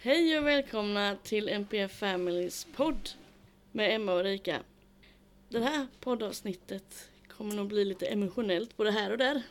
Hej 0.00 0.38
och 0.38 0.46
välkomna 0.46 1.16
till 1.22 1.48
MPF 1.48 1.92
Families 1.92 2.66
podd 2.76 3.10
med 3.72 3.94
Emma 3.94 4.12
och 4.12 4.22
Rika. 4.22 4.62
Det 5.48 5.60
här 5.60 5.86
poddavsnittet 6.00 7.10
kommer 7.28 7.54
nog 7.54 7.68
bli 7.68 7.84
lite 7.84 8.06
emotionellt 8.06 8.76
både 8.76 8.90
här 8.90 9.10
och 9.10 9.18
där. 9.18 9.42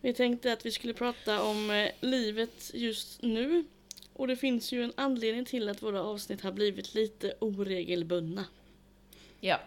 Vi 0.00 0.14
tänkte 0.14 0.52
att 0.52 0.66
vi 0.66 0.70
skulle 0.70 0.94
prata 0.94 1.42
om 1.42 1.70
eh, 1.70 1.90
livet 2.00 2.70
just 2.74 3.22
nu. 3.22 3.64
Och 4.12 4.26
det 4.26 4.36
finns 4.36 4.72
ju 4.72 4.84
en 4.84 4.92
anledning 4.96 5.44
till 5.44 5.68
att 5.68 5.82
våra 5.82 6.02
avsnitt 6.02 6.40
har 6.40 6.52
blivit 6.52 6.94
lite 6.94 7.34
oregelbundna. 7.38 8.44
Ja. 9.40 9.60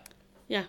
Ja. 0.47 0.63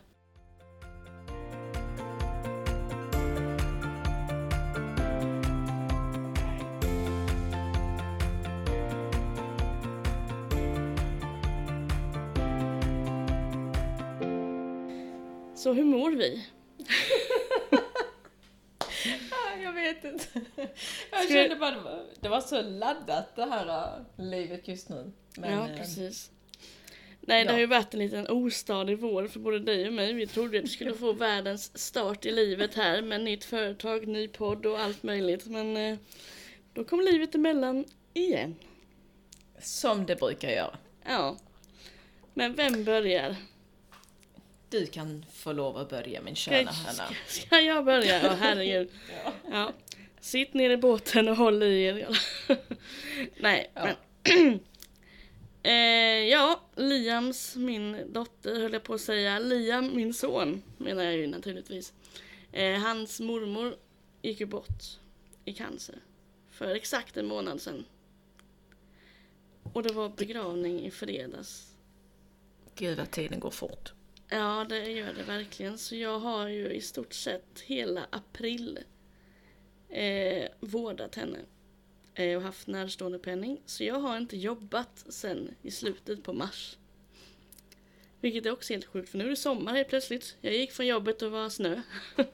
Så 15.60 15.73
hur 15.73 15.84
mår 15.84 16.10
vi? 16.10 16.46
Jag 19.62 19.73
vet 19.73 20.05
inte. 20.05 20.27
Jag 21.10 21.24
Ska- 21.24 21.34
kände 21.34 21.56
bara 21.56 21.70
det 21.70 21.80
var, 21.80 22.05
det 22.20 22.28
var 22.28 22.41
så 22.41 22.62
laddat 22.62 23.36
det 23.36 23.45
här 23.45 23.66
äh, 23.66 24.24
livet 24.24 24.69
just 24.69 24.88
nu. 24.88 25.12
Men, 25.36 25.52
ja, 25.52 25.69
eh, 25.69 25.77
precis. 25.77 26.30
Nej, 27.20 27.45
det 27.45 27.50
ja. 27.50 27.52
har 27.52 27.60
ju 27.60 27.66
varit 27.66 27.95
en 27.95 28.00
liten 28.00 28.28
ostadig 28.28 28.98
vår 28.98 29.27
för 29.27 29.41
både 29.41 29.59
dig 29.59 29.86
och 29.86 29.92
mig. 29.92 30.12
Vi 30.12 30.27
trodde 30.27 30.59
att 30.59 30.64
vi 30.64 30.69
skulle 30.69 30.95
få 30.95 31.12
världens 31.27 31.78
start 31.78 32.27
i 32.27 32.33
livet 32.33 32.74
här 32.74 33.02
med 33.02 33.20
nytt 33.20 33.45
företag, 33.45 34.06
ny 34.06 34.28
podd 34.28 34.66
och 34.66 34.80
allt 34.80 35.02
möjligt. 35.02 35.47
Men 35.47 35.77
eh, 35.77 35.98
då 36.72 36.84
kom 36.84 37.00
livet 37.00 37.34
emellan 37.34 37.84
igen. 38.14 38.56
Som 39.58 40.06
det 40.06 40.16
brukar 40.16 40.50
göra. 40.50 40.78
Ja. 41.05 41.36
Men 42.34 42.55
vem 42.55 42.84
börjar? 42.84 43.36
Du 44.71 44.87
kan 44.87 45.25
få 45.33 45.53
lov 45.53 45.77
att 45.77 45.89
börja 45.91 46.23
min 46.23 46.37
Ska, 46.37 46.51
köna 46.51 46.73
ska, 46.73 47.05
ska 47.27 47.61
jag 47.61 47.85
börja? 47.85 48.23
Ja, 48.23 48.31
herregud. 48.41 48.91
Ja. 49.25 49.33
Ja. 49.51 49.73
Sitt 50.21 50.55
ner 50.55 50.71
i 50.71 50.77
båten 50.77 51.29
och 51.29 51.37
håll 51.37 51.63
i 51.63 51.83
er. 51.83 52.09
Nej, 53.41 53.71
Ja. 53.75 53.89
men... 54.23 54.61
eh, 55.63 55.73
ja, 56.31 56.61
Liams, 56.77 57.57
min 57.57 58.13
dotter 58.13 58.61
höll 58.61 58.73
jag 58.73 58.83
på 58.83 58.95
att 58.95 59.01
säga. 59.01 59.39
Liam, 59.39 59.97
min 59.97 60.15
son, 60.15 60.63
menar 60.79 61.05
jag 61.05 61.15
ju 61.15 61.27
naturligtvis. 61.27 61.93
Eh, 62.53 62.79
hans 62.81 63.21
mormor 63.21 63.77
gick 64.23 64.41
ju 64.41 64.47
bort 64.47 64.83
i 65.45 65.53
cancer 65.53 65.97
för 66.51 66.75
exakt 66.75 67.17
en 67.17 67.27
månad 67.27 67.61
sedan. 67.61 67.85
Och 69.73 69.83
det 69.83 69.93
var 69.93 70.09
begravning 70.09 70.87
i 70.87 70.91
fredags. 70.91 71.67
Gud 72.75 72.98
vad 72.98 73.11
tiden 73.11 73.41
går 73.41 73.51
fort. 73.51 73.93
Ja, 74.33 74.67
det 74.69 74.91
gör 74.91 75.14
det 75.14 75.23
verkligen. 75.23 75.78
Så 75.78 75.97
jag 75.97 76.19
har 76.19 76.48
ju 76.48 76.73
i 76.73 76.81
stort 76.81 77.12
sett 77.12 77.61
hela 77.61 78.06
april 78.11 78.78
eh, 79.89 80.48
vårdat 80.61 81.14
henne 81.14 81.39
eh, 82.14 82.36
och 82.36 82.42
haft 82.42 82.67
närstående 82.67 83.19
penning. 83.19 83.61
Så 83.67 83.84
jag 83.84 84.01
har 84.01 84.17
inte 84.17 84.36
jobbat 84.36 85.05
sen 85.08 85.55
i 85.62 85.70
slutet 85.70 86.23
på 86.23 86.33
mars. 86.33 86.77
Vilket 88.20 88.47
är 88.47 88.51
också 88.51 88.73
helt 88.73 88.86
sjukt 88.86 89.08
för 89.08 89.19
nu 89.19 89.25
är 89.25 89.28
det 89.28 89.36
sommar 89.36 89.75
helt 89.75 89.89
plötsligt. 89.89 90.36
Jag 90.41 90.55
gick 90.55 90.73
från 90.73 90.86
jobbet 90.86 91.23
och 91.23 91.31
var 91.31 91.48
snö. 91.48 91.83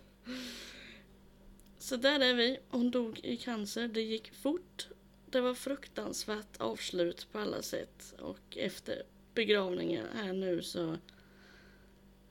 Så 1.78 1.96
där 1.96 2.20
är 2.20 2.34
vi. 2.34 2.58
Hon 2.68 2.90
dog 2.90 3.20
i 3.22 3.36
cancer. 3.36 3.88
Det 3.88 4.02
gick 4.02 4.34
fort. 4.34 4.88
Det 5.30 5.40
var 5.40 5.54
fruktansvärt 5.54 6.56
avslut 6.60 7.26
på 7.32 7.38
alla 7.38 7.62
sätt. 7.62 8.14
Och 8.18 8.56
efter 8.56 9.02
begravningen 9.34 10.06
här 10.14 10.32
nu 10.32 10.62
så 10.62 10.96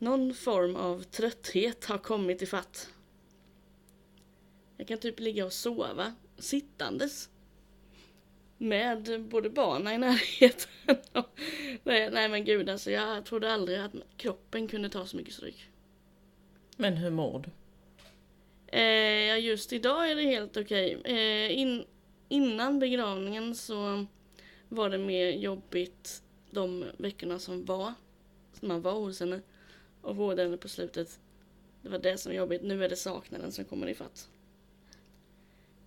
någon 0.05 0.33
form 0.33 0.75
av 0.75 1.03
trötthet 1.03 1.85
har 1.85 1.97
kommit 1.97 2.41
i 2.41 2.45
fatt. 2.45 2.89
Jag 4.77 4.87
kan 4.87 4.97
typ 4.97 5.19
ligga 5.19 5.45
och 5.45 5.53
sova 5.53 6.13
sittandes. 6.37 7.29
Med 8.57 9.21
både 9.29 9.49
barnen 9.49 9.93
i 9.93 9.97
närheten. 9.97 10.71
och- 11.13 11.39
nej, 11.83 12.09
nej 12.11 12.29
men 12.29 12.45
gud 12.45 12.69
alltså 12.69 12.91
jag 12.91 13.25
trodde 13.25 13.53
aldrig 13.53 13.79
att 13.79 13.91
kroppen 14.17 14.67
kunde 14.67 14.89
ta 14.89 15.05
så 15.05 15.17
mycket 15.17 15.33
stryk. 15.33 15.69
Men 16.77 16.93
hur 16.97 17.09
mår 17.09 17.39
du? 17.39 17.49
Eh, 18.77 18.81
ja, 19.27 19.37
just 19.37 19.73
idag 19.73 20.11
är 20.11 20.15
det 20.15 20.21
helt 20.23 20.57
okej. 20.57 21.01
Eh, 21.05 21.59
in, 21.59 21.85
innan 22.29 22.79
begravningen 22.79 23.55
så 23.55 24.05
var 24.69 24.89
det 24.89 24.97
mer 24.97 25.31
jobbigt 25.31 26.23
de 26.51 26.85
veckorna 26.97 27.39
som 27.39 27.65
var. 27.65 27.93
Som 28.59 28.67
man 28.67 28.81
var 28.81 28.93
hos 28.93 29.19
henne. 29.19 29.41
Och 30.05 30.15
vårdade 30.15 30.43
henne 30.43 30.57
på 30.57 30.69
slutet. 30.69 31.19
Det 31.81 31.89
var 31.89 31.97
det 31.99 32.17
som 32.17 32.29
var 32.31 32.37
jobbigt. 32.37 32.61
Nu 32.63 32.83
är 32.85 32.89
det 32.89 32.95
saknaden 32.95 33.51
som 33.51 33.65
kommer 33.65 33.87
ifatt. 33.87 34.29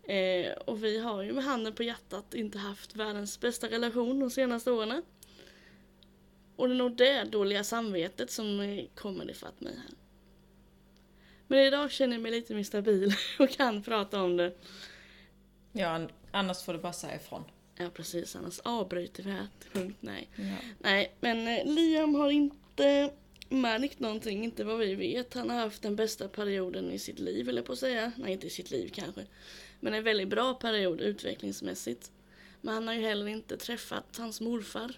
Eh, 0.03 0.53
och 0.53 0.85
vi 0.85 0.99
har 0.99 1.23
ju 1.23 1.33
med 1.33 1.45
handen 1.45 1.73
på 1.75 1.83
hjärtat 1.83 2.35
inte 2.35 2.59
haft 2.59 2.97
världens 2.97 3.41
bästa 3.41 3.71
relation 3.71 4.21
de 4.21 4.31
senaste 4.31 4.71
åren. 4.71 5.03
Och 6.57 6.69
det 6.69 6.75
är 6.75 6.79
nog 6.79 6.97
det 6.97 7.25
dåliga 7.25 7.65
samvetet 7.65 8.31
som 8.31 8.61
eh, 8.61 8.85
kommer 8.95 9.31
ifatt 9.31 9.61
mig 9.61 9.75
här. 9.77 9.95
Men 11.47 11.59
idag 11.59 11.91
känner 11.91 12.15
jag 12.15 12.23
mig 12.23 12.33
lite 12.33 12.55
mer 12.55 12.63
stabil 12.65 13.13
och 13.39 13.51
kan 13.51 13.83
prata 13.83 14.23
om 14.23 14.37
det. 14.37 14.53
Ja, 15.73 15.89
an- 15.89 16.11
annars 16.31 16.63
får 16.63 16.73
du 16.73 16.79
bara 16.79 16.93
säga 16.93 17.17
ifrån. 17.17 17.45
Ja 17.77 17.91
precis, 17.95 18.37
annars 18.37 18.59
avbryter 18.59 19.23
vi 19.23 19.31
här 19.31 19.47
till 19.61 19.71
punkt 19.71 19.97
nej. 20.01 20.29
Ja. 20.37 20.55
Nej, 20.79 21.15
men 21.21 21.49
eh, 21.49 21.65
Liam 21.75 22.15
har 22.15 22.31
inte 22.31 23.13
märkt 23.49 24.01
någonting, 24.01 24.45
inte 24.45 24.65
vad 24.65 24.79
vi 24.79 24.95
vet. 24.95 25.35
Han 25.35 25.51
har 25.51 25.57
haft 25.57 25.83
den 25.83 25.97
bästa 25.97 26.29
perioden 26.29 26.91
i 26.93 26.99
sitt 26.99 27.19
liv, 27.19 27.49
eller 27.49 27.63
på 27.63 27.73
att 27.73 27.79
säga. 27.79 28.13
Nej, 28.17 28.33
inte 28.33 28.47
i 28.47 28.51
sitt 28.51 28.71
liv 28.71 28.91
kanske. 28.95 29.27
Men 29.81 29.95
en 29.95 30.05
väldigt 30.05 30.29
bra 30.29 30.55
period 30.55 31.01
utvecklingsmässigt. 31.01 32.11
Men 32.61 32.75
han 32.75 32.87
har 32.87 32.95
ju 32.95 33.01
heller 33.01 33.27
inte 33.27 33.57
träffat 33.57 34.17
hans 34.17 34.41
morfar, 34.41 34.93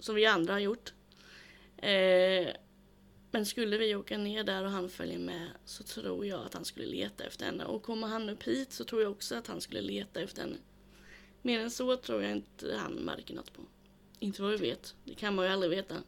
som 0.00 0.14
vi 0.14 0.26
andra 0.26 0.52
har 0.52 0.60
gjort. 0.60 0.92
Eh, 1.76 2.48
men 3.30 3.46
skulle 3.46 3.78
vi 3.78 3.94
åka 3.94 4.18
ner 4.18 4.44
där 4.44 4.64
och 4.64 4.70
han 4.70 4.88
följer 4.88 5.18
med 5.18 5.48
så 5.64 5.82
tror 5.82 6.26
jag 6.26 6.40
att 6.40 6.54
han 6.54 6.64
skulle 6.64 6.86
leta 6.86 7.24
efter 7.24 7.46
henne. 7.46 7.64
Och 7.64 7.82
kommer 7.82 8.06
han 8.06 8.28
upp 8.28 8.42
hit 8.42 8.72
så 8.72 8.84
tror 8.84 9.02
jag 9.02 9.12
också 9.12 9.34
att 9.34 9.46
han 9.46 9.60
skulle 9.60 9.80
leta 9.80 10.20
efter 10.20 10.42
henne. 10.42 10.56
Mer 11.42 11.60
än 11.60 11.70
så 11.70 11.96
tror 11.96 12.22
jag 12.22 12.32
inte 12.32 12.76
han 12.76 12.92
märker 12.92 13.34
något 13.34 13.52
på. 13.52 13.62
Inte 14.18 14.42
vad 14.42 14.50
vi 14.50 14.56
vet. 14.56 14.94
Det 15.04 15.14
kan 15.14 15.34
man 15.34 15.44
ju 15.44 15.52
aldrig 15.52 15.70
veta. 15.70 16.02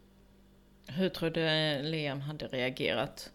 Hur 0.87 1.09
tror 1.09 1.31
du 1.31 1.41
eh, 1.41 1.83
Liam 1.83 2.21
hade 2.21 2.47
reagerat? 2.47 3.33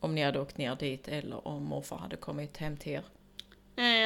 Om 0.00 0.14
ni 0.14 0.22
hade 0.22 0.40
åkt 0.40 0.58
ner 0.58 0.76
dit 0.76 1.08
eller 1.08 1.48
om 1.48 1.64
morfar 1.64 1.96
hade 1.96 2.16
kommit 2.16 2.56
hem 2.56 2.76
till 2.76 2.92
er? 2.92 3.02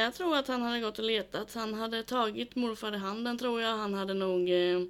Jag 0.07 0.13
tror 0.13 0.37
att 0.37 0.47
han 0.47 0.61
hade 0.61 0.79
gått 0.79 0.99
och 0.99 1.05
letat. 1.05 1.53
Han 1.53 1.73
hade 1.73 2.03
tagit 2.03 2.55
morfar 2.55 2.95
i 2.95 2.97
handen 2.97 3.37
tror 3.37 3.61
jag. 3.61 3.77
Han 3.77 3.93
hade 3.93 4.13
nog 4.13 4.49
eh, 4.49 4.83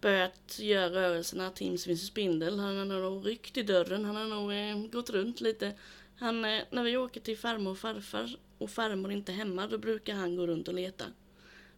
börjat 0.00 0.58
göra 0.58 0.90
rörelserna 0.90 1.50
tims 1.50 1.84
finns 1.84 2.06
spindel. 2.06 2.58
Han 2.58 2.78
hade 2.78 3.00
nog 3.00 3.26
ryckt 3.26 3.56
i 3.56 3.62
dörren. 3.62 4.04
Han 4.04 4.16
hade 4.16 4.28
nog 4.28 4.52
eh, 4.52 4.90
gått 4.92 5.10
runt 5.10 5.40
lite. 5.40 5.72
Han, 6.16 6.44
eh, 6.44 6.62
när 6.70 6.82
vi 6.82 6.96
åker 6.96 7.20
till 7.20 7.38
farmor 7.38 7.70
och 7.70 7.78
farfar 7.78 8.36
och 8.58 8.70
farmor 8.70 9.12
inte 9.12 9.32
är 9.32 9.36
hemma 9.36 9.66
då 9.66 9.78
brukar 9.78 10.14
han 10.14 10.36
gå 10.36 10.46
runt 10.46 10.68
och 10.68 10.74
leta. 10.74 11.04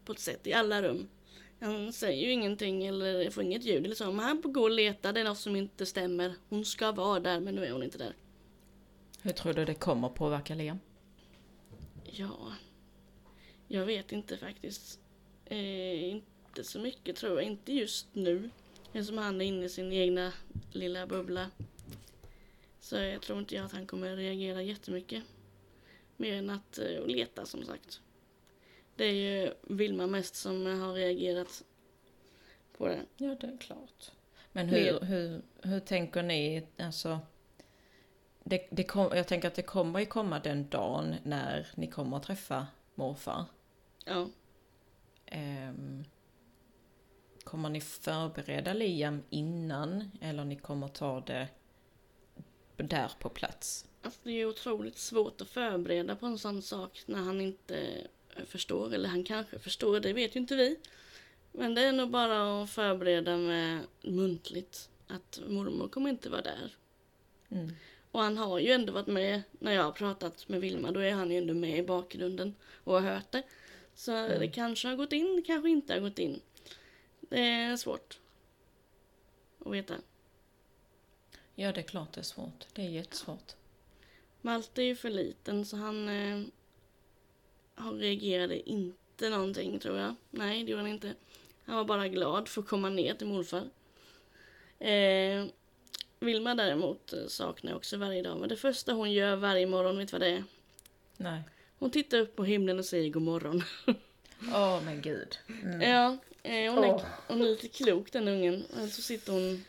På 0.05 0.13
ett 0.13 0.19
sätt 0.19 0.47
i 0.47 0.53
alla 0.53 0.83
rum. 0.83 1.09
Han 1.65 1.93
säger 1.93 2.27
ju 2.27 2.33
ingenting 2.33 2.87
eller 2.87 3.31
får 3.31 3.43
inget 3.43 3.65
ljud 3.65 3.85
eller 3.85 3.95
så. 3.95 4.13
Men 4.13 4.25
han 4.25 4.43
får 4.43 4.49
gå 4.49 4.63
och 4.63 4.71
leta. 4.71 5.13
Det 5.13 5.21
är 5.21 5.25
något 5.25 5.39
som 5.39 5.57
inte 5.57 5.87
stämmer. 5.87 6.35
Hon 6.49 6.65
ska 6.65 6.93
vara 6.93 7.21
där 7.21 7.41
men 7.41 7.55
nu 7.55 7.65
är 7.65 7.73
hon 7.73 7.83
inte 7.83 7.99
där. 7.99 8.15
Hur 9.23 9.33
tror 9.33 9.53
du 9.53 9.65
det 9.65 9.75
kommer 9.75 10.09
påverka 10.09 10.55
Liam? 10.55 10.79
Ja, 12.05 12.53
jag 13.69 13.87
vet 13.87 14.13
inte 14.13 14.37
faktiskt. 14.37 15.01
Eh, 15.45 16.11
inte 16.11 16.65
så 16.65 16.81
mycket 16.81 17.17
tror 17.17 17.35
jag, 17.35 17.43
inte 17.43 17.73
just 17.73 18.07
nu. 18.13 18.51
Eftersom 18.93 19.19
han 19.19 19.41
är 19.41 19.45
inne 19.45 19.65
i 19.65 19.69
sin 19.69 19.93
egna 19.93 20.33
lilla 20.73 21.07
bubbla. 21.07 21.51
Så 22.81 22.97
jag 22.97 23.23
tror 23.23 23.39
inte 23.39 23.55
jag 23.55 23.65
att 23.65 23.73
han 23.73 23.87
kommer 23.87 24.17
reagera 24.17 24.63
jättemycket. 24.63 25.23
Mer 26.17 26.35
än 26.35 26.51
att 26.51 26.79
eh, 26.79 27.07
leta 27.07 27.47
som 27.47 27.65
sagt. 27.65 28.01
Det 28.97 29.05
är 29.05 29.13
ju 29.13 29.53
Vilma 29.63 30.07
mest 30.07 30.35
som 30.35 30.67
har 30.81 30.93
reagerat 30.93 31.65
på 32.79 32.89
det. 32.89 33.01
Ja, 33.17 33.37
det 33.41 33.47
är 33.47 33.59
klart. 33.59 34.11
Men 34.53 34.69
hur, 34.69 35.01
hur, 35.01 35.43
hur 35.63 35.81
tänker 35.81 36.23
ni? 36.23 36.67
Alltså, 36.79 37.19
det, 38.45 38.69
det 38.71 38.85
kom, 38.85 39.17
jag 39.17 39.29
tänker 39.29 39.49
att 39.49 39.55
det 39.55 39.63
kommer 39.63 40.01
ju 40.01 40.07
komma 40.07 40.41
den 40.41 40.69
dagen 40.69 41.15
när 41.23 41.69
ni 41.75 41.87
kommer 41.87 42.17
att 42.17 42.23
träffa 42.23 42.67
morfar. 42.95 43.45
Ja. 44.05 44.29
Ehm, 45.27 46.05
kommer 47.45 47.71
ni 47.71 47.81
förbereda 47.81 48.73
Liam 48.73 49.23
innan 49.31 50.11
eller 50.21 50.45
ni 50.45 50.57
kommer 50.57 50.89
ta 50.89 51.21
det 51.21 51.49
där 52.77 53.13
på 53.19 53.29
plats? 53.29 53.87
Alltså 54.03 54.21
det 54.23 54.31
är 54.31 54.35
ju 54.35 54.47
otroligt 54.47 54.99
svårt 54.99 55.41
att 55.41 55.49
förbereda 55.49 56.17
på 56.17 56.27
en 56.27 56.39
sån 56.39 56.63
sak 56.63 57.03
när 57.07 57.19
han 57.19 57.41
inte 57.41 58.07
förstår, 58.47 58.95
eller 58.95 59.09
han 59.09 59.25
kanske 59.25 59.59
förstår, 59.59 60.01
det 60.01 60.13
vet 60.13 60.37
ju 60.37 60.41
inte 60.41 60.57
vi. 60.57 60.77
Men 61.53 61.75
det 61.75 61.83
är 61.83 61.93
nog 61.93 62.11
bara 62.11 62.63
att 62.63 62.71
förbereda 62.71 63.37
med 63.37 63.81
muntligt 64.03 64.89
att 65.07 65.41
mormor 65.49 65.89
kommer 65.89 66.11
inte 66.11 66.31
vara 66.31 66.43
där. 66.43 66.77
Mm. 67.51 67.71
Och 68.11 68.21
han 68.21 68.37
har 68.37 68.59
ju 68.59 68.71
ändå 68.71 68.93
varit 68.93 69.07
med 69.07 69.43
när 69.59 69.73
jag 69.73 69.83
har 69.83 69.93
pratat 69.93 70.49
med 70.49 70.61
Vilma, 70.61 70.91
då 70.91 71.01
är 71.01 71.13
han 71.13 71.31
ju 71.31 71.39
ändå 71.39 71.55
med 71.55 71.79
i 71.79 71.83
bakgrunden 71.83 72.55
och 72.85 72.93
har 72.95 73.01
hört 73.15 73.33
det. 73.33 73.43
Så 73.95 74.13
Mm. 74.13 74.41
det 74.41 74.49
kanske 74.49 74.89
har 74.89 74.97
gått 74.97 75.13
in, 75.13 75.37
det 75.37 75.43
kanske 75.43 75.71
inte 75.71 75.93
har 75.93 76.01
gått 76.01 76.19
in. 76.19 76.41
Det 77.21 77.41
är 77.41 77.77
svårt 77.77 78.19
att 79.59 79.73
veta. 79.73 79.95
Ja, 81.55 81.73
det 81.73 81.81
är 81.81 81.85
klart 81.85 82.13
det 82.13 82.21
är 82.21 82.25
svårt. 82.25 82.67
Det 82.73 82.83
är 82.83 82.89
jättesvårt. 82.89 83.57
Malte 84.41 84.83
är 84.83 84.87
ju 84.87 84.97
för 84.97 85.11
liten 85.11 85.67
så 85.67 85.77
han 85.77 86.09
eh, 86.09 86.47
han 87.75 87.99
reagerade 87.99 88.71
inte 88.71 89.31
någonting 89.31 89.79
tror 89.79 89.99
jag. 89.99 90.15
Nej, 90.31 90.65
det 90.65 90.71
gjorde 90.71 90.83
han 90.83 90.91
inte. 90.93 91.15
Han 91.65 91.77
var 91.77 91.85
bara 91.85 92.09
glad 92.09 92.49
för 92.49 92.61
att 92.61 92.69
komma 92.69 92.89
ner 92.89 93.15
till 93.15 93.27
morfar. 93.27 93.71
Eh, 94.79 95.45
Vilma 96.21 96.55
däremot 96.55 97.13
eh, 97.13 97.27
saknar 97.27 97.75
också 97.75 97.97
varje 97.97 98.23
dag. 98.23 98.41
Men 98.41 98.49
det 98.49 98.57
första 98.57 98.93
hon 98.93 99.13
gör 99.13 99.37
varje 99.37 99.67
morgon, 99.67 99.99
vet 99.99 100.09
du 100.09 100.13
vad 100.13 100.21
det 100.21 100.31
är? 100.31 100.45
Nej. 101.17 101.43
Hon 101.79 101.91
tittar 101.91 102.19
upp 102.19 102.37
på 102.37 102.45
himlen 102.45 102.79
och 102.79 102.85
säger 102.85 103.11
god 103.11 103.23
morgon. 103.23 103.63
Åh, 104.55 104.83
men 104.85 105.01
gud. 105.03 105.39
Mm. 105.65 105.81
Ja, 105.81 106.17
eh, 106.43 106.75
hon, 106.75 106.85
är, 106.85 106.95
Åh. 106.95 107.05
hon 107.29 107.41
är 107.41 107.45
lite 107.45 107.69
klok 107.69 108.13
den 108.13 108.29
ungen. 108.29 108.65
Och 108.65 108.89
så 108.89 109.03
sitter 109.03 109.33
hon 109.33 109.65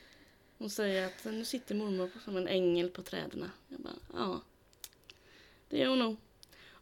och 0.57 0.71
säger 0.71 1.05
att 1.05 1.25
nu 1.25 1.45
sitter 1.45 1.75
mormor 1.75 2.09
som 2.25 2.37
en 2.37 2.47
ängel 2.47 2.89
på 2.89 3.01
träden. 3.01 3.51
Jag 3.67 3.79
bara, 3.79 3.93
ja. 4.13 4.41
Det 5.69 5.81
är 5.81 5.87
hon 5.87 5.99
nog. 5.99 6.17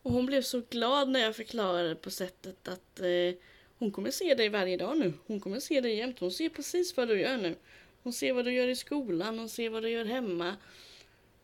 Och 0.03 0.11
hon 0.11 0.25
blev 0.25 0.41
så 0.41 0.61
glad 0.69 1.09
när 1.09 1.19
jag 1.19 1.35
förklarade 1.35 1.95
på 1.95 2.11
sättet 2.11 2.67
att 2.67 3.00
eh, 3.00 3.35
hon 3.77 3.91
kommer 3.91 4.11
se 4.11 4.35
dig 4.35 4.50
varje 4.50 4.77
dag 4.77 4.97
nu. 4.97 5.13
Hon 5.27 5.39
kommer 5.39 5.59
se 5.59 5.81
dig 5.81 5.95
jämt. 5.95 6.19
Hon 6.19 6.31
ser 6.31 6.50
precis 6.50 6.97
vad 6.97 7.07
du 7.07 7.19
gör 7.19 7.38
nu. 7.38 7.55
Hon 8.03 8.13
ser 8.13 8.33
vad 8.33 8.45
du 8.45 8.53
gör 8.53 8.67
i 8.67 8.75
skolan, 8.75 9.39
hon 9.39 9.50
ser 9.50 9.69
vad 9.69 9.83
du 9.83 9.89
gör 9.89 10.05
hemma. 10.05 10.55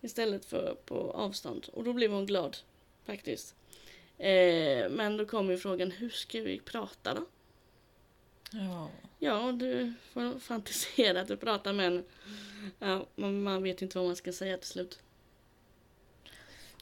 Istället 0.02 0.46
för 0.46 0.78
på 0.86 1.12
avstånd. 1.12 1.68
Och 1.74 1.84
då 1.84 1.94
blev 1.94 2.12
hon 2.12 2.26
glad, 2.26 2.58
faktiskt. 3.06 3.56
Eh, 4.18 4.90
men 4.90 5.18
då 5.18 5.26
kommer 5.26 5.52
ju 5.52 5.58
frågan, 5.58 5.92
hur 5.92 6.10
ska 6.10 6.42
vi 6.42 6.60
prata 6.60 7.14
då? 7.14 7.26
Ja. 8.52 8.90
Ja, 9.20 9.52
du 9.52 9.94
får 10.14 10.40
fantisera 10.40 11.22
att 11.22 11.28
du 11.28 11.38
pratar 11.38 11.74
med 11.74 11.88
en... 11.88 12.04
Ja, 12.80 13.06
man, 13.16 13.44
man 13.44 13.64
vet 13.64 13.82
inte 13.82 13.98
vad 13.98 14.08
man 14.08 14.16
ska 14.16 14.34
säga 14.34 14.58
till 14.58 14.70
slut. 14.70 15.00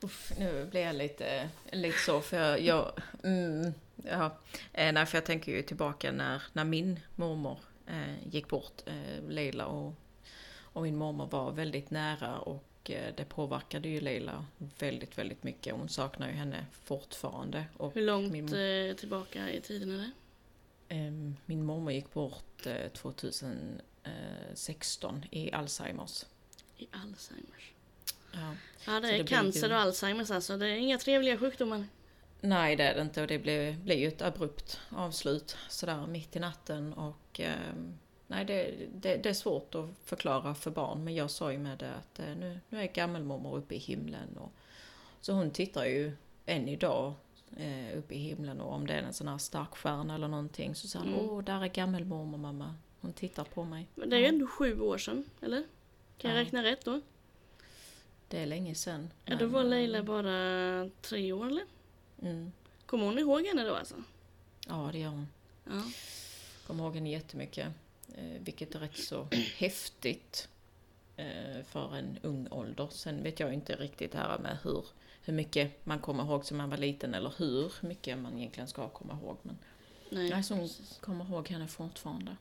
Uff, 0.01 0.31
nu 0.39 0.65
blir 0.65 0.81
jag 0.81 0.95
lite, 0.95 1.49
lite 1.71 1.97
så 1.97 2.21
för 2.21 2.38
jag... 2.38 2.61
jag 2.61 2.91
mm, 3.23 3.73
ja. 4.03 4.38
eh, 4.73 4.94
nej, 4.94 5.05
för 5.05 5.17
jag 5.17 5.25
tänker 5.25 5.51
ju 5.51 5.61
tillbaka 5.61 6.11
när, 6.11 6.44
när 6.53 6.63
min 6.63 6.99
mormor 7.15 7.59
eh, 7.88 8.27
gick 8.31 8.47
bort. 8.47 8.81
Eh, 8.85 9.23
Leila 9.29 9.65
och, 9.65 9.94
och 10.59 10.81
min 10.81 10.95
mormor 10.95 11.27
var 11.27 11.51
väldigt 11.51 11.91
nära 11.91 12.39
och 12.39 12.91
eh, 12.91 13.13
det 13.17 13.25
påverkade 13.25 13.89
ju 13.89 14.01
Leila 14.01 14.45
väldigt, 14.79 15.17
väldigt 15.17 15.44
mycket. 15.44 15.73
Hon 15.75 15.89
saknar 15.89 16.27
ju 16.27 16.33
henne 16.33 16.65
fortfarande. 16.83 17.65
Och 17.77 17.94
Hur 17.94 18.01
långt 18.01 18.31
min, 18.31 18.53
eh, 18.53 18.95
tillbaka 18.95 19.51
i 19.51 19.61
tiden 19.61 19.91
är 19.91 19.97
det? 19.97 20.11
eh, 20.95 21.11
min 21.45 21.63
mormor 21.65 21.91
gick 21.91 22.13
bort 22.13 22.65
eh, 22.65 22.88
2016 22.91 25.25
i 25.31 25.51
Alzheimers. 25.51 26.25
I 26.77 26.88
Alzheimers. 26.91 27.73
Ja. 28.88 29.00
Det 29.00 29.07
är 29.07 29.18
det 29.18 29.24
blir 29.24 29.38
cancer 29.38 29.68
ju- 29.69 29.74
och 29.75 29.80
Alzheimers 29.81 30.31
alltså. 30.31 30.57
Det 30.57 30.68
är 30.68 30.75
inga 30.75 30.98
trevliga 30.98 31.38
sjukdomar. 31.38 31.86
Nej 32.42 32.75
det 32.75 32.84
är 32.84 32.95
det 32.95 33.01
inte 33.01 33.22
och 33.22 33.28
det 33.28 33.39
blev, 33.39 33.80
blev 33.80 33.98
ju 34.00 34.07
ett 34.07 34.22
abrupt 34.22 34.80
avslut 34.89 35.57
sådär 35.69 36.07
mitt 36.07 36.36
i 36.36 36.39
natten 36.39 36.94
och 36.94 37.39
ehm, 37.39 37.98
nej 38.28 38.45
det, 38.45 38.74
det, 38.94 39.18
det 39.18 39.30
är 39.30 39.34
svårt 39.34 39.75
att 39.75 39.89
förklara 40.06 40.56
för 40.56 40.72
barn 40.72 41.04
men 41.04 41.16
jag 41.16 41.31
sa 41.31 41.51
ju 41.51 41.57
med 41.57 41.78
det 41.78 41.94
att 41.94 42.19
eh, 42.19 42.25
nu, 42.36 42.60
nu 42.69 42.81
är 42.81 42.86
gammelmormor 42.88 43.57
uppe 43.57 43.75
i 43.75 43.78
himlen 43.78 44.38
och 44.38 44.51
så 45.22 45.33
hon 45.33 45.51
tittar 45.51 45.86
ju 45.86 46.12
än 46.45 46.68
idag 46.68 47.13
eh, 47.57 47.98
uppe 47.98 48.13
i 48.16 48.18
himlen 48.18 48.62
och 48.62 48.74
om 48.74 48.88
det 48.88 48.94
är 48.94 49.01
en 49.04 49.13
sån 49.13 49.28
här 49.28 49.38
stark 49.38 49.75
stjärna 49.78 50.16
eller 50.16 50.28
någonting 50.28 50.75
så 50.75 50.88
säger 50.88 51.06
Mm. 51.06 51.19
åh 51.19 51.44
där 51.44 51.63
är 51.63 51.68
gammelmormor 51.68 52.38
mamma. 52.38 52.75
Hon 53.01 53.13
tittar 53.13 53.44
på 53.44 53.63
mig. 53.63 53.88
Men 53.95 54.10
det 54.10 54.16
är 54.16 54.19
ju 54.19 54.25
ändå 54.25 54.48
sju 54.48 54.80
år 54.81 54.98
sedan, 54.98 55.24
eller? 55.42 55.63
Kan 56.18 56.31
jag 56.31 56.40
Ja. 56.40 56.45
räkna 56.45 56.63
rätt 56.63 56.86
då? 56.86 57.01
Det 58.27 58.38
är 58.39 58.45
länge 58.45 58.75
sedan. 58.75 59.09
Ja, 59.25 59.35
då 59.35 59.45
var 59.47 59.63
Leila 59.63 60.03
bara 60.03 60.89
tre 61.01 61.31
år 61.33 61.47
eller? 61.47 61.63
Mm, 62.21 62.51
Kommer 62.85 63.06
hon 63.06 63.19
ihåg 63.19 63.45
henne 63.45 63.63
då 63.63 63.75
alltså? 63.75 63.95
ja 64.68 64.89
det 64.91 65.00
gör 65.00 65.09
hon. 65.09 65.27
Ja. 65.65 65.83
kommer 66.68 66.83
ihåg 66.83 66.95
henne 66.95 67.09
jättemycket. 67.12 67.68
Eh, 68.15 68.41
vilket 68.41 68.75
är 68.75 68.79
rätt 68.79 68.97
så 68.97 69.27
häftigt 69.57 70.50
eh, 71.18 71.63
för 71.65 71.95
en 71.95 72.19
ung 72.21 72.47
ålder. 72.51 72.88
Sen 72.91 73.24
vet 73.24 73.39
jag 73.39 73.53
inte 73.53 73.75
riktigt 73.75 74.12
det 74.12 74.18
här 74.18 74.39
med 74.39 74.57
hur, 74.63 74.85
hur 75.21 75.33
mycket 75.33 75.85
man 75.85 76.00
kommer 76.00 76.23
ihåg 76.23 76.45
som 76.45 76.57
man 76.57 76.69
var 76.69 76.77
liten 76.77 77.13
eller 77.13 77.33
hur 77.38 77.71
mycket 77.81 78.18
man 78.18 78.38
egentligen 78.38 78.68
ska 78.68 78.89
komma 78.89 79.19
ihåg. 79.23 79.38
Men 79.41 79.57
Nej, 80.09 80.30
nej, 80.30 80.44
så 80.44 80.53
hon 80.53 80.63
precis. 80.68 80.97
kommer 81.00 81.25
ihåg 81.25 81.47
henne 81.50 81.68
fortfarande. 81.68 82.35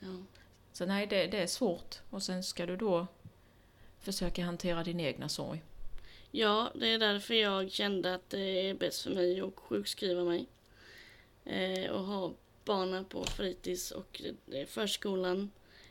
Ja. 0.00 0.16
Så 0.72 0.86
nej, 0.86 1.06
det, 1.06 1.26
det 1.26 1.42
är 1.42 1.46
svårt. 1.46 2.00
Och 2.10 2.22
sen 2.22 2.42
ska 2.44 2.66
du 2.66 2.76
då 2.76 3.06
försöka 4.02 4.44
hantera 4.44 4.84
din 4.84 5.00
egna 5.00 5.28
sorg. 5.28 5.62
Ja, 6.30 6.72
det 6.74 6.88
är 6.88 6.98
därför 6.98 7.34
jag 7.34 7.70
kände 7.70 8.14
att 8.14 8.30
det 8.30 8.68
är 8.68 8.74
bäst 8.74 9.02
för 9.02 9.10
mig 9.10 9.40
att 9.40 9.56
sjukskriva 9.56 10.24
mig. 10.24 10.46
Eh, 11.44 11.90
och 11.90 12.04
ha 12.04 12.32
barnen 12.64 13.04
på 13.04 13.24
fritids 13.24 13.90
och 13.90 14.22
eh, 14.52 14.66
förskolan 14.66 15.50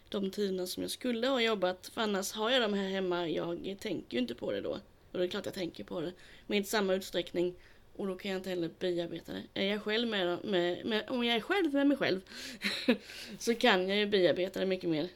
de 0.09 0.31
tiderna 0.31 0.67
som 0.67 0.83
jag 0.83 0.91
skulle 0.91 1.27
ha 1.27 1.41
jobbat. 1.41 1.87
För 1.87 2.01
annars 2.01 2.31
har 2.31 2.49
jag 2.49 2.61
dem 2.61 2.73
här 2.73 2.89
hemma. 2.89 3.27
Jag 3.27 3.77
tänker 3.79 4.17
ju 4.17 4.21
inte 4.21 4.35
på 4.35 4.51
det 4.51 4.61
då. 4.61 4.79
Och 5.11 5.17
det 5.19 5.23
är 5.23 5.27
klart 5.27 5.45
jag 5.45 5.53
tänker 5.53 5.83
på 5.83 6.01
det. 6.01 6.13
Men 6.47 6.57
inte 6.57 6.69
samma 6.69 6.93
utsträckning. 6.93 7.55
Och 7.95 8.07
då 8.07 8.15
kan 8.15 8.31
jag 8.31 8.39
inte 8.39 8.49
heller 8.49 8.69
bearbeta 8.79 9.33
det. 9.33 9.43
Är 9.53 9.65
jag 9.65 9.81
själv 9.81 10.07
med, 10.07 10.45
med, 10.45 10.85
med 10.85 11.09
om 11.09 11.23
jag 11.23 11.35
är 11.35 11.41
själv 11.41 11.73
med 11.73 11.87
mig 11.87 11.97
själv. 11.97 12.21
så 13.39 13.55
kan 13.55 13.89
jag 13.89 13.97
ju 13.97 14.05
bearbeta 14.05 14.59
det 14.59 14.65
mycket 14.65 14.89
mer. 14.89 15.09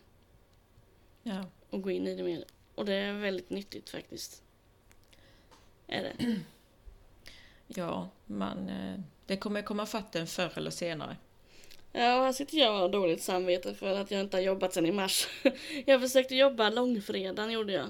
Ja. 1.24 1.46
Och 1.70 1.82
gå 1.82 1.92
in 1.92 2.08
i 2.08 2.16
det 2.16 2.24
mer. 2.24 2.44
Och 2.76 2.86
det 2.86 2.94
är 2.94 3.14
väldigt 3.14 3.50
nyttigt 3.50 3.90
faktiskt. 3.90 4.44
Är 5.88 6.04
det. 6.04 6.36
Ja, 7.68 8.10
man, 8.26 8.70
eh, 8.70 9.00
det 9.26 9.38
kommer 9.38 9.62
komma 9.62 9.86
fatt 9.86 10.16
en 10.16 10.28
förr 10.28 10.52
eller 10.56 10.72
senare. 10.72 11.18
Ja, 11.92 12.02
här 12.02 12.32
sitter 12.32 12.58
jag 12.58 12.74
och 12.74 12.80
har 12.80 12.90
dåligt 12.90 13.22
samvete 13.22 13.76
för 13.76 14.00
att 14.00 14.12
jag 14.12 14.22
inte 14.22 14.38
har 14.38 14.42
jobbat 14.42 14.74
sedan 14.74 14.86
i 14.86 14.92
mars. 14.92 15.28
Jag 15.86 16.02
försökte 16.02 16.36
jobba 16.36 16.70
långfredagen 16.70 17.52
gjorde 17.52 17.74
jag. 17.74 17.90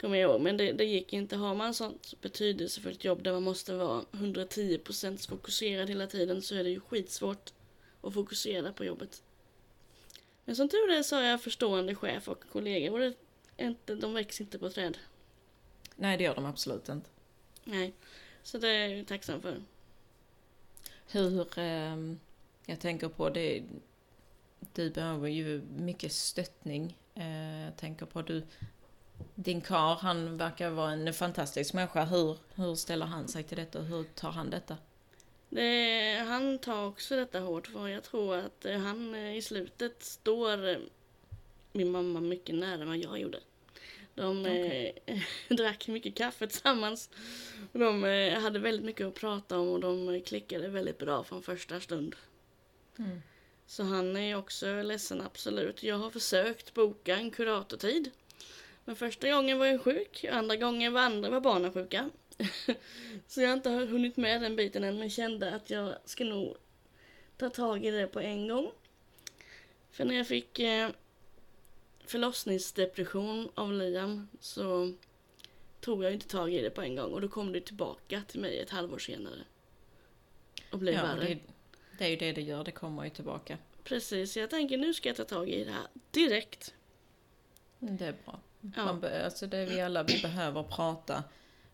Kommer 0.00 0.18
jag 0.18 0.30
ihåg, 0.30 0.40
men 0.40 0.56
det, 0.56 0.72
det 0.72 0.84
gick 0.84 1.12
inte. 1.12 1.36
Har 1.36 1.54
man 1.54 1.74
sånt 1.74 2.20
betydelsefullt 2.20 3.04
jobb 3.04 3.22
där 3.22 3.32
man 3.32 3.42
måste 3.42 3.74
vara 3.74 4.04
110% 4.12 5.28
fokuserad 5.28 5.88
hela 5.88 6.06
tiden 6.06 6.42
så 6.42 6.54
är 6.54 6.64
det 6.64 6.70
ju 6.70 6.80
skitsvårt 6.80 7.52
att 8.02 8.14
fokusera 8.14 8.72
på 8.72 8.84
jobbet. 8.84 9.22
Men 10.44 10.56
som 10.56 10.68
tur 10.68 10.90
är 10.90 11.02
så 11.02 11.16
har 11.16 11.22
jag 11.22 11.42
förstående 11.42 11.94
chef 11.94 12.28
och 12.28 12.44
kollegor 12.52 12.92
och 12.92 12.98
det 12.98 13.14
inte, 13.66 13.94
de 13.94 14.14
växer 14.14 14.44
inte 14.44 14.58
på 14.58 14.70
träd. 14.70 14.98
Nej, 15.96 16.16
det 16.16 16.24
gör 16.24 16.34
de 16.34 16.44
absolut 16.44 16.88
inte. 16.88 17.10
Nej, 17.64 17.92
så 18.42 18.58
det 18.58 18.68
är 18.68 18.88
jag 18.88 19.06
tacksam 19.06 19.42
för. 19.42 19.62
Hur, 21.06 21.58
ehm, 21.58 22.20
jag 22.66 22.80
tänker 22.80 23.08
på 23.08 23.30
det, 23.30 23.62
du 24.74 24.90
behöver 24.90 25.28
ju 25.28 25.62
mycket 25.76 26.12
stöttning. 26.12 26.98
Eh, 27.14 27.60
jag 27.64 27.76
tänker 27.76 28.06
på 28.06 28.22
du, 28.22 28.42
din 29.34 29.60
kar, 29.60 29.94
han 29.94 30.36
verkar 30.36 30.70
vara 30.70 30.92
en 30.92 31.14
fantastisk 31.14 31.74
människa. 31.74 32.04
Hur, 32.04 32.38
hur 32.54 32.74
ställer 32.74 33.06
han 33.06 33.28
sig 33.28 33.42
till 33.42 33.56
detta? 33.56 33.80
Hur 33.80 34.04
tar 34.04 34.30
han 34.30 34.50
detta? 34.50 34.76
Det, 35.48 36.24
han 36.28 36.58
tar 36.58 36.86
också 36.86 37.16
detta 37.16 37.40
hårt 37.40 37.66
för 37.66 37.88
jag 37.88 38.04
tror 38.04 38.36
att 38.36 38.64
eh, 38.64 38.78
han 38.78 39.14
eh, 39.14 39.36
i 39.36 39.42
slutet 39.42 40.02
står 40.02 40.68
eh, 40.68 40.78
min 41.72 41.90
mamma 41.90 42.20
mycket 42.20 42.54
nära 42.54 42.84
vad 42.84 42.96
jag 42.96 43.20
gjorde. 43.20 43.40
De 44.20 44.46
eh, 44.46 45.18
drack 45.56 45.88
mycket 45.88 46.14
kaffe 46.14 46.46
tillsammans. 46.46 47.10
De 47.72 48.04
eh, 48.04 48.40
hade 48.40 48.58
väldigt 48.58 48.84
mycket 48.84 49.06
att 49.06 49.14
prata 49.14 49.58
om 49.58 49.68
och 49.68 49.80
de 49.80 50.22
klickade 50.22 50.68
väldigt 50.68 50.98
bra 50.98 51.24
från 51.24 51.42
första 51.42 51.80
stund. 51.80 52.16
Mm. 52.98 53.22
Så 53.66 53.82
han 53.82 54.16
är 54.16 54.36
också 54.36 54.82
ledsen, 54.82 55.20
absolut. 55.20 55.82
Jag 55.82 55.96
har 55.96 56.10
försökt 56.10 56.74
boka 56.74 57.16
en 57.16 57.30
kuratortid. 57.30 58.10
Men 58.84 58.96
första 58.96 59.30
gången 59.30 59.58
var 59.58 59.66
jag 59.66 59.80
sjuk, 59.80 60.24
andra 60.24 60.56
gången 60.56 60.92
var 60.92 61.00
andra 61.00 61.30
var 61.30 61.40
barnen 61.40 61.72
sjuka. 61.72 62.10
Så 63.26 63.40
jag 63.40 63.48
har 63.48 63.56
inte 63.56 63.70
hunnit 63.70 64.16
med 64.16 64.42
den 64.42 64.56
biten 64.56 64.84
än, 64.84 64.98
men 64.98 65.10
kände 65.10 65.54
att 65.54 65.70
jag 65.70 65.94
ska 66.04 66.24
nog 66.24 66.56
ta 67.36 67.50
tag 67.50 67.84
i 67.84 67.90
det 67.90 68.06
på 68.06 68.20
en 68.20 68.48
gång. 68.48 68.70
För 69.90 70.04
när 70.04 70.14
jag 70.14 70.26
fick 70.26 70.58
eh, 70.58 70.90
förlossningsdepression 72.10 73.48
av 73.54 73.72
Liam 73.72 74.28
så 74.40 74.92
tog 75.80 76.04
jag 76.04 76.12
inte 76.12 76.28
tag 76.28 76.52
i 76.54 76.60
det 76.60 76.70
på 76.70 76.82
en 76.82 76.96
gång 76.96 77.12
och 77.12 77.20
då 77.20 77.28
kom 77.28 77.52
det 77.52 77.60
tillbaka 77.60 78.22
till 78.28 78.40
mig 78.40 78.58
ett 78.58 78.70
halvår 78.70 78.98
senare. 78.98 79.40
och 80.72 80.78
blir 80.78 80.92
Ja, 80.92 81.02
värre. 81.02 81.24
det, 81.28 81.38
det 81.98 82.04
är 82.04 82.08
ju 82.08 82.16
det 82.16 82.32
det 82.32 82.42
gör, 82.42 82.64
det 82.64 82.70
kommer 82.70 83.04
ju 83.04 83.10
tillbaka. 83.10 83.58
Precis, 83.84 84.36
jag 84.36 84.50
tänker 84.50 84.78
nu 84.78 84.94
ska 84.94 85.08
jag 85.08 85.16
ta 85.16 85.24
tag 85.24 85.48
i 85.48 85.64
det 85.64 85.72
här 85.72 85.86
direkt. 86.10 86.74
Mm, 87.80 87.96
Det 87.96 88.06
är 88.06 88.14
bra. 88.24 88.40
Ja. 88.76 88.84
Man 88.84 89.00
be, 89.00 89.24
alltså 89.24 89.46
det 89.46 89.58
är 89.58 89.66
vi 89.66 89.80
alla, 89.80 90.02
vi 90.02 90.22
behöver 90.22 90.62
prata. 90.62 91.24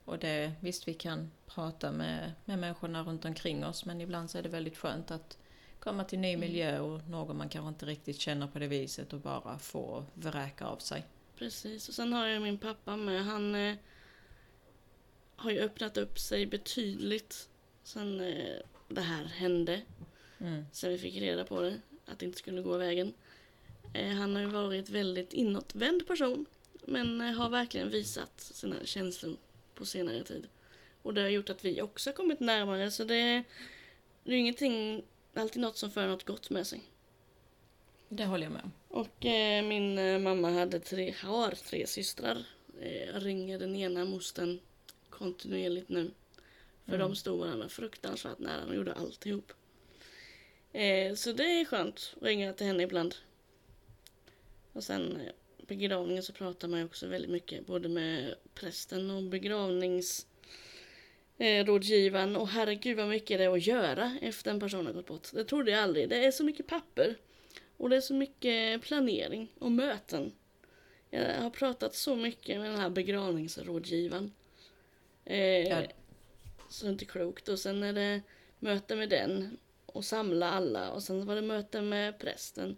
Och 0.05 0.19
det, 0.19 0.53
visst 0.61 0.89
vi 0.89 0.95
kan 0.95 1.31
prata 1.47 1.93
med, 1.93 2.33
med 2.45 2.59
människorna 2.59 3.03
runt 3.03 3.25
omkring 3.25 3.65
oss 3.65 3.85
men 3.85 4.01
ibland 4.01 4.31
så 4.31 4.39
är 4.39 4.43
det 4.43 4.49
väldigt 4.49 4.77
skönt 4.79 5.11
att 5.11 5.39
komma 5.87 6.05
till 6.05 6.19
ny 6.19 6.37
miljö 6.37 6.81
och 6.81 7.09
någon 7.09 7.37
man 7.37 7.49
kanske 7.49 7.69
inte 7.69 7.87
riktigt 7.87 8.21
känner 8.21 8.47
på 8.47 8.59
det 8.59 8.67
viset 8.67 9.13
och 9.13 9.21
bara 9.21 9.59
få 9.59 10.05
vräka 10.15 10.67
av 10.67 10.77
sig. 10.77 11.05
Precis, 11.39 11.89
och 11.89 11.95
sen 11.95 12.13
har 12.13 12.27
jag 12.27 12.43
min 12.43 12.59
pappa 12.59 12.97
med. 12.97 13.25
Han 13.25 13.55
eh, 13.55 13.77
har 15.37 15.51
ju 15.51 15.61
öppnat 15.61 15.97
upp 15.97 16.19
sig 16.19 16.47
betydligt 16.47 17.49
sen 17.85 18.21
eh, 18.21 18.57
det 18.89 19.01
här 19.01 19.25
hände. 19.25 19.83
Mm. 20.39 20.65
Sen 20.73 20.91
vi 20.91 20.99
fick 20.99 21.17
reda 21.17 21.45
på 21.45 21.61
det, 21.61 21.81
att 22.07 22.19
det 22.19 22.27
inte 22.27 22.39
skulle 22.39 22.63
gå 22.63 22.77
vägen. 22.77 23.13
Eh, 23.93 24.09
han 24.09 24.35
har 24.35 24.43
ju 24.43 24.49
varit 24.49 24.89
väldigt 24.89 25.33
inåtvänd 25.33 26.07
person. 26.07 26.47
Men 26.85 27.21
eh, 27.21 27.33
har 27.33 27.49
verkligen 27.49 27.91
visat 27.91 28.41
sina 28.41 28.77
känslor 28.85 29.37
på 29.75 29.87
senare 29.87 30.25
tid. 30.25 30.49
Och 31.03 31.15
det 31.15 31.21
har 31.21 31.29
gjort 31.29 31.51
att 31.51 31.65
vi 31.65 31.83
också 31.83 32.13
kommit 32.13 32.41
närmare. 32.41 32.91
Så 32.91 33.05
det, 33.05 33.43
det 34.25 34.31
är 34.31 34.35
ju 34.35 34.39
ingenting, 34.39 35.05
alltid 35.41 35.63
något 35.63 35.77
som 35.77 35.91
för 35.91 36.07
något 36.09 36.25
gott 36.25 36.51
med 36.51 36.67
sig. 36.67 36.83
Det 38.09 38.25
håller 38.25 38.45
jag 38.45 38.53
med 38.53 38.63
om. 38.65 38.73
Och 38.89 39.27
eh, 39.27 39.65
min 39.65 39.99
eh, 39.99 40.19
mamma 40.19 40.51
hade 40.51 40.81
tre, 40.81 41.15
har 41.23 41.51
tre 41.51 41.87
systrar. 41.87 42.47
Eh, 42.81 43.05
jag 43.05 43.27
ringer 43.27 43.59
den 43.59 43.77
ena 43.77 44.05
mostern 44.05 44.61
kontinuerligt 45.11 45.89
nu. 45.89 46.11
För 46.85 46.95
Mm. 46.95 47.09
de 47.09 47.17
stod 47.17 47.39
varandra 47.39 47.69
fruktansvärt 47.69 48.39
nära 48.39 48.65
och 48.65 48.75
gjorde 48.75 48.95
alltihop. 48.95 49.53
Eh, 50.73 51.15
så 51.15 51.33
det 51.33 51.45
är 51.61 51.65
skönt 51.65 52.15
att 52.17 52.23
ringa 52.23 52.53
till 52.53 52.67
henne 52.67 52.83
ibland. 52.83 53.15
Och 54.73 54.85
sen 54.85 55.21
eh, 55.21 55.33
begravningen 55.67 56.23
så 56.23 56.33
pratar 56.33 56.69
man 56.69 56.79
ju 56.79 56.85
också 56.85 57.07
väldigt 57.07 57.31
mycket 57.31 57.67
både 57.67 57.89
med 57.89 58.35
prästen 58.55 59.11
och 59.11 59.23
begravnings 59.23 60.27
eh, 61.39 61.65
rådgivaren 61.65 62.37
och 62.37 62.49
herregud 62.49 62.97
vad 62.97 63.09
mycket 63.09 63.39
det 63.39 63.45
är 63.45 63.51
att 63.51 63.67
göra 63.67 64.19
efter 64.23 64.51
en 64.51 64.61
person 64.61 64.87
har 64.87 64.93
gått 64.93 65.07
bort. 65.07 65.29
Det 65.33 65.45
trodde 65.45 65.71
jag 65.71 65.81
aldrig. 65.81 66.09
Det 66.09 66.25
är 66.25 66.31
så 66.31 66.45
mycket 66.45 66.67
papper. 66.67 67.17
Och 67.77 67.91
det 67.91 67.97
är 67.97 68.01
så 68.01 68.15
mycket 68.15 68.83
planering 68.83 69.53
och 69.59 69.73
möten. 69.73 70.33
Jag 71.11 71.43
har 71.43 71.51
pratat 71.51 71.95
så 71.95 72.17
mycket 72.17 72.61
med 72.61 72.71
den 72.71 72.81
här 72.81 72.91
begravningsrådgivaren. 72.91 74.33
Eh, 75.25 75.39
Ja. 75.69 75.83
Så 76.69 76.85
det 76.85 76.89
är 76.89 76.93
inte 76.93 77.05
klokt. 77.05 77.49
Och 77.49 77.59
sen 77.59 77.83
är 77.83 77.93
det 77.93 78.23
möte 78.59 78.97
med 78.97 79.09
den 79.09 79.57
och 79.87 80.05
samla 80.05 80.51
alla. 80.51 80.91
Och 80.91 81.03
sen 81.03 81.27
var 81.27 81.35
det 81.35 81.43
möte 81.43 81.81
med 81.81 82.19
prästen. 82.19 82.77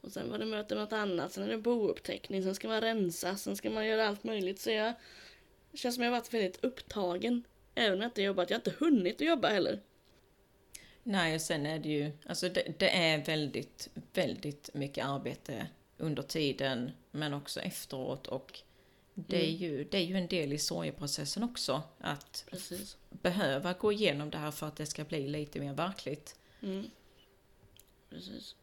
Och 0.00 0.12
sen 0.12 0.30
var 0.30 0.38
det 0.38 0.44
möte 0.46 0.74
med 0.74 0.84
något 0.84 0.92
annat. 0.92 1.32
Sen 1.32 1.44
är 1.44 1.48
det 1.48 1.58
bouppteckning. 1.58 2.42
Sen 2.42 2.54
ska 2.54 2.68
man 2.68 2.80
rensa. 2.80 3.36
Sen 3.36 3.56
ska 3.56 3.70
man 3.70 3.86
göra 3.86 4.08
allt 4.08 4.24
möjligt. 4.24 4.60
Så 4.60 4.70
jag 4.70 4.92
känns 5.74 5.94
som 5.94 6.04
jag 6.04 6.10
har 6.10 6.18
varit 6.18 6.34
väldigt 6.34 6.64
upptagen. 6.64 7.44
Även 7.78 7.92
om 7.94 8.00
jag 8.00 8.08
inte 8.08 8.22
jobbat. 8.22 8.50
Jag 8.50 8.56
har 8.56 8.60
inte 8.60 8.84
hunnit 8.84 9.14
att 9.20 9.26
jobba 9.26 9.48
heller. 9.48 9.80
Nej, 11.02 11.34
och 11.34 11.40
sen 11.40 11.66
är 11.66 11.78
det 11.78 11.88
ju, 11.88 12.10
alltså 12.26 12.48
det, 12.48 12.78
det 12.78 12.90
är 12.96 13.24
väldigt, 13.24 13.88
väldigt 14.12 14.70
mycket 14.74 15.04
arbete 15.06 15.66
under 15.96 16.22
tiden 16.22 16.90
men 17.10 17.34
också 17.34 17.60
efteråt 17.60 18.26
och 18.26 18.60
det 19.14 19.36
är, 19.36 19.48
Mm. 19.48 19.56
ju, 19.56 19.84
det 19.84 19.96
är 19.98 20.02
ju 20.02 20.16
en 20.16 20.26
del 20.26 20.52
i 20.52 20.58
sorgeprocessen 20.58 21.42
också 21.42 21.82
att 21.98 22.44
Precis. 22.50 22.96
behöva 23.10 23.72
gå 23.72 23.92
igenom 23.92 24.30
det 24.30 24.38
här 24.38 24.50
för 24.50 24.66
att 24.66 24.76
det 24.76 24.86
ska 24.86 25.04
bli 25.04 25.26
lite 25.28 25.60
mer 25.60 25.72
verkligt. 25.74 26.36
Mm. 26.62 26.90
Precis. 28.10 28.56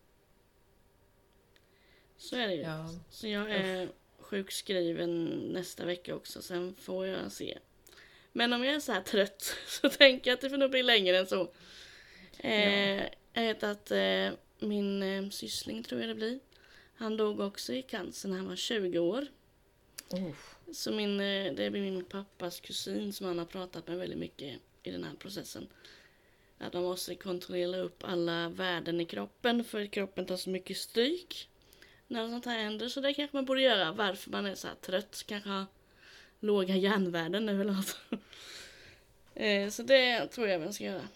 Så 2.18 2.36
är 2.36 2.48
det 2.48 2.54
ju. 2.56 2.62
Ja, 2.62 2.90
Så 3.10 3.28
jag 3.28 3.52
är 3.52 3.90
sjukskriven 4.20 5.26
nästa 5.54 5.86
vecka 5.86 6.16
också, 6.16 6.42
sen 6.42 6.76
får 6.76 7.08
jag 7.08 7.32
se. 7.32 7.58
Men 8.38 8.54
om 8.54 8.64
jag 8.64 8.76
är 8.76 8.80
så 8.80 8.92
här 8.92 9.02
trött 9.02 9.56
så 9.68 9.90
tänker 9.90 10.30
jag 10.32 10.36
att 10.36 10.42
det 10.42 10.50
får 10.50 10.58
nog 10.58 10.72
bli 10.72 10.84
längre 10.84 11.18
än 11.18 11.28
så. 11.28 11.52
Eh, 12.38 13.04
Jag 13.34 13.42
vet 13.42 13.64
att 13.64 13.92
eh, 13.92 14.30
min 14.60 15.04
eh, 15.04 15.30
syssling, 15.30 15.84
tror 15.84 16.02
jag 16.02 16.10
det 16.10 16.16
blir, 16.16 16.40
han 16.96 17.18
dog 17.18 17.40
också 17.40 17.74
i 17.74 17.82
cancer 17.82 18.30
när 18.30 18.38
han 18.38 18.48
var 18.48 18.56
20 18.56 19.00
år. 19.00 19.28
oh, 20.10 20.32
Så 20.74 20.92
min, 20.92 21.20
eh, 21.20 21.54
det 21.54 21.70
blir 21.72 21.82
min 21.82 22.06
pappas 22.06 22.60
kusin 22.60 23.14
som 23.14 23.28
han 23.28 23.40
har 23.40 23.46
pratat 23.46 23.88
med 23.88 23.98
väldigt 23.98 24.20
mycket 24.20 24.60
i 24.84 24.92
den 24.92 25.04
här 25.04 25.16
processen. 25.20 25.68
Att 26.58 26.74
man 26.74 26.84
måste 26.84 27.16
kontrollera 27.16 27.78
upp 27.78 28.04
alla 28.04 28.50
värden 28.50 29.02
i 29.02 29.06
kroppen 29.06 29.64
för 29.64 29.86
kroppen 29.86 30.26
tar 30.26 30.38
så 30.38 30.50
mycket 30.50 30.78
stryk 30.78 31.50
när 32.08 32.30
sånt 32.30 32.46
här 32.46 32.60
händer. 32.64 32.90
Så 32.90 33.02
det 33.02 33.14
kanske 33.14 33.38
man 33.38 33.46
borde 33.46 33.62
göra 33.62 33.92
varför 33.92 34.32
man 34.32 34.46
är 34.46 34.56
så 34.56 34.68
här 34.68 34.76
trött. 34.76 35.24
Kanske 35.28 35.50
har 35.50 35.66
låga 36.46 36.76
järnvärden 36.76 37.46
något. 37.46 37.98
Eh, 39.34 39.70
Så 39.70 39.84
det 39.84 40.28
tror 40.28 40.48
jag 40.48 40.62
man 40.62 40.74
ska 40.74 40.84
göra. 40.84 41.08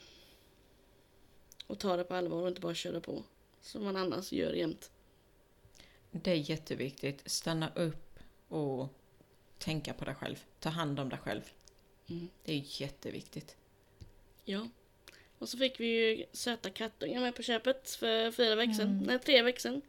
Och 1.68 1.80
ta 1.80 1.98
det 1.98 2.04
på 2.04 2.16
allvar 2.16 2.42
och 2.42 2.48
inte 2.48 2.62
bara 2.62 2.74
köra 2.74 3.02
på. 3.02 3.24
Som 3.62 3.84
man 3.84 3.96
annars 3.96 4.32
gör 4.32 4.54
jämt. 4.54 4.92
det 6.12 6.32
är 6.32 6.50
jätteviktigt. 6.50 7.22
Stanna 7.32 7.72
upp 7.76 8.20
och 8.48 8.88
tänka 9.58 9.94
på 9.94 10.06
dig 10.06 10.16
själv. 10.16 10.44
Ta 10.60 10.70
hand 10.70 11.00
om 11.00 11.10
dig 11.10 11.20
själv. 11.20 11.42
Mm. 12.10 12.28
Det 12.44 12.54
är 12.54 12.82
jätteviktigt. 12.82 13.56
Ja. 14.46 14.68
Och 15.38 15.50
så 15.50 15.58
fick 15.58 15.80
vi 15.80 15.86
ju 15.88 16.26
söta 16.32 16.70
kattungar 16.70 17.22
med 17.22 17.36
på 17.36 17.44
köpet 17.44 17.90
för 17.92 18.32
fyra 18.32 18.56
veckor 18.56 18.74
sedan. 18.74 18.88
Mm. 18.90 19.04
Nej, 19.04 19.20
tre 19.20 19.42
veckor 19.42 19.60
sedan. 19.60 19.82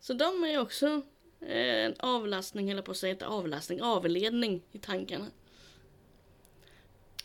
Så 0.00 0.14
de 0.14 0.44
är 0.44 0.58
också 0.58 0.86
eh, 0.86 1.00
en 1.46 1.94
avlastning, 1.98 2.70
eller 2.70 2.82
på 2.82 2.90
att 2.90 2.96
säga 2.96 3.10
inte 3.12 3.26
avlastning, 3.26 3.82
avledning 3.82 4.62
i 4.72 4.78
tankarna. 4.78 5.26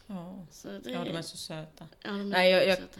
Ja, 0.07 0.45
Så 0.51 0.67
det 0.67 0.89
ja 0.91 1.03
de 1.03 1.15
är 1.15 1.21
så 1.21 1.37
söta. 1.37 1.87
ja, 2.03 2.09
de 2.11 2.19
är 2.19 2.23
Nej, 2.25 2.51
jag- 2.51 2.67
jag- 2.67 2.77
söta. 2.77 2.99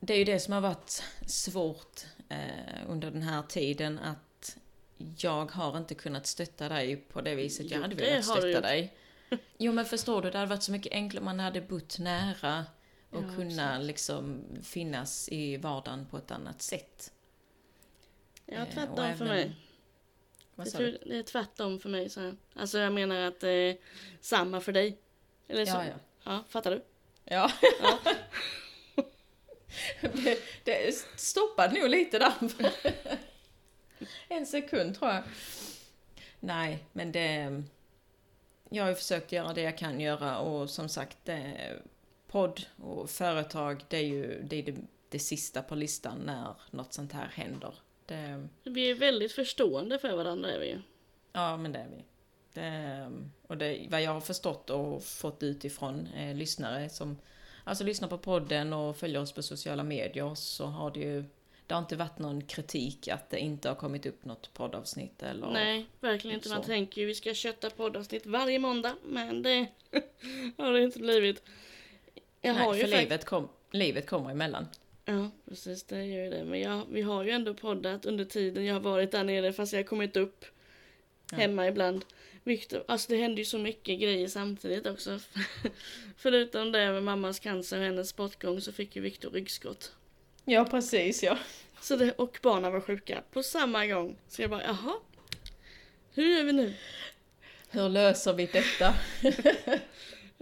Det 0.00 0.14
är 0.14 0.18
ju 0.18 0.24
det 0.24 0.40
som 0.40 0.52
har 0.54 0.60
varit 0.60 1.02
svårt 1.26 2.00
eh, 2.28 2.38
under 2.88 3.10
den 3.10 3.22
här 3.22 3.42
tiden 3.42 3.98
att 3.98 4.56
jag 5.18 5.50
har 5.50 5.78
inte 5.78 5.94
kunnat 5.94 6.26
stötta 6.26 6.68
dig 6.68 6.96
på 6.96 7.20
det 7.20 7.34
viset 7.34 7.70
jag 7.70 7.76
Jo, 7.78 7.82
hade 7.82 7.94
det 7.94 8.04
velat 8.04 8.24
stötta 8.24 8.60
dig. 8.60 8.94
Jo 9.58 9.72
men 9.72 9.84
förstår 9.84 10.22
du, 10.22 10.30
det 10.30 10.38
hade 10.38 10.50
varit 10.50 10.62
så 10.62 10.72
mycket 10.72 10.92
enklare 10.92 11.20
om 11.20 11.24
man 11.24 11.40
hade 11.40 11.60
bott 11.60 11.98
nära 11.98 12.64
och 13.10 13.22
Ja, 13.22 13.34
kunna 13.36 13.68
precis. 13.74 13.86
liksom 13.86 14.42
finnas 14.62 15.28
i 15.28 15.56
vardagen 15.56 16.06
på 16.10 16.16
ett 16.18 16.30
annat 16.30 16.62
sätt. 16.62 17.12
Ja, 18.46 18.54
Eh, 18.56 18.68
tvärtom 18.74 18.96
för 18.96 19.04
även- 19.04 19.28
mig. 19.28 19.54
Det 20.64 20.78
du? 20.78 20.98
tur- 20.98 21.02
det 21.06 21.16
är 21.16 21.22
tvärtom 21.22 21.80
för 21.80 21.88
mig. 21.88 22.10
Så. 22.10 22.34
Alltså 22.54 22.78
jag 22.78 22.92
menar 22.92 23.20
att 23.20 23.42
eh, 23.42 23.72
samma 24.20 24.60
för 24.60 24.72
dig. 24.72 24.98
Eller 25.48 25.66
så. 25.66 25.76
Ja, 25.76 25.84
ja. 25.84 25.94
ja, 26.24 26.44
fattar 26.48 26.70
du? 26.70 26.82
Ja. 27.24 27.52
Ja. 27.82 27.98
det, 30.00 30.38
det 30.64 30.94
stoppade 31.16 31.80
nog 31.80 31.88
lite 31.88 32.18
där. 32.18 32.34
en 34.28 34.46
sekund 34.46 34.98
tror 34.98 35.10
jag. 35.10 35.22
Nej, 36.40 36.84
men 36.92 37.12
det... 37.12 37.62
Jag 38.70 38.84
har 38.84 38.90
ju 38.90 38.96
försökt 38.96 39.32
göra 39.32 39.52
det 39.52 39.60
jag 39.62 39.78
kan 39.78 40.00
göra 40.00 40.38
och 40.38 40.70
som 40.70 40.88
sagt, 40.88 41.18
det, 41.24 41.76
podd 42.26 42.66
och 42.76 43.10
företag, 43.10 43.84
det 43.88 43.96
är 43.96 44.04
ju 44.04 44.42
det, 44.42 44.56
är 44.56 44.62
det, 44.62 44.76
det 45.08 45.18
sista 45.18 45.62
på 45.62 45.74
listan 45.74 46.18
när 46.18 46.54
något 46.70 46.92
sånt 46.92 47.12
här 47.12 47.28
händer. 47.34 47.74
Det, 48.10 48.48
Vi 48.70 48.90
är 48.90 48.94
väldigt 48.94 49.32
förstående 49.32 49.98
för 49.98 50.16
varandra 50.16 50.50
är 50.50 50.58
vi 50.58 50.66
ju. 50.66 50.78
ja, 51.32 51.56
men 51.56 51.72
det 51.72 51.78
är 51.78 51.88
vi. 51.88 52.04
Det, 52.52 53.10
och 53.46 53.56
det, 53.56 53.86
vad 53.90 54.02
jag 54.02 54.10
har 54.10 54.20
förstått 54.20 54.70
och 54.70 55.04
fått 55.04 55.42
utifrån 55.42 56.06
eh, 56.06 56.34
lyssnare 56.34 56.88
som 56.88 57.18
alltså 57.64 57.84
lyssnar 57.84 58.08
på 58.08 58.18
podden 58.18 58.72
och 58.72 58.96
följer 58.96 59.20
oss 59.20 59.32
på 59.32 59.42
sociala 59.42 59.82
medier 59.82 60.34
så 60.34 60.66
har 60.66 60.90
det 60.90 61.00
ju 61.00 61.24
det 61.66 61.74
har 61.74 61.82
inte 61.82 61.96
varit 61.96 62.18
någon 62.18 62.42
kritik 62.42 63.08
att 63.08 63.30
det 63.30 63.38
inte 63.38 63.68
har 63.68 63.74
kommit 63.76 64.06
upp 64.06 64.24
något 64.24 64.54
poddavsnitt 64.54 65.22
eller... 65.22 65.50
Nej, 65.50 65.86
verkligen 66.00 66.34
inte. 66.34 66.48
Man 66.48 66.62
så. 66.62 66.66
tänker 66.66 67.00
ju 67.00 67.06
vi 67.06 67.14
ska 67.14 67.34
kötta 67.34 67.70
poddavsnitt 67.70 68.26
varje 68.26 68.58
måndag, 68.58 68.96
men 69.04 69.42
det 69.42 69.66
har 70.58 70.72
det 70.72 70.82
inte 70.82 70.98
blivit. 70.98 71.42
Jag 72.40 72.54
Nej, 72.54 72.64
har 72.64 72.74
ju 72.74 72.80
för 72.80 72.88
livet, 72.88 73.24
kom, 73.24 73.48
livet 73.70 74.06
kommer 74.06 74.30
emellan. 74.30 74.66
Ja, 75.10 75.30
precis, 75.48 75.82
det 75.82 76.04
gör 76.04 76.24
ju 76.24 76.30
det. 76.30 76.44
Men 76.44 76.60
jag, 76.60 76.86
vi 76.90 77.02
har 77.02 77.24
ju 77.24 77.30
ändå 77.30 77.54
poddat 77.54 78.06
under 78.06 78.24
tiden 78.24 78.64
jag 78.64 78.74
har 78.74 78.80
varit 78.80 79.10
där 79.10 79.24
nere, 79.24 79.52
fast 79.52 79.72
jag 79.72 79.78
har 79.78 79.84
kommit 79.84 80.16
upp 80.16 80.44
Ja. 81.32 81.36
hemma 81.38 81.68
ibland. 81.68 82.04
Victor, 82.44 82.84
alltså 82.88 83.12
det 83.12 83.16
händer 83.16 83.38
ju 83.38 83.44
så 83.44 83.58
mycket 83.58 84.00
grejer 84.00 84.28
samtidigt 84.28 84.86
också. 84.86 85.20
Förutom 86.16 86.72
det 86.72 86.92
med 86.92 87.02
mammas 87.02 87.38
cancer 87.40 87.78
och 87.78 87.84
hennes 87.84 88.16
bortgång 88.16 88.60
så 88.60 88.72
fick 88.72 88.96
ju 88.96 89.02
Victor 89.02 89.30
ryggskott. 89.30 89.92
Ja, 90.44 90.64
precis 90.64 91.22
ja. 91.22 91.38
Så 91.80 91.96
det, 91.96 92.12
och 92.12 92.38
barnen 92.42 92.72
var 92.72 92.80
sjuka 92.80 93.22
på 93.32 93.42
samma 93.42 93.86
gång. 93.86 94.16
Så 94.28 94.42
jag 94.42 94.50
bara, 94.50 94.62
jaha? 94.62 94.94
Hur 96.14 96.36
gör 96.36 96.44
vi 96.44 96.52
nu? 96.52 96.74
Hur 97.70 97.88
löser 97.88 98.32
vi 98.32 98.46
detta? 98.46 98.94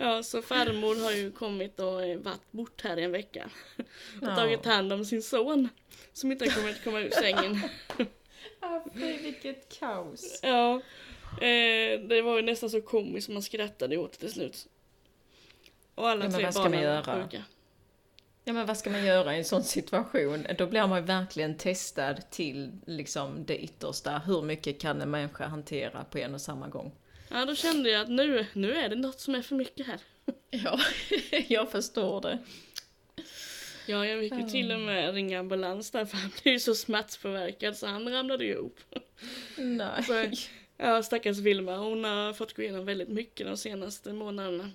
Ja, 0.00 0.22
så 0.22 0.42
farmor 0.42 1.02
har 1.04 1.12
ju 1.12 1.30
kommit 1.32 1.80
och 1.80 2.04
eh, 2.04 2.18
varit 2.18 2.52
bort 2.52 2.80
här 2.84 2.96
i 2.98 3.04
en 3.04 3.12
vecka. 3.12 3.50
Och 3.76 3.84
Ja. 4.28 4.36
tagit 4.36 4.64
hand 4.64 4.92
om 4.92 5.04
sin 5.04 5.22
son. 5.22 5.68
Som 6.12 6.32
inte 6.32 6.44
har 6.44 6.50
kommit 6.60 6.84
komma 6.84 7.00
ur 7.00 7.10
sängen. 7.10 7.60
Ah, 8.60 8.80
fy, 8.94 9.18
vilket 9.18 9.78
kaos. 9.78 10.40
Ja. 10.42 10.74
Eh, 11.40 12.00
det 12.00 12.22
var 12.22 12.36
ju 12.36 12.42
nästan 12.42 12.70
så 12.70 12.80
komiskt 12.80 13.28
man 13.28 13.42
skrattade 13.42 13.96
åt 13.96 14.12
det 14.12 14.18
till 14.18 14.32
slut. 14.32 14.66
Och 15.94 16.08
alla 16.08 16.24
Ja, 16.24 16.30
men 16.30 16.36
tre 16.38 16.44
vad 16.44 16.54
ska 16.54 16.62
man 16.62 16.72
barnen 16.72 16.86
var 16.88 16.94
göra? 17.12 17.22
sjuka. 17.24 17.44
Ja 18.44 18.52
men 18.52 18.66
vad 18.66 18.76
ska 18.78 18.90
man 18.90 19.04
göra 19.04 19.34
i 19.34 19.38
en 19.38 19.44
sån 19.44 19.64
situation? 19.64 20.46
Då 20.58 20.66
blir 20.66 20.86
man 20.86 20.98
ju 20.98 21.04
verkligen 21.04 21.56
testad 21.56 22.30
till 22.30 22.72
liksom 22.86 23.44
det 23.44 23.58
yttersta. 23.58 24.18
Hur 24.18 24.42
mycket 24.42 24.80
kan 24.80 25.00
en 25.02 25.10
människa 25.10 25.46
hantera 25.46 26.04
på 26.04 26.18
en 26.18 26.34
och 26.34 26.40
samma 26.40 26.68
gång? 26.68 26.92
Ja, 27.28 27.44
då 27.44 27.54
kände 27.54 27.90
jag 27.90 28.02
att 28.02 28.08
nu, 28.08 28.46
nu 28.52 28.74
är 28.74 28.88
det 28.88 28.96
något 28.96 29.20
som 29.20 29.34
är 29.34 29.42
för 29.42 29.56
mycket 29.56 29.86
här. 29.86 30.00
Ja, 30.50 30.80
jag 31.48 31.70
förstår 31.70 32.20
det. 32.20 32.38
Ja, 33.86 34.06
jag 34.06 34.20
fick 34.20 34.32
ju 34.32 34.48
till 34.48 34.72
och 34.72 34.80
med 34.80 35.14
ringa 35.14 35.40
ambulans 35.40 35.90
där 35.90 36.04
för 36.04 36.16
han 36.16 36.30
blev 36.42 36.54
ju 36.54 36.60
så 36.60 36.74
smärtpåverkad 36.74 37.76
så 37.76 37.86
han 37.86 38.08
ramlade 38.08 38.44
ju 38.44 38.52
ihop. 38.52 38.80
Nej. 39.56 40.02
Så, 40.02 40.30
ja, 40.76 41.02
stackars 41.02 41.38
Vilma, 41.38 41.76
hon 41.76 42.04
har 42.04 42.32
fått 42.32 42.54
gå 42.54 42.62
igenom 42.62 42.84
väldigt 42.84 43.08
mycket 43.08 43.46
de 43.46 43.56
senaste 43.56 44.12
månaderna. 44.12 44.70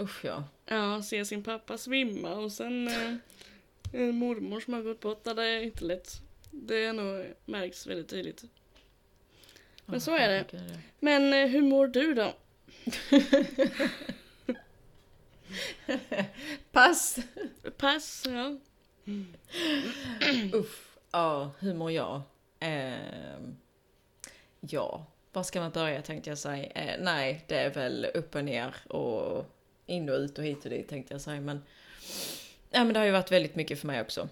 Usch 0.00 0.24
ja. 0.24 0.44
Ja, 0.66 1.02
se 1.02 1.24
sin 1.24 1.44
pappa 1.44 1.78
svimma 1.78 2.34
och 2.34 2.52
sen 2.52 2.88
eh, 2.88 3.14
en 3.92 4.16
mormor 4.16 4.60
som 4.60 4.74
har 4.74 4.82
gått 4.82 5.00
bort, 5.00 5.24
det 5.24 5.42
är 5.42 5.62
inte 5.62 5.84
lätt. 5.84 6.20
Det 6.50 6.86
har 6.86 6.92
nog 6.92 7.26
märks 7.44 7.86
väldigt 7.86 8.08
tydligt. 8.08 8.44
Men 9.90 10.00
så 10.00 10.16
är 10.16 10.28
det. 10.28 10.46
Men 10.98 11.32
eh, 11.32 11.46
hur 11.46 11.62
mår 11.62 11.86
du 11.86 12.14
då? 12.14 12.32
Pass! 16.72 17.18
Pass, 17.76 18.26
ja. 18.26 18.56
Uff, 20.52 20.98
ja, 21.10 21.50
hur 21.58 21.74
mår 21.74 21.90
jag? 21.90 22.22
Ehm, 22.60 23.56
ja, 24.60 25.06
var 25.32 25.42
ska 25.42 25.60
man 25.60 25.70
börja 25.70 26.02
tänkte 26.02 26.30
jag 26.30 26.38
säga. 26.38 26.64
Eh, 26.64 27.00
nej, 27.00 27.44
det 27.48 27.56
är 27.56 27.70
väl 27.70 28.04
upp 28.14 28.34
och 28.34 28.44
ner 28.44 28.74
och 28.88 29.46
in 29.86 30.08
och 30.08 30.16
ut 30.16 30.38
och 30.38 30.44
hit 30.44 30.64
och 30.64 30.70
dit 30.70 30.88
tänkte 30.88 31.14
jag 31.14 31.20
säga. 31.20 31.40
Men, 31.40 31.62
ja, 32.70 32.84
men 32.84 32.92
det 32.92 32.98
har 32.98 33.06
ju 33.06 33.12
varit 33.12 33.32
väldigt 33.32 33.54
mycket 33.54 33.80
för 33.80 33.86
mig 33.86 34.00
också. 34.00 34.28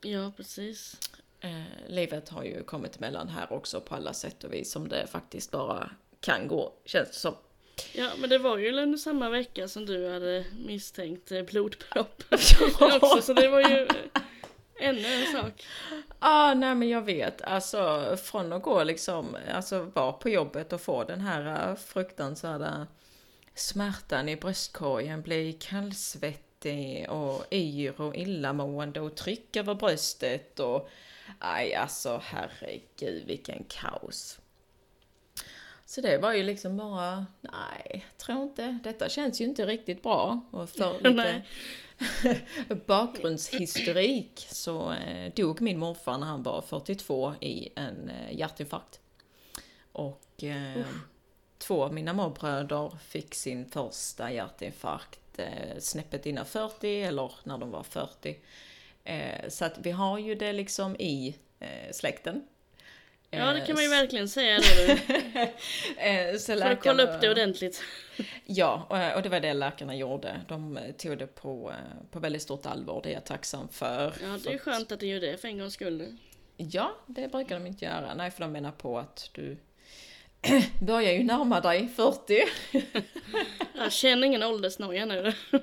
Ja, 0.00 0.32
precis. 0.36 0.96
Eh, 1.40 1.88
livet 1.88 2.28
har 2.28 2.44
ju 2.44 2.62
kommit 2.62 2.96
emellan 2.96 3.28
här 3.28 3.52
också 3.52 3.80
på 3.80 3.94
alla 3.94 4.12
sätt 4.12 4.44
och 4.44 4.52
vis 4.52 4.72
som 4.72 4.88
det 4.88 5.06
faktiskt 5.06 5.50
bara 5.50 5.90
kan 6.20 6.48
gå, 6.48 6.72
känns 6.84 7.08
det 7.08 7.14
som. 7.14 7.34
Ja, 7.92 8.10
men 8.18 8.30
det 8.30 8.38
var 8.38 8.58
ju 8.58 8.80
under 8.82 8.98
samma 8.98 9.28
vecka 9.28 9.68
som 9.68 9.86
du 9.86 10.12
hade 10.12 10.44
misstänkt 10.66 11.32
eh, 11.32 11.42
blodpropp. 11.42 12.22
också, 12.80 13.22
så 13.22 13.32
det 13.32 13.48
var 13.48 13.60
ju 13.60 13.82
eh, 13.82 14.20
ännu 14.80 15.06
en 15.06 15.32
sak. 15.32 15.66
ah, 16.18 16.54
nej 16.54 16.74
men 16.74 16.88
jag 16.88 17.02
vet. 17.02 17.42
Alltså 17.42 18.16
från 18.22 18.52
att 18.52 18.62
gå 18.62 18.84
liksom, 18.84 19.36
alltså 19.54 19.82
vara 19.82 20.12
på 20.12 20.28
jobbet 20.28 20.72
och 20.72 20.80
få 20.80 21.04
den 21.04 21.20
här 21.20 21.70
eh, 21.70 21.76
fruktansvärda 21.76 22.86
smärtan 23.54 24.28
i 24.28 24.36
bröstkorgen, 24.36 25.22
bli 25.22 25.52
kallsvettig 25.52 27.10
och 27.10 27.44
yr 27.52 28.00
och 28.00 28.16
illamående 28.16 29.00
och 29.00 29.14
tryck 29.14 29.56
över 29.56 29.74
bröstet 29.74 30.60
och 30.60 30.90
aj 31.38 31.74
alltså 31.74 32.20
herregud 32.24 33.26
vilken 33.26 33.64
kaos. 33.68 34.40
Så 35.86 36.00
det 36.00 36.18
var 36.18 36.32
ju 36.32 36.42
liksom 36.42 36.76
bara, 36.76 37.26
nej, 37.40 38.06
tror 38.16 38.42
inte, 38.42 38.78
detta 38.84 39.08
känns 39.08 39.40
ju 39.40 39.44
inte 39.44 39.66
riktigt 39.66 40.02
bra. 40.02 40.40
Och 40.50 40.70
för 40.70 41.00
lite 41.08 41.42
bakgrundshistorik 42.86 44.46
så 44.50 44.92
eh, 44.92 45.32
dog 45.34 45.60
min 45.60 45.78
morfar 45.78 46.18
när 46.18 46.26
han 46.26 46.42
var 46.42 46.62
42 46.62 47.34
i 47.40 47.68
en 47.76 48.10
eh, 48.10 48.38
hjärtinfarkt. 48.38 49.00
Och 49.92 50.44
eh, 50.44 50.86
två 51.58 51.84
av 51.84 51.94
mina 51.94 52.12
morbröder 52.12 52.98
fick 53.08 53.34
sin 53.34 53.70
första 53.70 54.32
hjärtinfarkt 54.32 55.38
eh, 55.38 55.78
snäppet 55.78 56.26
innan 56.26 56.46
40 56.46 57.02
eller 57.02 57.32
när 57.44 57.58
de 57.58 57.70
var 57.70 57.82
40. 57.82 58.38
Eh, 59.04 59.48
så 59.48 59.64
att 59.64 59.78
vi 59.78 59.90
har 59.90 60.18
ju 60.18 60.34
det 60.34 60.52
liksom 60.52 60.96
i 60.96 61.36
eh, 61.60 61.92
släkten. 61.92 62.44
Ja, 63.30 63.52
det 63.52 63.60
kan 63.66 63.74
man 63.74 63.84
ju 63.84 63.90
Eh, 63.90 63.96
verkligen 64.00 64.28
säga 64.28 64.56
eh, 65.98 66.36
så 66.36 66.46
Får 66.46 66.52
du 66.52 66.58
läkarna- 66.60 66.76
kolla 66.82 67.02
upp 67.02 67.20
det 67.20 67.30
ordentligt. 67.30 67.82
Ja, 68.46 68.86
och- 69.16 69.22
det 69.22 69.28
var 69.28 69.40
det 69.40 69.54
läkarna 69.54 69.96
gjorde. 69.96 70.40
De 70.48 70.76
eh, 70.76 70.92
tog 70.92 71.18
det 71.18 71.26
på, 71.26 71.70
eh, 71.70 71.76
på 72.10 72.18
väldigt 72.20 72.42
stort 72.42 72.66
allvar, 72.66 73.00
det 73.02 73.08
är 73.10 73.14
jag 73.14 73.24
tacksam 73.24 73.68
för. 73.68 74.04
Ja, 74.22 74.28
det 74.28 74.34
är 74.34 74.38
För 74.38 74.54
att- 74.54 74.60
skönt 74.60 74.92
att 74.92 75.00
du 75.00 75.06
gör 75.06 75.20
det 75.20 75.36
för 75.40 75.48
en 75.48 75.58
gångs 75.58 75.74
skull. 75.74 76.16
Ja, 76.56 76.90
det 77.06 77.28
brukar 77.32 77.58
de 77.58 77.66
inte 77.66 77.84
göra. 77.84 78.14
Nej, 78.14 78.30
för 78.30 78.40
de 78.40 78.52
menar 78.52 78.72
på 78.72 78.98
att 78.98 79.30
du 79.32 79.56
börjar 80.80 81.12
ju 81.12 81.24
närma 81.24 81.60
dig 81.60 81.88
40. 81.96 82.42
Jag 83.74 83.92
känner 83.92 84.26
ingen 84.26 84.42
åldersnoja 84.42 85.06
nu. 85.06 85.32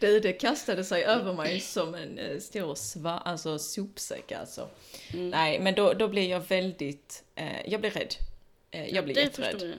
Du, 0.00 0.20
det 0.20 0.32
kastade 0.32 0.84
sig 0.84 1.04
över 1.04 1.32
mig 1.32 1.60
som 1.60 1.94
en 1.94 2.18
eh, 2.18 2.38
stor 2.38 2.74
sva, 2.74 3.18
alltså 3.18 3.58
sopsäck 3.58 4.32
alltså. 4.32 4.68
Mm. 5.12 5.30
Nej, 5.30 5.60
men 5.60 5.74
då, 5.74 5.92
då 5.92 6.08
blir 6.08 6.30
jag 6.30 6.40
väldigt, 6.40 7.24
eh, 7.34 7.70
jag 7.70 7.80
blir 7.80 7.90
rädd. 7.90 8.14
Eh, 8.70 8.94
jag 8.94 9.04
blir 9.04 9.14
det 9.14 9.20
jätterädd. 9.20 9.62
jag. 9.62 9.70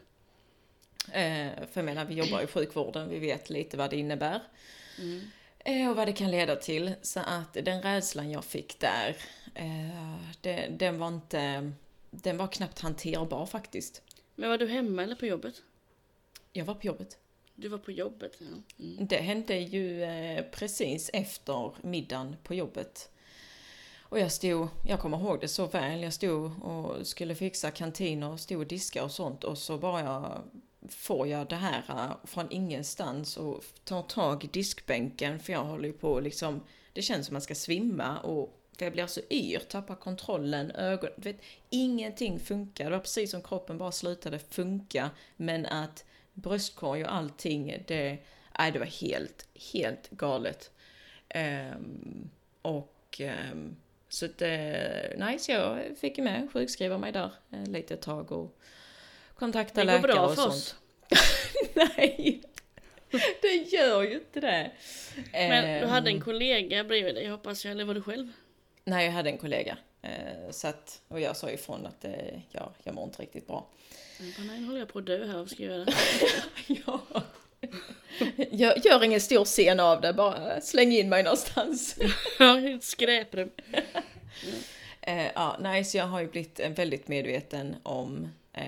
Eh, 1.23 1.51
för 1.55 1.81
jag 1.81 1.85
menar, 1.85 2.05
vi 2.05 2.15
jobbar 2.15 2.41
i 2.41 2.47
sjukvården, 2.47 3.09
vi 3.09 3.19
vet 3.19 3.49
lite 3.49 3.77
vad 3.77 3.89
det 3.89 3.97
innebär. 3.97 4.39
Mm. 4.99 5.21
Eh, 5.59 5.89
och 5.89 5.95
vad 5.95 6.07
det 6.07 6.13
kan 6.13 6.31
leda 6.31 6.55
till. 6.55 6.93
Så 7.01 7.19
att 7.19 7.53
den 7.53 7.81
rädslan 7.81 8.31
jag 8.31 8.45
fick 8.45 8.79
där, 8.79 9.15
eh, 9.55 10.15
det, 10.41 10.67
den 10.69 10.99
var 10.99 11.07
inte, 11.07 11.71
den 12.21 12.37
var 12.37 12.47
knappt 12.47 12.79
hanterbar 12.79 13.45
faktiskt. 13.45 14.01
Men 14.35 14.49
var 14.49 14.57
du 14.57 14.67
hemma 14.67 15.03
eller 15.03 15.15
på 15.15 15.25
jobbet? 15.25 15.61
Jag 16.53 16.65
var 16.65 16.75
på 16.75 16.87
jobbet. 16.87 17.17
Du 17.55 17.67
var 17.67 17.77
på 17.77 17.91
jobbet, 17.91 18.37
ja. 18.39 18.45
Mm. 18.83 19.07
Det 19.07 19.17
hände 19.17 19.55
ju 19.55 20.03
eh, 20.03 20.45
precis 20.51 21.09
efter 21.13 21.71
middagen 21.81 22.35
på 22.43 22.53
jobbet. 22.53 23.09
Och 23.99 24.19
jag 24.19 24.31
stod, 24.31 24.67
jag 24.85 24.99
kommer 24.99 25.17
ihåg 25.17 25.41
det 25.41 25.47
så 25.47 25.65
väl, 25.65 26.03
jag 26.03 26.13
stod 26.13 26.63
och 26.63 27.07
skulle 27.07 27.35
fixa 27.35 27.71
kantiner, 27.71 28.37
stod 28.37 28.59
och 28.59 28.67
diska 28.67 29.03
och 29.03 29.11
sånt 29.11 29.43
och 29.43 29.57
så 29.57 29.77
bara 29.77 30.41
får 30.89 31.27
jag 31.27 31.49
det 31.49 31.55
här 31.55 31.83
eh, 31.89 32.15
från 32.23 32.51
ingenstans 32.51 33.37
och 33.37 33.63
tar 33.83 34.01
tag 34.01 34.43
i 34.43 34.47
diskbänken 34.47 35.39
för 35.39 35.53
jag 35.53 35.63
håller 35.63 35.87
ju 35.87 35.93
på 35.93 36.19
liksom, 36.19 36.61
det 36.93 37.01
känns 37.01 37.25
som 37.25 37.33
man 37.33 37.41
ska 37.41 37.55
svimma 37.55 38.19
och 38.19 38.62
för 38.77 38.85
jag 38.85 38.93
blir 38.93 39.07
så 39.07 39.21
yr, 39.29 39.59
tappar 39.59 39.95
kontrollen, 39.95 40.71
ögon, 40.71 41.09
du 41.15 41.31
vet, 41.31 41.41
ingenting 41.69 42.39
funkar. 42.39 42.85
Det 42.85 42.91
var 42.91 42.99
precis 42.99 43.31
som 43.31 43.41
kroppen 43.41 43.77
bara 43.77 43.91
slutade 43.91 44.39
funka 44.39 45.09
men 45.35 45.65
att 45.65 46.05
bröstkorg 46.33 47.03
och 47.03 47.13
allting, 47.13 47.83
det, 47.87 48.17
nej, 48.59 48.71
det 48.71 48.79
var 48.79 48.85
helt, 48.85 49.47
helt 49.73 50.09
galet. 50.09 50.71
Ehm, 51.29 52.29
och 52.61 53.15
ehm, 53.19 53.75
så 54.09 54.27
det, 54.37 55.15
nej, 55.17 55.39
så 55.39 55.51
jag 55.51 55.79
fick 55.97 56.17
ju 56.17 56.23
med 56.23 56.49
sjukskriva 56.53 56.97
mig 56.97 57.11
där 57.11 57.31
eh, 57.51 57.67
lite 57.67 57.93
ett 57.93 58.01
tag 58.01 58.31
och 58.31 58.59
kontakta 59.35 59.85
Det 59.85 59.85
går 59.85 59.93
läkare 59.93 60.13
bra 60.13 60.25
och 60.25 60.35
för 60.35 60.41
sånt. 60.41 60.53
oss. 60.53 60.75
nej, 61.73 62.41
det 63.41 63.55
gör 63.55 64.03
ju 64.03 64.13
inte 64.13 64.39
det. 64.39 64.71
Men 65.31 65.81
du 65.81 65.87
hade 65.87 66.09
en 66.09 66.15
Ehm, 66.15 66.21
kollega 66.21 66.83
bredvid 66.83 67.15
dig 67.15 67.27
hoppas 67.27 67.65
jag, 67.65 67.71
eller 67.71 67.85
var 67.85 67.93
du 67.93 68.01
själv? 68.01 68.31
Nej, 68.85 69.05
jag 69.05 69.11
hade 69.13 69.29
en 69.29 69.37
kollega. 69.37 69.77
Eh, 70.01 70.51
så 70.51 70.67
att, 70.67 71.01
och 71.07 71.19
jag 71.19 71.37
sa 71.37 71.49
ifrån 71.49 71.85
att 71.85 72.05
eh, 72.05 72.11
ja, 72.51 72.71
jag 72.83 72.95
mår 72.95 73.03
inte 73.03 73.21
riktigt 73.21 73.47
bra. 73.47 73.67
Jag 74.19 74.27
bara, 74.37 74.43
nej, 74.51 74.59
nu 74.59 74.65
håller 74.67 74.79
jag 74.79 74.87
på 74.89 74.99
att 74.99 75.05
dö 75.05 75.25
här, 75.27 75.37
vad 75.37 75.49
ska 75.49 75.63
jag 75.63 75.71
göra? 75.77 75.85
ja. 76.67 77.01
Gör, 78.51 78.85
gör 78.87 79.03
ingen 79.03 79.21
stor 79.21 79.45
scen 79.45 79.79
av 79.79 80.01
det, 80.01 80.13
bara 80.13 80.61
släng 80.61 80.91
in 80.91 81.09
mig 81.09 81.23
någonstans. 81.23 81.95
Ja, 82.39 82.59
ett 82.59 82.83
skräprum. 82.83 83.51
Eh, 85.01 85.27
ja, 85.35 85.57
nej, 85.59 85.83
så 85.85 85.97
jag 85.97 86.05
har 86.05 86.21
ju 86.21 86.27
blivit 86.27 86.59
eh, 86.59 86.69
väldigt 86.69 87.07
medveten 87.07 87.75
om 87.83 88.27
eh, 88.53 88.63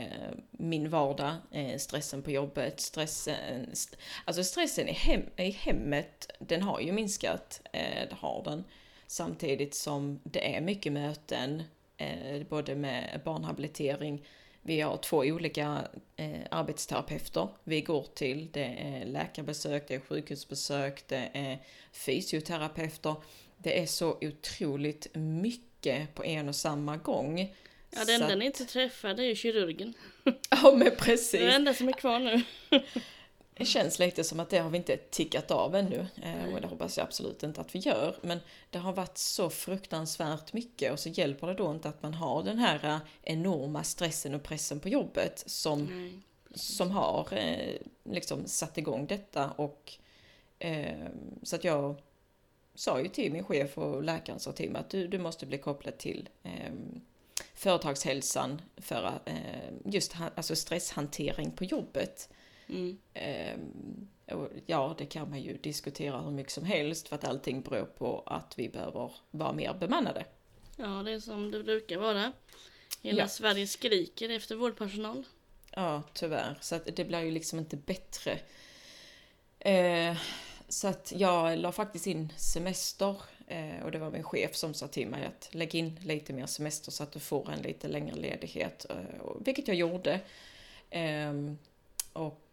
min 0.51 0.89
vardag, 0.89 1.34
eh, 1.51 1.78
stressen 1.78 2.21
på 2.21 2.32
jobbet, 2.32 2.80
stressen, 2.80 3.69
st- 3.71 3.97
alltså 4.25 4.43
stressen 4.43 4.88
i, 4.88 4.91
hem, 4.91 5.21
i 5.38 5.49
hemmet, 5.49 6.32
den 6.39 6.62
har 6.62 6.80
ju 6.80 6.91
minskat, 6.91 7.62
eh, 7.73 8.10
det 8.10 8.15
har 8.19 8.43
den. 8.43 8.63
Samtidigt 9.08 9.74
som 9.74 10.20
det 10.24 10.56
är 10.56 10.62
mycket 10.62 10.94
möten, 10.94 11.63
eh, 11.98 12.44
både 12.50 12.76
med 12.76 13.22
barnhabilitering, 13.26 14.26
vi 14.62 14.82
har 14.82 14.98
två 14.98 15.18
olika 15.18 15.88
eh, 16.15 16.39
arbetsterapeuter 16.52 17.48
vi 17.63 17.82
går 17.82 18.06
till. 18.15 18.50
Det 18.52 18.76
är 18.80 19.06
läkarbesök, 19.06 19.88
det 19.88 19.96
är 19.96 20.00
sjukhusbesök, 20.00 21.08
det 21.08 21.30
är 21.34 21.60
fysioterapeuter. 21.91 23.15
Det 23.58 23.80
är 23.82 23.86
så 23.86 24.18
otroligt 24.22 25.08
mycket 25.15 26.15
på 26.15 26.24
en 26.26 26.50
och 26.50 26.56
samma 26.56 26.98
gång. 26.98 27.56
Ja, 27.89 28.06
det 28.06 28.13
enda 28.13 28.30
Så 28.30 28.36
ni 28.36 28.46
inte 28.46 28.65
träffar 28.65 29.13
det 29.13 29.24
är 29.24 29.28
ju 29.28 29.36
kirurgen. 29.36 29.94
Ja 30.50 30.72
men 30.72 30.80
Det 30.80 30.86
är 30.86 30.89
det 30.89 30.96
precis. 30.96 31.41
enda 31.41 31.74
som 31.74 31.88
är 31.88 31.94
kvar 31.94 32.20
nu. 32.20 32.41
Det 33.58 33.65
känns 33.65 34.00
lite 34.00 34.24
som 34.24 34.39
att 34.39 34.50
det 34.50 34.58
har 34.58 34.70
vi 34.70 34.78
inte 34.78 34.98
tickat 34.98 35.52
av 35.52 35.76
ännu. 35.76 36.08
Eh, 36.24 36.54
och 36.54 36.62
det 36.62 36.68
hoppas 36.68 36.98
jag 36.98 37.04
absolut 37.04 37.44
inte 37.44 37.62
att 37.62 37.76
vi 37.76 37.80
gör. 37.80 38.15
Men 38.22 38.39
det 38.70 38.78
har 38.78 38.94
varit 38.94 39.18
så 39.18 39.50
fruktansvärt 39.50 40.54
mycket 40.54 40.91
och 40.91 41.00
så 41.00 41.10
hjälper 41.10 41.48
det 41.48 41.54
då 41.54 41.72
inte 41.72 41.89
att 41.89 42.04
man 42.04 42.13
har 42.13 42.44
den 42.44 42.58
här 42.58 42.86
eh, 42.86 42.98
enorma 43.22 43.84
stressen 43.84 44.36
och 44.36 44.44
pressen 44.44 44.80
på 44.80 44.89
jobbet 44.89 45.44
som, 45.46 45.84
Nej. 45.84 46.20
som 46.56 46.91
har 46.91 47.28
eh, 47.32 47.76
liksom 48.04 48.48
satt 48.48 48.78
igång 48.78 49.08
detta. 49.08 49.52
Och, 49.52 49.94
eh, 50.60 51.08
så 51.44 51.56
att 51.56 51.63
jag 51.63 52.02
sa 52.76 53.02
ju 53.02 53.08
till 53.08 53.32
min 53.32 53.44
chef 53.44 53.78
och 53.78 54.04
läkaren 54.04 54.39
sa 54.39 54.52
till 54.52 54.72
mig 54.72 54.80
att 54.80 54.89
du, 54.89 55.08
du 55.08 55.20
måste 55.20 55.46
bli 55.46 55.58
kopplad 55.58 55.98
till 55.98 56.30
eh, 56.44 56.74
företagshälsan 57.54 58.62
för 58.78 59.20
eh, 59.26 59.74
just 59.86 60.15
alltså 60.36 60.56
stresshantering 60.56 61.52
på 61.52 61.63
jobbet. 61.63 62.30
Mm. 62.69 62.97
Och 64.32 64.49
ja, 64.65 64.95
det 64.97 65.06
kan 65.06 65.30
man 65.30 65.41
ju 65.41 65.58
diskutera 65.58 66.21
hur 66.21 66.32
mycket 66.32 66.54
som 66.54 66.65
helst 66.65 67.08
för 67.08 67.15
att 67.15 67.25
allting 67.25 67.62
beror 67.62 67.86
på 67.86 68.23
att 68.25 68.54
vi 68.60 68.69
behöver 68.69 69.12
vara 69.32 69.54
mer 69.54 69.73
bemannade. 69.73 70.25
Ja, 70.78 70.86
det 70.86 71.12
är 71.12 71.19
som 71.19 71.51
det 71.51 71.63
brukar 71.63 71.97
vara. 71.97 72.32
Hela 73.01 73.21
Ja. 73.21 73.28
Sverige 73.28 73.67
skriker 73.67 74.30
efter 74.30 74.56
vårdpersonal. 74.56 75.23
Ja, 75.71 76.04
tyvärr. 76.13 76.58
Så 76.62 76.75
att 76.75 76.95
det 76.95 77.06
blir 77.06 77.21
ju 77.21 77.32
liksom 77.32 77.60
inte 77.60 77.78
bättre. 77.78 78.39
Eh, 79.60 80.17
så 80.69 80.88
att 80.88 81.13
jag 81.15 81.60
la 81.60 81.71
faktiskt 81.71 82.08
in 82.08 82.34
semester 82.38 83.15
eh, 83.47 83.84
och 83.84 83.91
det 83.91 83.99
var 83.99 84.12
min 84.12 84.23
chef 84.23 84.56
som 84.56 84.73
sa 84.73 84.88
till 84.88 85.08
mig 85.08 85.25
att 85.25 85.49
lägg 85.51 85.75
in 85.75 85.99
lite 86.04 86.34
mer 86.34 86.45
semester 86.45 86.91
så 86.91 87.04
att 87.04 87.12
du 87.12 87.19
får 87.19 87.51
en 87.51 87.62
lite 87.62 87.88
längre 87.88 88.15
ledighet. 88.15 88.86
Eh, 88.89 88.95
vilket 89.39 89.67
jag 89.67 89.78
gjorde. 89.78 90.19
Ehm, 90.89 91.58
och, 92.13 92.23
eh, 92.23 92.44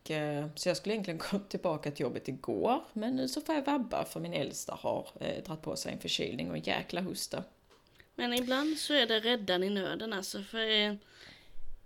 så 0.55 0.69
jag 0.69 0.77
skulle 0.77 0.95
egentligen 0.95 1.21
gå 1.31 1.39
tillbaka 1.39 1.91
till 1.91 2.03
jobbet 2.03 2.29
igår 2.29 2.85
men 2.93 3.17
nu 3.17 3.29
så 3.29 3.41
får 3.41 3.55
jag 3.55 3.63
vabba 3.63 4.05
för 4.05 4.21
min 4.21 4.33
äldsta 4.33 4.75
har 4.75 5.09
eh, 5.21 5.45
dragit 5.45 5.63
på 5.63 5.77
sig 5.77 5.93
en 5.93 5.99
förkylning 5.99 6.51
och 6.51 6.57
en 6.57 6.63
jäkla 6.63 7.01
hosta. 7.01 7.45
Men 8.15 8.35
ibland 8.35 8.79
så 8.79 8.95
är 8.95 9.07
det 9.07 9.21
räddan 9.21 9.63
i 9.63 9.71
nöden 9.71 10.13
alltså. 10.13 10.43
För 10.43 10.71
eh, 10.71 10.95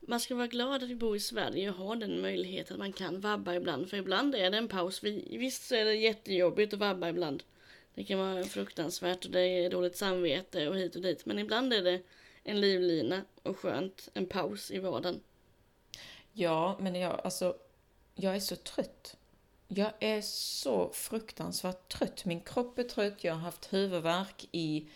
man 0.01 0.21
ska 0.21 0.35
vara 0.35 0.47
glad 0.47 0.83
att 0.83 0.91
vi 0.91 0.95
bor 0.95 1.17
i 1.17 1.21
Sverige 1.21 1.71
och 1.71 1.77
har 1.77 1.97
den 1.97 2.21
möjligheten 2.21 2.75
att 2.75 2.79
man 2.79 2.93
kan 2.93 3.21
vabba 3.21 3.55
ibland. 3.55 3.91
För 3.91 3.97
ibland 3.97 4.35
är 4.35 4.51
det 4.51 4.59
en 4.59 4.69
paus. 4.69 5.05
Vi, 5.05 5.37
visst 5.39 5.69
så 5.69 5.75
är 5.75 5.85
det 5.85 5.95
jättejobbigt 5.95 6.73
att 6.73 6.79
vabba 6.79 7.09
ibland. 7.09 7.43
Det 7.95 8.05
kan 8.05 8.19
vara 8.19 8.45
fruktansvärt 8.45 9.25
och 9.25 9.31
det 9.31 9.41
är 9.41 9.71
dåligt 9.71 9.97
samvete 9.97 10.69
och 10.69 10.77
hit 10.77 10.97
och 10.97 11.03
dit. 11.03 11.27
Men 11.27 11.39
ibland 11.39 11.73
är 11.73 11.83
det 11.83 12.01
en 12.43 12.61
livlina 12.61 13.23
och 13.43 13.59
skönt, 13.59 14.09
en 14.15 14.27
paus 14.27 14.71
i 14.71 14.79
vardagen. 14.79 15.21
Ja, 16.33 16.77
men 16.81 16.95
jag, 16.95 17.21
alltså, 17.25 17.57
jag 18.17 18.37
är 18.37 18.41
så 18.41 18.57
trött. 18.57 19.17
Jag 19.69 19.93
är 20.01 20.21
så 20.21 20.91
fruktansvärt 20.93 21.89
trött. 21.89 22.25
Min 22.25 22.41
kropp 22.41 22.79
är 22.79 22.83
trött, 22.83 23.25
jag 23.25 23.35
har 23.35 23.41
haft 23.41 23.73
huvudvärk 23.73 24.49
i, 24.53 24.89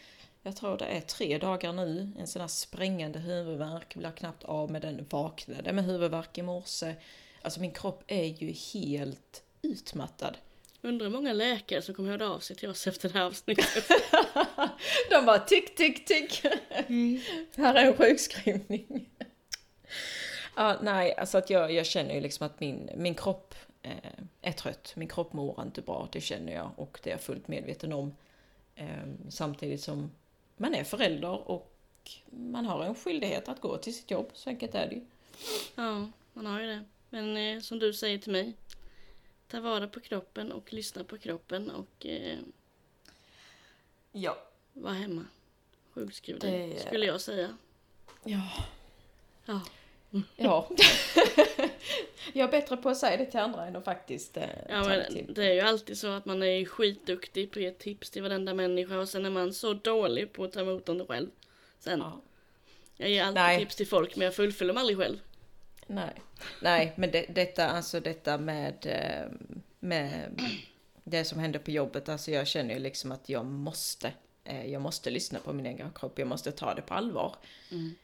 jag 0.43 0.57
tror 0.57 0.79
det 0.79 0.85
är 0.85 1.01
tre 1.01 1.39
dagar 1.39 1.73
nu. 1.73 2.13
En 2.19 2.27
sån 2.27 2.41
här 2.41 2.49
sprängande 2.49 3.19
huvudvärk, 3.19 3.95
blir 3.95 4.11
knappt 4.11 4.45
av 4.45 4.71
med 4.71 4.83
den. 4.83 5.07
Vaknade 5.11 5.73
med 5.73 5.85
huvudvärk 5.85 6.39
i 6.39 6.43
morse. 6.43 6.95
Alltså 7.43 7.61
min 7.61 7.73
kropp 7.73 8.05
är 8.07 8.25
ju 8.25 8.53
helt 8.53 9.43
utmattad. 9.63 10.37
Undrar 10.83 11.07
hur 11.07 11.13
många 11.13 11.33
läkare 11.33 11.83
som 11.83 11.95
kommer 11.95 12.11
höra 12.11 12.31
av 12.31 12.39
sig 12.39 12.57
till 12.57 12.71
oss 12.71 12.87
efter 12.87 13.09
det 13.09 13.19
här 13.19 13.25
avsnittet. 13.25 13.91
De 15.11 15.27
bara 15.27 15.39
tick, 15.39 15.75
tick, 15.75 16.05
tick. 16.05 16.43
Här 17.57 17.75
är 17.75 17.87
en 17.87 17.97
sjukskrivning. 17.97 19.09
Ja, 20.57 20.79
nej, 20.83 21.15
alltså 21.17 21.39
att 21.39 21.51
jag, 21.51 21.73
jag 21.73 21.87
känner 21.87 22.15
ju 22.15 22.21
liksom 22.21 22.47
att 22.47 22.61
min, 22.61 22.91
min 22.97 23.15
kropp 23.15 23.55
eh, 23.83 23.93
är 24.43 24.53
trött. 24.53 24.93
Min 24.97 25.09
kropp 25.09 25.33
mår 25.33 25.63
inte 25.63 25.83
bra, 25.83 26.09
det 26.13 26.21
känner 26.21 26.53
jag 26.53 26.71
och 26.77 27.01
det 27.03 27.11
är 27.11 27.15
jag 27.15 27.21
fullt 27.21 27.49
medveten 27.49 27.93
om. 27.93 28.15
Eh, 28.75 28.87
samtidigt 29.29 29.81
som 29.83 30.11
man 30.57 30.75
är 30.75 30.85
förälder 30.85 31.51
och 31.51 31.73
man 32.31 32.67
har 32.67 32.85
en 32.85 32.95
skyldighet 32.95 33.49
att 33.49 33.61
gå 33.61 33.77
till 33.77 33.95
sitt 33.97 34.11
jobb, 34.11 34.31
så 34.35 34.51
enkelt 34.51 34.75
är 34.75 34.89
det 34.89 34.95
ju. 34.95 35.01
Ja, 35.75 36.07
man 36.33 36.47
har 36.47 36.61
ju 36.61 36.67
det. 36.67 36.85
Men 37.11 37.37
eh, 37.37 37.61
som 37.61 37.79
du 37.79 37.93
säger 37.93 38.19
till 38.19 38.33
mig. 38.33 38.55
Ta 39.49 39.61
vara 39.61 39.89
på 39.89 40.01
kroppen 40.01 40.53
och 40.53 40.73
lyssna 40.73 41.05
på 41.05 41.19
kroppen 41.19 41.71
och 41.71 42.07
eh, 42.07 42.39
Ja. 44.13 44.37
var 44.73 44.93
hemma. 44.93 45.25
Sjukskriv 45.95 46.39
dig, 46.39 46.69
Det- 46.69 46.81
skulle 46.81 47.07
jag 47.07 47.21
säga. 47.21 47.57
Ja. 48.25 48.41
Ja. 49.45 49.61
Ja. 50.37 50.69
jag 52.33 52.49
är 52.49 52.51
bättre 52.51 52.77
på 52.77 52.89
att 52.89 52.97
säga 52.99 53.17
det 53.17 53.27
till 53.27 53.41
andra 53.41 53.67
än 53.67 53.77
att 53.77 53.85
faktiskt 53.85 54.37
eh, 54.37 54.45
Ja 54.69 54.85
men 54.85 55.35
det 55.35 55.45
är 55.47 55.53
ju 55.55 55.61
alltid 55.61 55.99
så 55.99 56.09
att 56.13 56.25
man 56.25 56.43
är 56.43 56.65
skitduktig 56.65 57.51
på 57.51 57.59
att 57.59 57.63
ge 57.63 57.71
tips 57.71 58.11
till 58.11 58.23
varenda 58.23 58.55
människa 58.55 58.99
och 58.99 59.09
sen 59.09 59.27
är 59.27 59.31
man 59.31 59.53
så 59.53 59.75
dålig 59.75 60.33
på 60.33 60.45
att 60.45 60.53
ta 60.53 60.61
emot 60.61 60.87
dem 60.87 61.07
själv. 61.07 61.29
Sen, 61.79 61.99
Ja. 62.01 62.21
jag 62.97 63.11
ger 63.11 63.23
alltid 63.25 63.35
Nej. 63.35 63.59
tips 63.59 63.77
till 63.77 63.87
folk 63.87 64.17
men 64.17 64.25
jag 64.25 64.35
fullföljer 64.35 64.75
dem 64.75 64.81
aldrig 64.81 64.99
själv. 64.99 65.19
Nej, 65.87 66.15
nej 66.63 66.93
men 66.97 67.11
det, 67.11 67.27
detta, 67.29 67.69
alltså 67.69 68.01
detta 68.01 68.39
med, 68.39 68.87
eh, 68.87 69.33
med 69.81 70.41
det 71.05 71.25
som 71.25 71.39
händer 71.39 71.59
på 71.59 71.71
jobbet, 71.71 72.09
alltså 72.09 72.31
jag 72.31 72.47
känner 72.47 72.75
ju 72.75 72.81
liksom 72.81 73.13
att 73.13 73.29
jag 73.29 73.47
måste, 73.47 74.13
eh, 74.45 74.67
jag 74.67 74.83
måste 74.83 75.11
lyssna 75.11 75.39
på 75.39 75.53
min 75.53 75.67
egen 75.67 75.91
kropp, 75.95 76.19
jag 76.19 76.29
måste 76.29 76.53
ta 76.53 76.75
det 76.75 76.83
på 76.83 76.95
allvar. 76.95 77.37
Mm. 77.71 77.95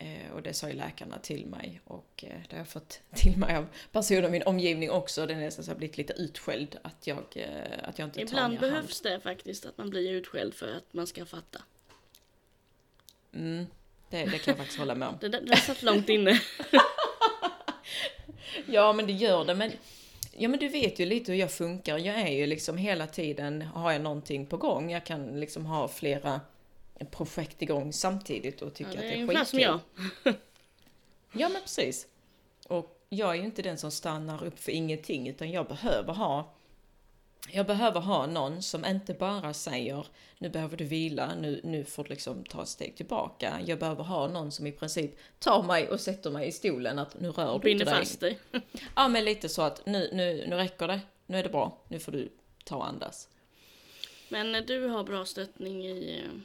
Eh, 0.00 0.32
Och 0.34 0.42
det 0.42 0.54
sa 0.54 0.68
ju 0.68 0.74
läkarna 0.74 1.18
till 1.18 1.46
mig 1.46 1.80
och 1.84 2.24
eh, 2.26 2.40
det 2.48 2.56
har 2.56 2.58
jag 2.58 2.68
fått 2.68 3.00
till 3.14 3.36
mig 3.36 3.56
av 3.56 3.66
personer 3.92 4.28
i 4.28 4.30
min 4.30 4.42
omgivning 4.42 4.90
också. 4.90 5.26
Det 5.26 5.34
är 5.34 5.38
nästan 5.38 5.64
så 5.64 5.70
jag 5.70 5.74
har 5.74 5.78
blivit 5.78 5.96
lite 5.98 6.12
utskälld 6.12 6.78
att 6.82 7.06
jag, 7.06 7.24
eh, 7.34 7.48
att 7.82 7.98
jag 7.98 8.06
inte 8.06 8.14
tar 8.18 8.22
Ibland 8.22 8.60
behövs 8.60 9.00
det 9.00 9.20
faktiskt 9.20 9.66
att 9.66 9.78
man 9.78 9.90
blir 9.90 10.10
utskälld 10.10 10.54
för 10.54 10.76
att 10.76 10.92
man 10.92 11.06
ska 11.06 11.24
fatta. 11.26 11.58
hand. 11.58 13.44
Mm, 13.44 13.66
det, 14.10 14.24
det 14.24 14.38
kan 14.38 14.52
jag 14.52 14.56
faktiskt 14.56 14.78
hålla 14.78 14.94
med 14.94 15.08
om. 15.08 15.14
Det, 15.20 15.28
där- 15.28 15.40
det 15.40 15.56
satt 15.56 15.82
långt 15.82 16.08
inne. 16.08 16.40
Ja, 18.66 18.92
men 18.92 19.06
det 19.06 19.12
gör 19.12 19.44
det. 19.44 19.54
Men, 19.54 19.72
ja, 20.32 20.48
men 20.48 20.58
du 20.60 20.68
vet 20.68 20.98
ju 20.98 21.06
lite 21.06 21.32
hur 21.32 21.38
jag 21.38 21.52
funkar. 21.52 21.98
Jag 21.98 22.16
är 22.20 22.28
ju 22.28 22.46
liksom 22.46 22.76
hela 22.76 23.06
tiden, 23.06 23.62
har 23.62 23.92
jag 23.92 24.00
någonting 24.02 24.46
på 24.46 24.56
gång. 24.56 24.90
Jag 24.90 25.04
kan 25.06 25.40
liksom 25.40 25.66
ha 25.66 25.88
flera 25.88 26.40
projekt 27.06 27.62
igång 27.62 27.92
samtidigt 27.92 28.62
och 28.62 28.74
tycka 28.74 28.90
Ja, 28.90 28.96
att 28.96 29.02
det 29.02 29.14
är 29.14 29.22
ungefär 29.22 29.44
som 29.44 29.58
skitkul. 29.58 29.80
jag. 30.24 30.34
Ja, 31.32 31.48
men 31.48 31.62
precis. 31.62 32.06
Och 32.68 33.04
jag 33.08 33.30
är 33.30 33.34
ju 33.34 33.44
inte 33.44 33.62
den 33.62 33.78
som 33.78 33.90
stannar 33.90 34.44
upp 34.44 34.58
för 34.58 34.72
ingenting, 34.72 35.28
utan 35.28 35.50
jag 35.50 35.66
behöver 35.68 36.12
ha 36.12 36.54
jag 37.50 37.66
behöver 37.66 38.00
ha 38.00 38.26
någon 38.26 38.62
som 38.62 38.84
inte 38.84 39.14
bara 39.14 39.54
säger 39.54 40.06
nu 40.38 40.48
behöver 40.48 40.76
du 40.76 40.84
vila, 40.84 41.34
nu, 41.34 41.60
nu 41.64 41.84
får 41.84 42.04
du 42.04 42.10
liksom 42.10 42.44
ta 42.44 42.62
ett 42.62 42.68
steg 42.68 42.96
tillbaka. 42.96 43.60
Jag 43.66 43.78
behöver 43.78 44.04
ha 44.04 44.28
någon 44.28 44.52
som 44.52 44.66
i 44.66 44.72
princip 44.72 45.18
tar 45.38 45.62
mig 45.62 45.88
och 45.88 46.00
sätter 46.00 46.30
mig 46.30 46.48
i 46.48 46.52
stolen 46.52 46.98
att 46.98 47.20
nu 47.20 47.30
rör 47.30 47.58
du 47.58 47.70
inte 47.70 47.84
dig. 47.84 47.94
fast 47.94 48.20
dig. 48.20 48.38
Ja 48.96 49.08
men 49.08 49.24
lite 49.24 49.48
så 49.48 49.62
att 49.62 49.86
nu, 49.86 50.10
nu, 50.12 50.46
nu 50.48 50.56
räcker 50.56 50.88
det, 50.88 51.00
nu 51.26 51.38
är 51.38 51.42
det 51.42 51.48
bra, 51.48 51.78
nu 51.88 51.98
får 51.98 52.12
du 52.12 52.32
ta 52.64 52.76
och 52.76 52.88
andas. 52.88 53.28
Men 54.28 54.54
eh, 54.54 54.62
du 54.64 54.86
har 54.86 55.04
bra 55.04 55.24
stöttning 55.24 55.86
i 55.86 56.22
eh, 56.24 56.40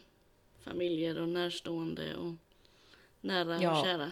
familjer 0.63 1.21
och 1.21 1.29
närstående 1.29 2.15
och 2.15 2.33
nära 3.21 3.61
Ja, 3.61 3.79
och 3.79 3.85
kära. 3.85 4.11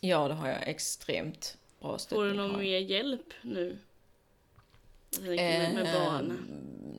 Ja 0.00 0.28
det 0.28 0.34
har 0.34 0.48
jag 0.48 0.68
extremt 0.68 1.58
bra 1.80 1.90
Får 1.90 1.98
stöttning 1.98 2.28
du 2.28 2.34
någon 2.34 2.58
mer 2.58 2.78
hjälp 2.78 3.32
nu? 3.42 3.78
Jag 5.10 5.24
tänker 5.24 5.74
med, 5.74 5.86
Eh, 5.86 5.92
barnen. 5.92 6.38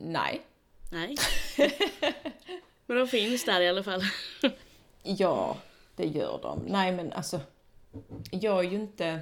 Nej. 0.02 0.42
Nej. 0.92 1.16
Men 2.86 2.98
de 2.98 3.08
finns 3.08 3.46
där 3.46 3.62
i 3.62 3.70
alla 3.70 3.84
fall. 3.84 4.02
Ja, 5.04 5.58
det 5.96 6.06
gör 6.06 6.40
de. 6.42 6.60
Nej 6.68 6.92
men 6.92 7.14
alltså, 7.14 7.40
jag 8.32 8.66
är 8.66 8.70
ju 8.70 8.76
inte... 8.76 9.20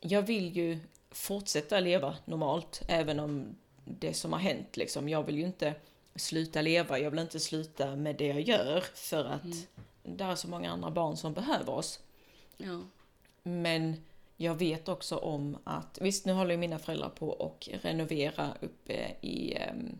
Jag 0.00 0.22
vill 0.22 0.56
ju 0.56 0.78
fortsätta 1.10 1.80
leva 1.80 2.16
normalt, 2.24 2.82
även 2.88 3.20
om 3.20 3.56
det 3.84 4.14
som 4.14 4.32
har 4.32 4.40
hänt 4.40 4.76
liksom. 4.76 5.08
Jag 5.08 5.22
vill 5.22 5.38
ju 5.38 5.44
inte 5.44 5.74
sluta 6.18 6.62
leva, 6.62 6.98
jag 6.98 7.10
vill 7.10 7.20
inte 7.20 7.40
sluta 7.40 7.96
med 7.96 8.16
det 8.16 8.26
jag 8.26 8.40
gör, 8.40 8.80
för 8.80 9.24
att 9.24 9.68
det 10.02 10.24
är 10.24 10.34
så 10.34 10.48
många 10.48 10.70
andra 10.70 10.90
barn 10.90 11.16
som 11.16 11.32
behöver 11.32 11.72
oss. 11.72 12.00
Ja. 12.56 12.80
Men 13.42 13.96
jag 14.36 14.54
vet 14.54 14.88
också 14.88 15.16
om 15.16 15.58
att, 15.64 15.98
visst 16.00 16.26
nu 16.26 16.32
håller 16.32 16.50
ju 16.50 16.56
mina 16.56 16.78
föräldrar 16.78 17.08
på 17.08 17.32
att 17.32 17.84
renovera 17.84 18.54
uppe 18.60 19.14
i, 19.20 19.54
ehm, 19.54 19.98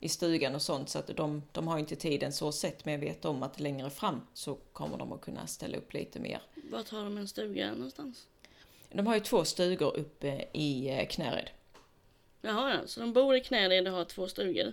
i 0.00 0.08
stugan 0.08 0.54
och 0.54 0.62
sånt 0.62 0.88
så 0.88 0.98
att 0.98 1.16
de, 1.16 1.42
de 1.52 1.68
har 1.68 1.78
inte 1.78 1.96
tiden 1.96 2.32
så 2.32 2.52
sett 2.52 2.84
men 2.84 2.94
jag 2.94 3.00
vet 3.00 3.24
om 3.24 3.42
att 3.42 3.60
längre 3.60 3.90
fram 3.90 4.20
så 4.34 4.54
kommer 4.54 4.98
de 4.98 5.12
att 5.12 5.20
kunna 5.20 5.46
ställa 5.46 5.76
upp 5.76 5.92
lite 5.92 6.20
mer. 6.20 6.42
Var 6.70 6.82
tar 6.82 7.04
de 7.04 7.18
en 7.18 7.28
stuga 7.28 7.72
någonstans? 7.72 8.26
De 8.92 9.06
har 9.06 9.14
ju 9.14 9.20
två 9.20 9.44
stugor 9.44 9.96
uppe 9.96 10.44
i 10.52 10.88
eh, 10.88 11.06
Knäred. 11.06 11.50
Jaha 12.40 12.74
ja, 12.74 12.86
så 12.86 13.00
de 13.00 13.12
bor 13.12 13.36
i 13.36 13.40
Knäred 13.40 13.88
och 13.88 13.94
har 13.94 14.04
två 14.04 14.28
stugor. 14.28 14.72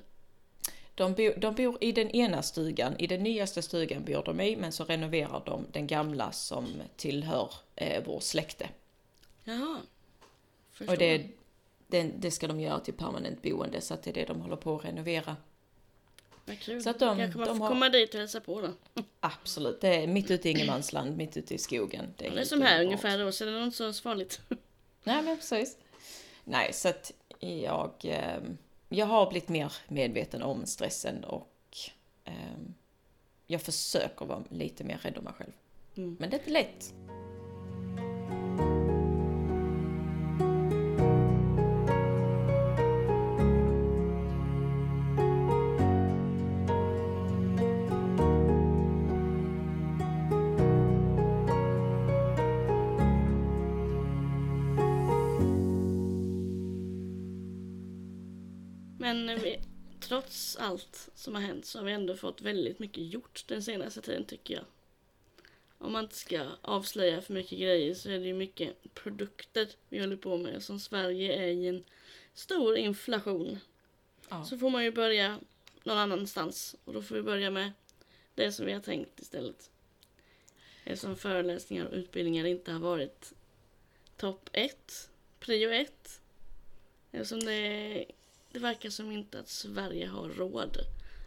De, 0.96 1.14
bo, 1.14 1.34
de 1.38 1.56
bor 1.56 1.78
i 1.82 1.92
den 1.92 2.10
ena 2.10 2.42
stugan, 2.42 2.96
i 3.00 3.08
den 3.08 3.24
nyaste 3.24 3.62
stugan 3.62 4.06
bor 4.06 4.24
de 4.24 4.42
i, 4.42 4.56
men 4.56 4.72
så 4.72 4.84
renoverar 4.86 5.44
de 5.46 5.66
den 5.72 5.88
gamla 5.88 6.32
som 6.32 6.68
tillhör 6.96 7.54
eh, 7.76 8.04
vår 8.06 8.20
släkte. 8.20 8.70
Jaha. 9.44 9.78
Förstår. 10.72 10.94
Och 10.94 11.00
det, 11.00 11.28
det, 11.88 12.04
det 12.04 12.32
ska 12.32 12.48
de 12.48 12.60
göra 12.60 12.80
till 12.80 12.94
permanent 12.94 13.42
boende, 13.42 13.82
så 13.82 13.94
att 13.94 14.04
det 14.04 14.10
är 14.10 14.14
det 14.14 14.26
de 14.26 14.42
håller 14.42 14.56
på 14.56 14.76
att 14.76 14.86
renovera. 14.86 15.36
Vad 16.46 16.60
kul. 16.60 16.84
Så 16.84 16.90
att 16.90 17.00
de- 17.00 17.18
Kanske 17.18 17.38
man 17.40 17.48
de 17.48 17.58
får 17.58 17.64
har- 17.66 17.70
komma 17.72 17.90
dit 17.90 18.14
och 18.14 18.20
hälsa 18.20 18.40
på 18.42 18.62
då. 18.62 18.70
Absolut, 19.20 19.82
det 19.82 19.96
är 20.04 20.08
mitt 20.08 20.32
ute 20.32 20.50
i 20.50 20.52
ingenmansland, 20.52 21.18
mitt 21.18 21.38
ute 21.38 21.54
i 21.54 21.58
skogen. 21.58 22.06
Det 22.18 22.28
är, 22.28 22.32
helt 22.32 22.48
som 22.48 22.62
här 22.62 22.74
underbart. 22.80 22.86
ungefär 23.06 23.26
då, 23.26 23.32
så 23.32 23.46
det 23.46 23.52
är 23.52 23.64
inte 23.64 23.78
så 23.78 23.94
farligt. 24.02 24.40
Nej 25.04 25.22
men 25.24 25.38
precis. 25.38 25.78
Nej, 26.44 26.74
så 26.74 26.88
att 26.90 27.12
jag, 27.40 27.92
ehm, 28.04 28.58
jag 28.96 29.06
har 29.06 29.30
blivit 29.30 29.50
mer 29.50 29.74
medveten 29.88 30.42
om 30.42 30.66
stressen 30.66 31.24
och 31.24 31.78
ehm, 32.24 32.74
jag 33.48 33.62
försöker 33.62 34.26
vara 34.26 34.44
lite 34.50 34.84
mer 34.84 34.98
rädd 34.98 35.18
om 35.18 35.24
mig 35.24 35.34
själv. 35.34 35.52
Mm. 35.98 36.18
Men 36.20 36.30
det 36.30 36.36
är 36.36 36.40
inte 36.40 36.52
lätt. 36.52 36.94
Allt 60.66 61.10
som 61.16 61.36
har 61.36 61.42
hänt 61.42 61.66
så 61.66 61.80
har 61.80 61.86
vi 61.86 61.92
ändå 61.92 62.16
fått 62.16 62.42
väldigt 62.42 62.80
mycket 62.80 63.04
gjort 63.04 63.44
den 63.48 63.64
senaste 63.64 64.02
tiden 64.02 64.26
tycker 64.26 64.54
jag. 64.54 64.66
Om 65.78 65.92
man 65.92 66.04
inte 66.04 66.16
ska 66.16 66.48
avslöja 66.62 67.22
för 67.22 67.34
mycket 67.34 67.60
grejer 67.60 67.94
så 67.94 68.10
är 68.10 68.20
det 68.20 68.26
ju 68.26 68.34
mycket 68.34 68.94
produkter 68.94 69.70
vi 69.90 70.00
håller 70.00 70.16
på 70.18 70.38
med. 70.38 70.64
Som 70.64 70.80
Sverige 70.80 71.36
är 71.36 71.48
i 71.48 71.68
en 71.68 71.84
stor 72.34 72.78
inflation. 72.78 73.60
Ja. 74.30 74.46
Så 74.46 74.58
får 74.58 74.70
man 74.70 74.84
ju 74.84 74.92
börja 74.92 75.40
någon 75.84 75.98
annanstans. 75.98 76.76
Och 76.86 76.94
då 76.94 77.02
får 77.02 77.16
vi 77.16 77.22
börja 77.22 77.50
med 77.50 77.72
det 78.36 78.52
som 78.52 78.66
vi 78.66 78.74
har 78.74 78.82
tänkt 78.82 79.20
istället. 79.20 79.72
Eftersom 80.84 81.16
föreläsningar 81.16 81.86
och 81.86 81.94
utbildningar 81.94 82.46
inte 82.46 82.72
har 82.72 82.80
varit 82.80 83.34
topp 84.18 84.50
ett, 84.54 85.10
prio 85.40 85.70
ett. 85.70 86.22
Eftersom 87.12 87.40
det, 87.40 88.06
det 88.56 88.62
verkar 88.62 88.90
som 88.90 89.12
inte 89.12 89.40
att 89.40 89.50
Sverige 89.50 90.08
har 90.08 90.30
råd 90.30 90.78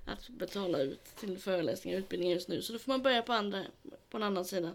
att 0.07 0.29
betala 0.29 0.79
ut 0.79 1.05
till 1.21 1.39
föreläsningar 1.39 1.99
och 1.99 2.01
utbildningar 2.01 2.35
just 2.35 2.49
nu. 2.49 2.63
Så 2.63 2.73
då 2.73 2.79
får 2.79 2.93
man 2.93 3.03
börja 3.03 3.23
på, 3.23 3.33
andra, 3.33 3.65
på 4.11 4.17
en 4.17 4.23
annan 4.23 4.45
sida. 4.45 4.75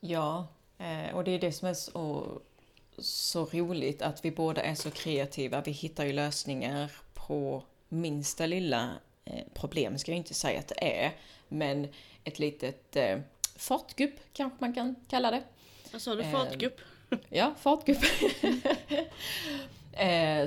Ja, 0.00 0.46
eh, 0.78 1.14
och 1.14 1.24
det 1.24 1.30
är 1.30 1.38
det 1.38 1.52
som 1.52 1.68
är 1.68 1.74
så, 1.74 2.40
så 2.98 3.44
roligt 3.44 4.02
att 4.02 4.24
vi 4.24 4.30
båda 4.30 4.62
är 4.62 4.74
så 4.74 4.90
kreativa. 4.90 5.62
Vi 5.62 5.70
hittar 5.70 6.04
ju 6.04 6.12
lösningar 6.12 6.92
på 7.14 7.62
minsta 7.88 8.46
lilla 8.46 8.90
eh, 9.24 9.44
problem, 9.54 9.98
ska 9.98 10.10
jag 10.10 10.18
inte 10.18 10.34
säga 10.34 10.58
att 10.58 10.68
det 10.68 11.04
är, 11.04 11.16
men 11.48 11.88
ett 12.24 12.38
litet 12.38 12.96
eh, 12.96 13.20
fartgupp 13.56 14.14
kanske 14.32 14.56
man 14.60 14.74
kan 14.74 14.94
kalla 15.08 15.30
det. 15.30 15.42
Vad 15.92 16.02
sa 16.02 16.14
du? 16.14 16.24
Fartgupp? 16.24 16.80
Ja, 17.28 17.54
fartgupp. 17.60 18.04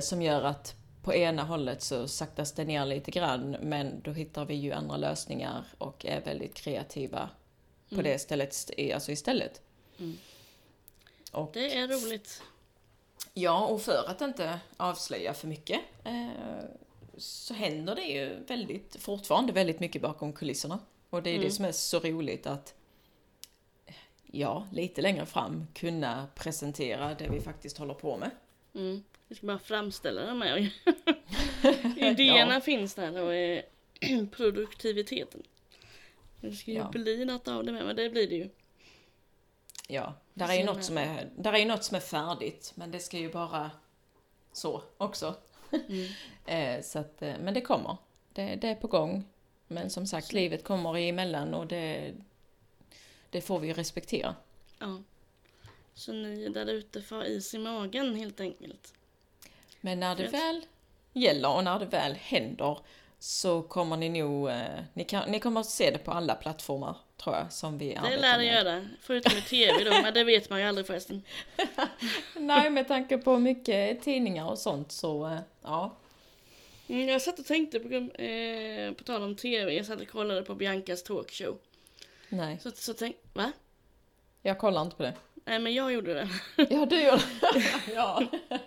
som 0.00 0.22
gör 0.22 0.42
att 0.42 0.85
på 1.06 1.14
ena 1.14 1.42
hållet 1.44 1.82
så 1.82 2.08
saktas 2.08 2.52
det 2.52 2.64
ner 2.64 2.86
lite 2.86 3.10
grann, 3.10 3.50
men 3.50 4.00
då 4.00 4.10
hittar 4.12 4.44
vi 4.44 4.54
ju 4.54 4.72
andra 4.72 4.96
lösningar 4.96 5.64
och 5.78 6.06
är 6.06 6.20
väldigt 6.20 6.54
kreativa 6.54 7.30
på 7.88 7.94
Mm. 7.94 8.04
det 8.04 8.18
stället, 8.18 8.48
st- 8.52 8.92
alltså 8.92 9.12
istället. 9.12 9.62
Mm. 9.98 10.16
Och, 11.32 11.50
Det 11.54 11.76
är 11.76 11.88
roligt. 11.88 12.42
ja, 13.34 13.66
och 13.66 13.82
för 13.82 14.04
att 14.10 14.20
inte 14.20 14.60
avslöja 14.76 15.34
för 15.34 15.46
mycket 15.48 15.80
eh, 16.04 16.28
så 17.16 17.54
händer 17.54 17.94
det 17.94 18.02
ju 18.04 18.44
väldigt, 18.48 18.96
fortfarande 19.00 19.52
väldigt 19.52 19.80
mycket 19.80 20.02
bakom 20.02 20.32
kulisserna. 20.32 20.78
Och 21.10 21.22
det 21.22 21.30
är 21.30 21.34
Mm. 21.34 21.46
det 21.46 21.52
som 21.52 21.64
är 21.64 21.72
så 21.72 21.98
roligt 22.00 22.46
att 22.46 22.74
ja, 24.32 24.66
lite 24.72 25.02
längre 25.02 25.26
fram 25.26 25.66
kunna 25.74 26.26
presentera 26.34 27.14
det 27.14 27.28
vi 27.28 27.40
faktiskt 27.40 27.78
håller 27.78 27.94
på 27.94 28.16
med. 28.16 28.30
Mm. 28.74 29.02
Vi 29.28 29.34
ska 29.34 29.46
bara 29.46 29.58
framställa 29.58 30.22
det 30.22 30.34
med. 30.34 30.58
Idéerna 31.96 32.54
Ja. 32.54 32.60
finns 32.60 32.94
där 32.94 33.22
och 33.22 33.34
eh, 34.00 34.26
produktiviteten. 34.32 35.42
Det 36.40 36.52
ska 36.52 36.70
ju 36.70 36.76
Ja. 36.76 36.88
bli 36.90 37.24
något 37.24 37.48
av 37.48 37.64
det 37.64 37.72
med, 37.72 37.86
men 37.86 37.96
det 37.96 38.10
blir 38.10 38.28
det 38.28 38.34
ju. 38.34 38.48
Ja, 39.88 40.14
där 40.34 40.48
är 40.48 40.54
ju 40.54 40.64
något 40.64 40.84
som 40.84 40.98
är, 40.98 41.30
där 41.36 41.52
är 41.52 41.66
något 41.66 41.84
som 41.84 41.96
är 41.96 42.00
färdigt, 42.00 42.72
men 42.74 42.90
det 42.90 42.98
ska 42.98 43.18
ju 43.18 43.32
bara 43.32 43.70
så 44.52 44.82
också. 44.96 45.34
Mm. 45.70 46.08
Eh, 46.48 46.82
så 46.82 46.98
att, 46.98 47.22
eh, 47.22 47.34
men 47.40 47.54
det 47.54 47.60
kommer. 47.60 47.96
Det, 48.32 48.56
det 48.56 48.68
är 48.68 48.74
på 48.74 48.86
gång. 48.86 49.24
Men 49.68 49.90
som 49.90 50.06
sagt, 50.06 50.32
livet 50.32 50.64
kommer 50.64 50.96
emellan 50.98 51.54
och 51.54 51.66
det, 51.66 52.14
det 53.30 53.40
får 53.40 53.58
vi 53.58 53.66
ju 53.68 53.72
respektera. 53.72 54.34
Ja. 54.78 55.02
Så 55.94 56.12
ni 56.12 56.48
där 56.48 56.66
ute 56.66 57.02
får 57.02 57.24
is 57.24 57.54
i 57.54 57.58
magen 57.58 58.14
helt 58.14 58.40
enkelt. 58.40 58.94
Men 59.86 60.00
när 60.00 60.16
det 60.16 60.26
väl 60.26 60.60
gäller 61.12 61.56
och 61.56 61.64
när 61.64 61.78
det 61.78 61.86
väl 61.86 62.12
händer 62.14 62.78
så 63.18 63.62
kommer 63.62 63.96
ni 63.96 64.08
nog, 64.08 64.48
eh, 64.48 64.56
ni, 64.94 65.04
kan, 65.04 65.30
ni 65.30 65.40
kommer 65.40 65.60
att 65.60 65.66
se 65.66 65.90
det 65.90 65.98
på 65.98 66.10
alla 66.10 66.34
plattformar 66.34 66.96
tror 67.16 67.36
jag 67.36 67.52
som 67.52 67.78
vi 67.78 67.88
Det 67.88 67.96
arbetar 67.96 68.16
lär 68.20 68.38
det 68.38 68.44
med. 68.44 68.54
göra. 68.54 68.86
Förutom 69.00 69.38
i 69.38 69.42
tv 69.42 69.84
då, 69.84 69.90
men 69.90 70.14
det 70.14 70.24
vet 70.24 70.50
man 70.50 70.60
ju 70.60 70.66
aldrig 70.66 70.86
förresten. 70.86 71.22
Nej, 72.36 72.70
med 72.70 72.88
tanke 72.88 73.18
på 73.18 73.38
mycket 73.38 74.02
tidningar 74.02 74.50
och 74.50 74.58
sånt 74.58 74.92
så, 74.92 75.26
eh, 75.26 75.38
ja. 75.62 75.96
Mm, 76.88 77.08
jag 77.08 77.22
satt 77.22 77.38
och 77.38 77.46
tänkte 77.46 77.80
på, 77.80 77.94
eh, 78.22 78.92
på 78.92 79.04
tal 79.04 79.22
om 79.22 79.36
tv, 79.36 79.72
jag 79.74 79.86
satt 79.86 80.00
och 80.00 80.08
kollade 80.08 80.42
på 80.42 80.54
Biancas 80.54 81.02
talkshow. 81.02 81.58
Nej, 82.28 82.58
Så, 82.62 82.70
så 82.70 82.94
tänkte, 82.94 83.22
va? 83.32 83.52
jag 84.42 84.58
kollar 84.58 84.82
inte 84.82 84.96
på 84.96 85.02
det. 85.02 85.14
Nej 85.44 85.58
men 85.58 85.74
jag 85.74 85.92
gjorde 85.92 86.14
det. 86.14 86.28
Ja, 86.70 86.86
du 86.86 87.00
gör 87.02 87.16
det. 87.54 87.92
ja. 87.94 88.22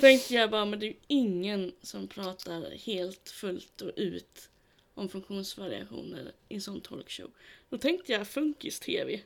Tänkte 0.00 0.34
jag 0.34 0.50
bara, 0.50 0.64
men 0.64 0.78
det 0.78 0.86
är 0.86 0.88
ju 0.88 0.96
ingen 1.06 1.72
som 1.82 2.08
pratar 2.08 2.70
helt 2.86 3.28
fullt 3.28 3.80
och 3.80 3.92
ut 3.96 4.48
om 4.94 5.08
funktionsvariationer 5.08 6.32
i 6.48 6.54
en 6.54 6.60
sån 6.60 6.80
talkshow. 6.80 7.30
Då 7.70 7.78
tänkte 7.78 8.12
jag 8.12 8.28
funkis-tv. 8.28 9.20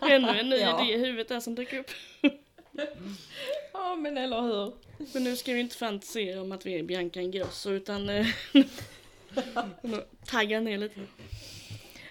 Ännu 0.00 0.28
en 0.28 0.48
ny 0.48 0.56
Ja. 0.56 0.84
idé 0.84 0.94
i 0.94 0.98
huvudet 0.98 1.28
där 1.28 1.40
som 1.40 1.54
dök 1.54 1.72
upp. 1.72 1.90
ja, 3.72 3.96
men 3.96 4.18
eller 4.18 4.40
hur. 4.42 4.72
Men 5.14 5.24
nu 5.24 5.36
ska 5.36 5.52
vi 5.52 5.60
inte 5.60 5.76
fantisera 5.76 6.42
om 6.42 6.52
att 6.52 6.66
vi 6.66 6.78
är 6.78 6.82
Bianca 6.82 7.20
Ingrosso 7.20 7.70
utan 7.70 8.08
eh, 8.08 8.26
tagga 10.26 10.60
ner 10.60 10.78
lite. 10.78 11.00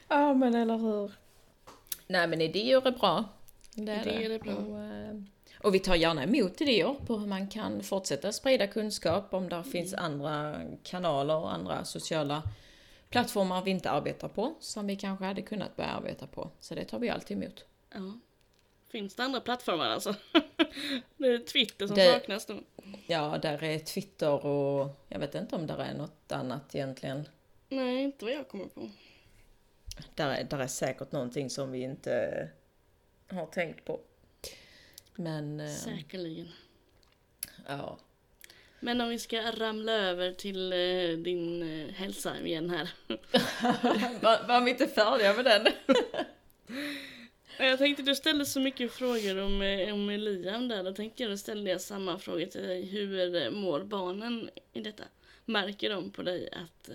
Ja, 0.08 0.34
men 0.34 0.56
eller 0.56 0.78
hur. 0.78 1.12
Nej, 2.08 2.28
men 2.28 2.42
idéer 2.42 2.88
är 2.88 2.92
bra. 2.92 3.26
Det 3.74 3.92
är 3.92 4.02
Idéer 4.08 4.30
det. 4.30 4.36
är 4.36 4.40
bra. 4.40 4.56
Och, 4.56 4.80
eh, 4.84 5.22
och 5.64 5.76
vi 5.76 5.80
tar 5.80 5.96
gärna 5.96 6.24
emot 6.24 6.62
idéer 6.62 6.96
på 7.06 7.18
hur 7.18 7.28
man 7.28 7.48
kan 7.48 7.84
fortsätta 7.84 8.32
sprida 8.32 8.68
kunskap 8.68 9.34
om 9.34 9.50
det 9.50 9.64
finns 9.64 9.94
andra 9.94 10.62
kanaler 10.84 11.36
och 11.36 11.54
andra 11.54 11.86
sociala 11.86 12.44
plattformar 13.10 13.62
vi 13.64 13.72
inte 13.72 13.90
arbetar 13.90 14.28
på 14.28 14.54
som 14.60 14.88
vi 14.88 14.96
kanske 14.96 15.26
hade 15.26 15.42
kunnat 15.42 15.76
börja 15.76 15.90
arbeta 15.90 16.28
på. 16.28 16.50
Så 16.60 16.76
det 16.76 16.86
tar 16.86 17.00
vi 17.00 17.10
alltid 17.10 17.38
emot. 17.38 17.66
Ja. 17.94 18.20
Finns 18.92 19.16
det 19.16 19.24
andra 19.24 19.42
plattformar 19.42 19.86
alltså? 19.90 20.16
det 21.18 21.28
är 21.28 21.38
Twitter 21.46 21.88
som 21.88 21.96
Det- 21.96 22.14
saknas 22.14 22.46
då. 22.46 22.60
Ja, 23.08 23.38
där 23.42 23.64
är 23.64 23.80
Twitter 23.80 24.46
och 24.46 24.90
jag 25.08 25.20
vet 25.20 25.36
inte 25.36 25.56
om 25.56 25.68
där 25.68 25.78
är 25.78 25.94
något 25.94 26.32
annat 26.32 26.76
egentligen. 26.76 27.28
Nej, 27.70 28.04
inte 28.04 28.26
vad 28.26 28.34
jag 28.34 28.48
kommer 28.48 28.66
på. 28.66 28.90
Där 30.16 30.30
är, 30.30 30.44
där 30.44 30.60
är 30.60 30.68
säkert 30.68 31.12
någonting 31.12 31.50
som 31.50 31.72
vi 31.72 31.82
inte 31.84 32.48
har 33.32 33.46
tänkt 33.46 33.86
på. 33.86 34.00
Men, 35.20 35.60
eh, 35.60 35.68
Säkerligen. 35.76 36.48
ja. 37.68 38.00
Men 38.80 39.02
om 39.02 39.10
vi 39.10 39.20
ska 39.20 39.52
ramla 39.52 39.92
över 39.92 40.34
till 40.34 40.74
eh, 40.74 41.18
din 41.24 41.64
eh, 41.64 41.94
hälsa 41.94 42.40
igen 42.40 42.70
här. 42.70 42.90
Var, 44.22 44.48
var 44.48 44.62
vi 44.62 44.72
inte 44.72 44.88
färdiga 44.88 45.34
med 45.34 45.46
den? 45.46 45.68
Jag 47.58 47.80
tänkte 47.80 48.04
du 48.04 48.16
ställde 48.16 48.46
så 48.46 48.60
mycket 48.60 48.92
frågor 48.92 49.38
om, 49.38 49.54
om 49.94 50.10
Liam 50.10 50.68
där. 50.68 50.84
Då 50.84 50.94
tänkte 50.94 51.24
jag 51.24 51.40
ställde 51.40 51.72
jag 51.72 51.82
samma 51.82 52.20
fråga 52.20 52.48
till 52.48 52.62
dig. 52.62 52.86
Hur 52.86 53.52
mår 53.52 53.84
barnen 53.84 54.50
i 54.74 54.82
detta? 54.82 55.04
Märker 55.46 55.90
de 55.90 56.12
på 56.12 56.24
dig 56.24 56.50
att 56.52 56.90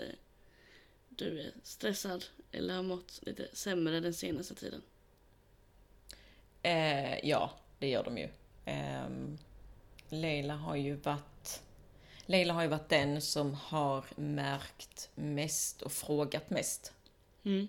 du 1.08 1.40
är 1.40 1.52
stressad 1.62 2.24
eller 2.52 2.74
har 2.74 2.82
mått 2.82 3.20
lite 3.22 3.48
sämre 3.52 4.00
den 4.00 4.14
senaste 4.14 4.54
tiden? 4.54 4.82
Eh, 6.62 7.28
ja, 7.28 7.50
det 7.78 7.88
gör 7.88 8.04
de 8.04 8.18
ju. 8.18 8.28
Eh, 8.64 9.08
Leila 10.08 10.54
har 10.54 10.76
ju 10.76 10.94
varit... 10.94 11.62
Leila 12.26 12.54
har 12.54 12.62
ju 12.62 12.68
varit 12.68 12.88
den 12.88 13.20
som 13.20 13.54
har 13.54 14.04
märkt 14.16 15.10
mest 15.14 15.82
och 15.82 15.92
frågat 15.92 16.50
mest. 16.50 16.92
Mm. 17.44 17.68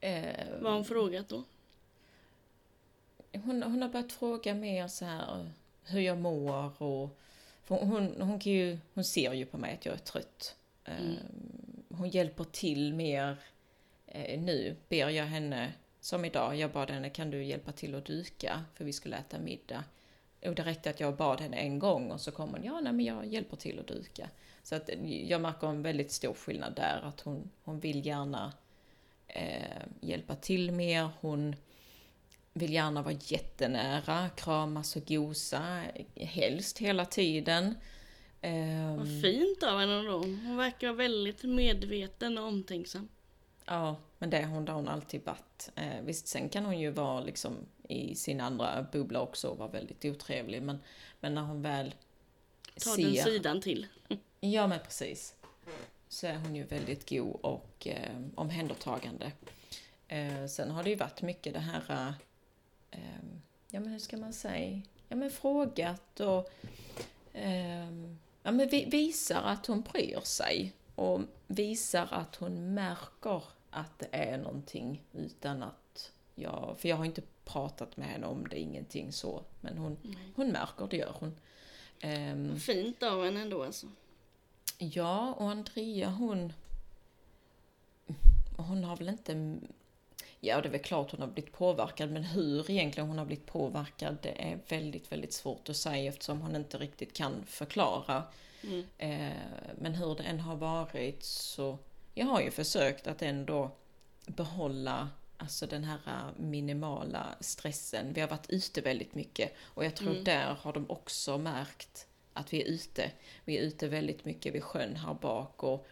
Eh, 0.00 0.46
Vad 0.60 0.70
har 0.72 0.76
hon 0.78 0.84
frågat 0.84 1.28
då? 1.28 1.44
hon, 3.32 3.62
hon 3.62 3.82
har 3.82 3.88
börjat 3.88 4.12
fråga 4.12 4.54
mer 4.54 4.88
så 4.88 5.04
här 5.04 5.50
hur 5.84 6.00
jag 6.00 6.18
mår 6.18 6.82
och 6.82 7.18
hon, 7.68 8.14
hon, 8.20 8.40
kan 8.40 8.52
ju, 8.52 8.78
hon 8.94 9.04
ser 9.04 9.32
ju 9.32 9.46
på 9.46 9.58
mig 9.58 9.74
att 9.74 9.86
jag 9.86 9.94
är 9.94 9.98
trött. 9.98 10.56
Mm. 10.84 11.10
Eh, 11.10 11.16
Hon 11.96 12.08
hjälper 12.08 12.44
till 12.44 12.94
mer 12.94 13.36
eh, 14.06 14.40
nu, 14.40 14.76
ber 14.88 15.08
jag 15.08 15.24
henne, 15.24 15.72
som 16.06 16.24
idag, 16.24 16.56
jag 16.56 16.70
bad 16.70 16.90
henne 16.90 17.10
kan 17.10 17.30
du 17.30 17.44
hjälpa 17.44 17.72
till 17.72 17.94
att 17.94 18.04
duka 18.04 18.64
för 18.74 18.84
vi 18.84 18.92
skulle 18.92 19.16
äta 19.16 19.38
middag. 19.38 19.84
Och 20.46 20.54
det 20.54 20.62
räckte 20.62 20.90
att 20.90 21.00
jag 21.00 21.16
bad 21.16 21.40
henne 21.40 21.56
en 21.56 21.78
gång 21.78 22.10
och 22.10 22.20
så 22.20 22.30
kom 22.30 22.50
hon, 22.50 22.64
ja 22.64 22.80
nej 22.80 22.92
men 22.92 23.04
jag 23.04 23.26
hjälper 23.26 23.56
till 23.56 23.78
att 23.78 23.86
duka. 23.86 24.30
Så 24.62 24.74
att 24.74 24.90
jag 25.02 25.40
märker 25.40 25.66
en 25.66 25.82
väldigt 25.82 26.12
stor 26.12 26.34
skillnad 26.34 26.74
där, 26.74 27.00
att 27.02 27.20
hon, 27.20 27.50
hon 27.64 27.80
vill 27.80 28.06
gärna 28.06 28.52
eh, 29.26 29.82
hjälpa 30.00 30.34
till 30.36 30.72
mer, 30.72 31.08
hon 31.20 31.56
vill 32.52 32.72
gärna 32.72 33.02
vara 33.02 33.16
jättenära, 33.20 34.28
kramas 34.28 34.96
och 34.96 35.06
gosa, 35.06 35.82
helst 36.14 36.78
hela 36.78 37.04
tiden. 37.04 37.74
Ehm, 38.40 38.96
Vad 38.96 39.22
fint 39.22 39.62
av 39.62 39.78
henne 39.78 40.02
då. 40.02 40.18
Hon 40.18 40.56
verkar 40.56 40.86
vara 40.86 40.96
väldigt 40.96 41.42
medveten 41.42 42.38
och 42.38 42.44
omtänksam. 42.44 43.08
Ja, 43.64 43.96
men 44.18 44.30
det 44.30 44.42
har 44.42 44.54
hon, 44.54 44.64
det 44.64 44.72
har 44.72 44.76
hon 44.76 44.88
alltid 44.88 45.24
varit. 45.24 45.70
Eh, 45.74 46.00
visst, 46.02 46.28
sen 46.28 46.48
kan 46.48 46.64
hon 46.64 46.78
ju 46.78 46.90
vara 46.90 47.20
liksom 47.20 47.56
i 47.88 48.14
sin 48.14 48.40
andra 48.40 48.86
bubbla 48.92 49.20
också 49.20 49.48
och 49.48 49.58
vara 49.58 49.68
väldigt 49.68 50.04
otrevlig, 50.04 50.62
men, 50.62 50.78
men 51.20 51.34
när 51.34 51.42
hon 51.42 51.62
väl 51.62 51.94
Ta 52.84 52.96
den 52.96 53.14
sidan 53.14 53.60
till. 53.60 53.86
Ja, 54.40 54.66
men 54.66 54.78
precis. 54.78 55.34
Så 56.08 56.26
är 56.26 56.36
hon 56.36 56.56
ju 56.56 56.64
väldigt 56.64 57.10
god 57.10 57.40
och 57.40 57.86
eh, 57.86 58.20
omhändertagande. 58.34 59.32
Eh, 60.08 60.46
sen 60.46 60.70
har 60.70 60.82
det 60.82 60.90
ju 60.90 60.96
varit 60.96 61.22
mycket 61.22 61.52
det 61.52 61.60
här, 61.60 62.14
eh, 62.90 63.00
ja 63.70 63.80
men 63.80 63.92
hur 63.92 63.98
ska 63.98 64.16
man 64.16 64.32
säga, 64.32 64.82
ja 65.08 65.16
men 65.16 65.30
frågat 65.30 66.20
och 66.20 66.50
eh, 67.32 67.90
ja 68.42 68.52
men 68.52 68.68
vi, 68.68 68.84
visar 68.84 69.42
att 69.42 69.66
hon 69.66 69.82
bryr 69.82 70.20
sig 70.20 70.72
och 70.94 71.20
visar 71.46 72.08
att 72.10 72.36
hon 72.36 72.74
märker 72.74 73.42
att 73.76 73.98
det 73.98 74.08
är 74.10 74.38
någonting 74.38 75.02
utan 75.12 75.62
att 75.62 76.12
jag, 76.34 76.76
för 76.78 76.88
jag 76.88 76.96
har 76.96 77.04
inte 77.04 77.22
pratat 77.44 77.96
med 77.96 78.08
henne 78.08 78.26
om 78.26 78.48
det, 78.48 78.58
ingenting 78.58 79.12
så, 79.12 79.42
men 79.60 79.78
hon, 79.78 79.96
hon 80.36 80.48
märker, 80.48 80.86
det 80.90 80.96
gör 80.96 81.16
hon. 81.20 81.36
Ehm, 82.00 82.48
Vad 82.48 82.62
fint 82.62 83.02
av 83.02 83.24
henne 83.24 83.40
ändå 83.40 83.62
alltså. 83.62 83.86
Ja, 84.78 85.34
och 85.34 85.50
Andrea 85.50 86.10
hon... 86.10 86.52
Hon 88.56 88.84
har 88.84 88.96
väl 88.96 89.08
inte... 89.08 89.58
Ja, 90.40 90.60
det 90.60 90.68
är 90.68 90.72
väl 90.72 90.80
klart 90.80 91.10
hon 91.10 91.20
har 91.20 91.28
blivit 91.28 91.52
påverkad, 91.52 92.10
men 92.10 92.24
hur 92.24 92.70
egentligen 92.70 93.08
hon 93.08 93.18
har 93.18 93.24
blivit 93.24 93.46
påverkad, 93.46 94.16
det 94.22 94.52
är 94.52 94.58
väldigt, 94.68 95.12
väldigt 95.12 95.32
svårt 95.32 95.68
att 95.68 95.76
säga 95.76 96.08
eftersom 96.08 96.40
hon 96.40 96.56
inte 96.56 96.78
riktigt 96.78 97.12
kan 97.12 97.44
förklara. 97.46 98.22
Mm. 98.62 98.84
Eh, 98.98 99.36
men 99.78 99.94
hur 99.94 100.14
det 100.14 100.22
än 100.22 100.40
har 100.40 100.56
varit 100.56 101.22
så... 101.24 101.78
Jag 102.18 102.26
har 102.26 102.40
ju 102.40 102.50
försökt 102.50 103.06
att 103.06 103.22
ändå 103.22 103.70
behålla 104.26 105.08
alltså 105.36 105.66
den 105.66 105.84
här 105.84 106.32
minimala 106.36 107.34
stressen. 107.40 108.12
Vi 108.12 108.20
har 108.20 108.28
varit 108.28 108.50
ute 108.50 108.80
väldigt 108.80 109.14
mycket 109.14 109.54
och 109.60 109.84
jag 109.84 109.94
tror 109.96 110.10
Mm. 110.10 110.24
där 110.24 110.54
har 110.60 110.72
de 110.72 110.90
också 110.90 111.38
märkt 111.38 112.06
att 112.32 112.52
vi 112.52 112.62
är 112.62 112.66
ute. 112.66 113.10
Vi 113.44 113.58
är 113.58 113.62
ute 113.62 113.88
väldigt 113.88 114.24
mycket 114.24 114.54
vid 114.54 114.62
sjön 114.64 114.96
här 114.96 115.14
bak 115.14 115.62
och 115.62 115.86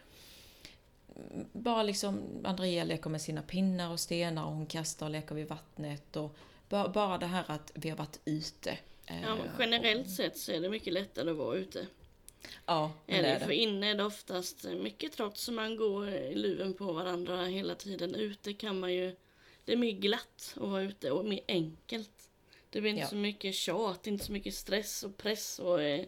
mm, 1.15 1.47
bara 1.53 1.83
liksom 1.83 2.21
Andrea 2.43 2.83
leker 2.83 3.09
med 3.09 3.21
sina 3.21 3.41
pinnar 3.41 3.91
och 3.91 3.99
stenar 3.99 4.45
och 4.45 4.51
hon 4.51 4.65
kastar 4.65 5.05
och 5.05 5.11
leker 5.11 5.35
vid 5.35 5.47
vattnet 5.47 6.15
och 6.15 6.35
bara, 6.69 6.89
bara 6.89 7.17
det 7.17 7.25
här 7.27 7.43
att 7.47 7.71
vi 7.75 7.89
har 7.89 7.97
varit 7.97 8.19
ute. 8.25 8.77
Ja, 9.05 9.35
men 9.35 9.49
generellt 9.59 10.09
sett 10.09 10.37
så 10.37 10.51
är 10.51 10.61
det 10.61 10.69
mycket 10.69 10.93
lättare 10.93 11.31
att 11.31 11.37
vara 11.37 11.55
ute. 11.55 11.87
Ja, 12.65 12.91
men 13.05 13.15
Är 13.15 13.23
det 13.23 13.33
det, 13.33 13.39
för 13.39 13.47
det. 13.47 13.55
inne 13.55 13.89
är 13.91 13.95
det 13.95 14.03
oftast 14.03 14.63
mycket 14.63 15.11
trots 15.11 15.41
som 15.41 15.55
man 15.55 15.75
går 15.75 16.09
i 16.09 16.35
luven 16.35 16.73
på 16.73 16.93
varandra 16.93 17.45
hela 17.45 17.75
tiden. 17.75 18.15
Ute 18.15 18.53
kan 18.53 18.79
man 18.79 18.93
ju, 18.93 19.15
det 19.65 19.73
är 19.73 19.77
mer 19.77 19.91
glatt 19.91 20.53
att 20.55 20.69
vara 20.69 20.81
ute 20.81 21.11
och 21.11 21.25
mer 21.25 21.39
enkelt. 21.47 22.29
Det 22.69 22.81
blir 22.81 22.91
inte 22.91 23.01
Ja. 23.01 23.07
så 23.07 23.15
mycket 23.15 23.55
tjat, 23.55 24.07
inte 24.07 24.25
så 24.25 24.31
mycket 24.31 24.53
stress 24.53 25.03
och 25.03 25.17
press 25.17 25.59
och 25.59 25.81
eh, 25.81 26.05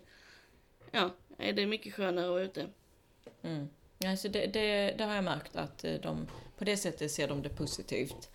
ja, 0.92 1.10
det 1.38 1.62
är 1.62 1.68
mycket 1.68 1.94
skönare 1.94 2.26
att 2.26 2.32
vara 2.32 2.42
ute. 2.44 2.68
Mm. 3.42 3.70
Alltså 4.06 4.30
det, 4.30 4.46
det, 4.48 4.96
det 4.98 5.04
har 5.04 5.16
jag 5.16 5.24
märkt 5.24 5.56
att 5.56 5.84
eh, 5.84 5.94
de, 5.94 6.28
på 6.58 6.64
det 6.64 6.78
sättet 6.78 7.12
ser 7.12 7.28
de 7.28 7.42
det 7.42 7.50
positivt. 7.50 8.30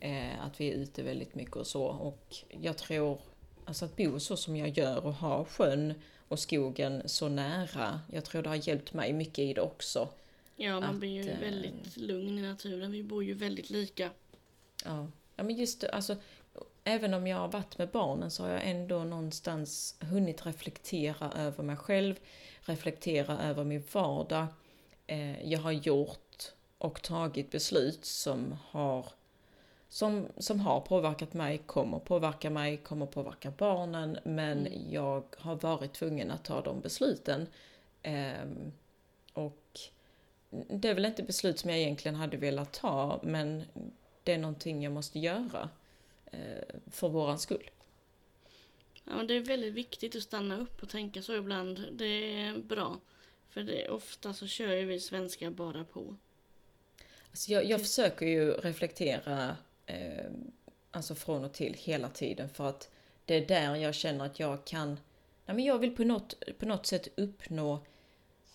Eh, 0.00 0.44
att 0.44 0.60
vi 0.60 0.68
är 0.70 0.74
ute 0.74 1.02
väldigt 1.02 1.34
mycket 1.34 1.56
och 1.56 1.66
så. 1.66 1.82
Och 1.84 2.36
jag 2.62 2.78
tror, 2.78 3.20
alltså 3.64 3.84
att 3.84 3.96
bo 3.96 4.20
så 4.20 4.36
som 4.36 4.56
jag 4.56 4.68
gör 4.78 5.06
och 5.06 5.14
ha 5.14 5.44
sjön 5.44 5.94
och 6.28 6.38
skogen 6.38 7.02
så 7.04 7.28
nära. 7.28 8.00
Jag 8.12 8.24
tror 8.24 8.42
det 8.42 8.48
har 8.48 8.68
hjälpt 8.68 8.92
mig 8.92 9.12
mycket 9.12 9.38
i 9.38 9.54
det 9.54 9.60
också. 9.60 10.08
Ja, 10.56 10.80
man 10.80 10.84
Att, 10.84 10.96
blir 10.96 11.24
ju 11.24 11.30
eh, 11.30 11.40
väldigt 11.40 11.96
lugn 11.96 12.38
i 12.38 12.42
naturen. 12.42 12.92
Vi 12.92 13.02
bor 13.02 13.24
ju 13.24 13.34
väldigt 13.34 13.70
lika. 13.70 14.10
Ja, 14.84 15.06
ja 15.36 15.42
men 15.42 15.56
just 15.56 15.80
det, 15.80 15.90
alltså 15.90 16.16
även 16.84 17.14
om 17.14 17.26
jag 17.26 17.36
har 17.36 17.48
varit 17.48 17.78
med 17.78 17.88
barnen 17.88 18.30
så 18.30 18.42
har 18.42 18.50
jag 18.50 18.68
ändå 18.68 19.04
någonstans 19.04 19.96
hunnit 20.00 20.46
reflektera 20.46 21.32
över 21.32 21.64
mig 21.64 21.76
själv, 21.76 22.14
reflektera 22.60 23.38
över 23.38 23.64
min 23.64 23.82
vardag. 23.92 24.46
Eh, 25.06 25.50
jag 25.52 25.60
har 25.60 25.72
gjort 25.72 26.52
och 26.78 27.02
tagit 27.02 27.50
beslut 27.50 28.04
som 28.04 28.56
har 28.70 29.06
som, 29.88 30.28
som 30.36 30.60
har 30.60 30.80
påverkat 30.80 31.34
mig, 31.34 31.58
kommer 31.58 31.98
påverka 31.98 32.50
mig, 32.50 32.76
kommer 32.76 33.06
påverka 33.06 33.52
barnen, 33.58 34.18
men 34.24 34.66
Mm. 34.66 34.92
jag 34.92 35.22
har 35.38 35.56
varit 35.56 35.92
tvungen 35.92 36.30
att 36.30 36.44
ta 36.44 36.60
de 36.60 36.80
besluten. 36.80 37.46
Ehm, 38.02 38.72
och 39.32 39.80
det 40.50 40.88
är 40.88 40.94
väl 40.94 41.04
inte 41.04 41.22
beslut 41.22 41.58
som 41.58 41.70
jag 41.70 41.78
egentligen 41.78 42.14
hade 42.14 42.36
velat 42.36 42.72
ta, 42.72 43.20
men 43.22 43.64
det 44.24 44.32
är 44.32 44.38
någonting 44.38 44.82
jag 44.82 44.92
måste 44.92 45.18
göra 45.18 45.68
eh, 46.32 46.64
för 46.90 47.08
våran 47.08 47.38
skull. 47.38 47.70
Ja, 49.04 49.16
men 49.16 49.26
det 49.26 49.34
är 49.34 49.40
väldigt 49.40 49.74
viktigt 49.74 50.16
att 50.16 50.22
stanna 50.22 50.58
upp 50.58 50.82
och 50.82 50.88
tänka 50.88 51.22
så 51.22 51.36
ibland. 51.36 51.86
Det 51.92 52.40
är 52.40 52.58
bra. 52.58 53.00
För 53.50 53.62
det, 53.62 53.88
ofta 53.88 54.34
så 54.34 54.46
kör 54.46 54.72
ju 54.74 54.84
vi 54.84 55.00
svenskar 55.00 55.50
bara 55.50 55.84
på. 55.84 56.16
Alltså 57.30 57.52
jag, 57.52 57.64
jag 57.64 57.80
försöker 57.80 58.26
ju 58.26 58.52
reflektera 58.52 59.56
eh, 59.88 60.30
alltså 60.90 61.14
från 61.14 61.44
och 61.44 61.52
till 61.52 61.74
hela 61.74 62.08
tiden 62.08 62.48
för 62.48 62.68
att 62.68 62.90
det 63.24 63.34
är 63.34 63.46
där 63.46 63.76
jag 63.76 63.94
känner 63.94 64.24
att 64.24 64.40
jag 64.40 64.64
kan, 64.64 64.88
nej 65.46 65.56
men 65.56 65.64
jag 65.64 65.78
vill 65.78 65.96
på 65.96 66.04
något, 66.04 66.34
på 66.58 66.66
något 66.66 66.86
sätt 66.86 67.08
uppnå, 67.16 67.80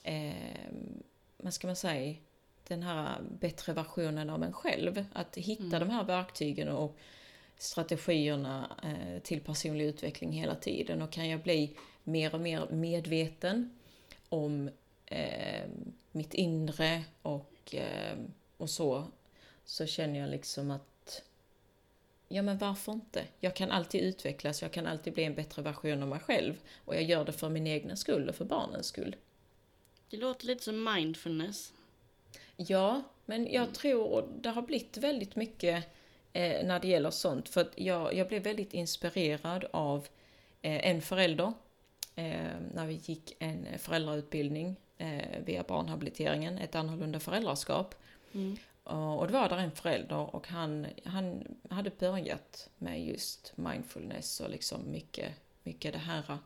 eh, 0.04 0.34
vad 1.38 1.54
ska 1.54 1.68
man 1.68 1.76
säga, 1.76 2.16
den 2.68 2.84
här 2.84 3.22
bättre 3.40 3.74
versionen 3.74 4.30
av 4.30 4.40
mig 4.40 4.54
själv. 4.54 5.06
Att 5.14 5.38
hitta 5.38 5.64
Mm. 5.64 5.80
de 5.80 5.90
här 5.90 6.04
verktygen 6.04 6.70
och 6.70 6.98
strategierna 7.58 8.78
eh, 8.84 9.22
till 9.22 9.42
personlig 9.42 9.86
utveckling 9.86 10.32
hela 10.32 10.56
tiden 10.56 11.02
och 11.02 11.12
kan 11.12 11.30
jag 11.30 11.42
bli 11.42 11.78
mer 12.04 12.34
och 12.36 12.42
mer 12.42 12.68
medveten 12.72 13.80
om 14.30 14.70
eh, 15.06 15.70
mitt 16.12 16.34
inre 16.34 17.04
och, 17.22 17.76
eh, 17.76 18.18
och 18.58 18.70
så, 18.70 19.08
så 19.66 19.86
känner 19.86 20.20
jag 20.20 20.30
liksom 20.30 20.72
att 20.72 20.88
ja 22.34 22.42
men 22.42 22.58
varför 22.58 22.92
inte? 22.92 23.24
Jag 23.40 23.56
kan 23.56 23.72
alltid 23.72 24.02
utvecklas, 24.02 24.62
jag 24.62 24.72
kan 24.72 24.88
alltid 24.88 25.14
bli 25.14 25.24
en 25.24 25.36
bättre 25.36 25.62
version 25.62 26.02
av 26.02 26.08
mig 26.10 26.20
själv 26.20 26.54
och 26.86 26.96
jag 26.96 27.04
gör 27.04 27.26
det 27.26 27.34
för 27.34 27.50
min 27.50 27.68
egna 27.68 27.96
skull 27.96 28.30
och 28.30 28.36
för 28.36 28.46
barnens 28.46 28.88
skull. 28.88 29.16
Det 30.10 30.18
låter 30.18 30.46
lite 30.46 30.64
som 30.64 30.84
mindfulness. 30.84 31.74
Ja, 32.56 33.04
men 33.26 33.52
jag 33.52 33.74
tror 33.74 34.30
det 34.42 34.50
har 34.50 34.62
blivit 34.62 34.98
väldigt 34.98 35.36
mycket 35.36 35.86
eh, 36.34 36.66
när 36.66 36.80
det 36.80 36.88
gäller 36.88 37.12
sånt. 37.12 37.50
För 37.50 37.62
att 37.62 37.72
jag, 37.76 38.14
jag 38.14 38.28
blev 38.28 38.44
väldigt 38.44 38.74
inspirerad 38.74 39.66
av 39.72 40.08
eh, 40.62 40.90
en 40.90 41.02
förälder 41.02 41.54
eh, 42.16 42.52
när 42.74 42.86
vi 42.86 42.94
gick 42.94 43.36
en 43.40 43.68
föräldrautbildning 43.80 44.76
eh, 44.98 45.44
via 45.46 45.64
barnhabiliteringen, 45.64 46.58
ett 46.58 46.76
annorlunda 46.76 47.20
föräldraskap. 47.20 47.96
Mm. 48.34 48.58
Och 48.84 49.28
det 49.28 49.34
var 49.34 49.50
där 49.50 49.58
en 49.58 49.72
förälder 49.72 50.36
och 50.36 50.48
han, 50.48 50.88
han 51.06 51.58
hade 51.70 51.90
börjat 51.90 52.70
med 52.78 53.06
just 53.06 53.54
mindfulness 53.56 54.40
och 54.40 54.50
liksom 54.50 54.92
mycket, 54.92 55.32
mycket 55.64 55.94
det 55.94 56.00
här. 56.00 56.38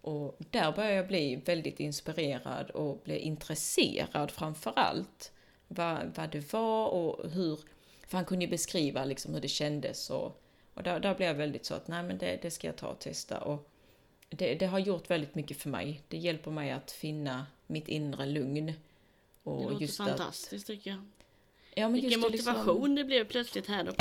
Och 0.00 0.36
där 0.50 0.72
började 0.72 0.94
jag 0.94 1.06
bli 1.06 1.36
väldigt 1.36 1.80
inspirerad 1.80 2.70
och 2.70 3.00
bli 3.04 3.18
intresserad 3.18 4.30
framför 4.30 4.72
allt. 4.78 5.32
Vad, 5.68 6.12
vad 6.16 6.30
det 6.30 6.52
var 6.52 6.88
och 6.88 7.30
hur, 7.30 7.60
för 8.06 8.16
han 8.16 8.24
kunde 8.24 8.44
ju 8.44 8.50
beskriva 8.50 9.04
liksom 9.04 9.34
hur 9.34 9.40
det 9.40 9.48
kändes 9.48 10.10
och, 10.10 10.42
och 10.74 10.82
där, 10.82 11.00
där 11.00 11.14
blev 11.14 11.28
jag 11.28 11.34
väldigt 11.34 11.64
så 11.64 11.74
att 11.74 11.88
nej 11.88 12.02
men 12.02 12.18
det, 12.18 12.38
det 12.42 12.50
ska 12.50 12.66
jag 12.66 12.76
ta 12.76 12.88
och 12.88 12.98
testa. 12.98 13.40
Och 13.40 13.70
det, 14.28 14.54
det 14.54 14.66
har 14.66 14.78
gjort 14.78 15.10
väldigt 15.10 15.34
mycket 15.34 15.56
för 15.56 15.68
mig. 15.68 16.00
Det 16.08 16.16
hjälper 16.16 16.50
mig 16.50 16.70
att 16.70 16.90
finna 16.90 17.46
mitt 17.66 17.88
inre 17.88 18.26
lugn. 18.26 18.66
Det 18.66 18.74
Och 19.42 19.62
låter 19.62 19.82
just 19.82 20.00
att, 20.00 20.08
fantastiskt 20.08 20.66
tycker 20.66 20.90
jag. 20.90 21.04
Ja, 21.74 21.82
men 21.82 21.92
Vilken 21.92 22.10
liksom- 22.10 22.22
motivation 22.52 22.94
det 22.94 23.04
blev 23.04 23.24
plötsligt 23.24 23.66
här 23.68 23.84
då. 23.84 23.92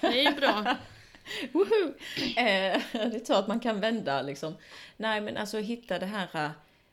Det 0.00 0.06
är 0.26 0.30
ju 0.30 0.36
bra. 0.36 0.76
Woho! 1.52 1.88
Eh, 2.36 2.82
det 2.92 3.20
är 3.20 3.24
så 3.24 3.34
att 3.34 3.48
man 3.48 3.60
kan 3.60 3.80
vända 3.80 4.22
liksom. 4.22 4.54
Nej 4.96 5.20
men 5.20 5.36
alltså 5.36 5.58
hitta 5.58 5.98
det 5.98 6.06
här 6.06 6.44
eh, 6.44 6.50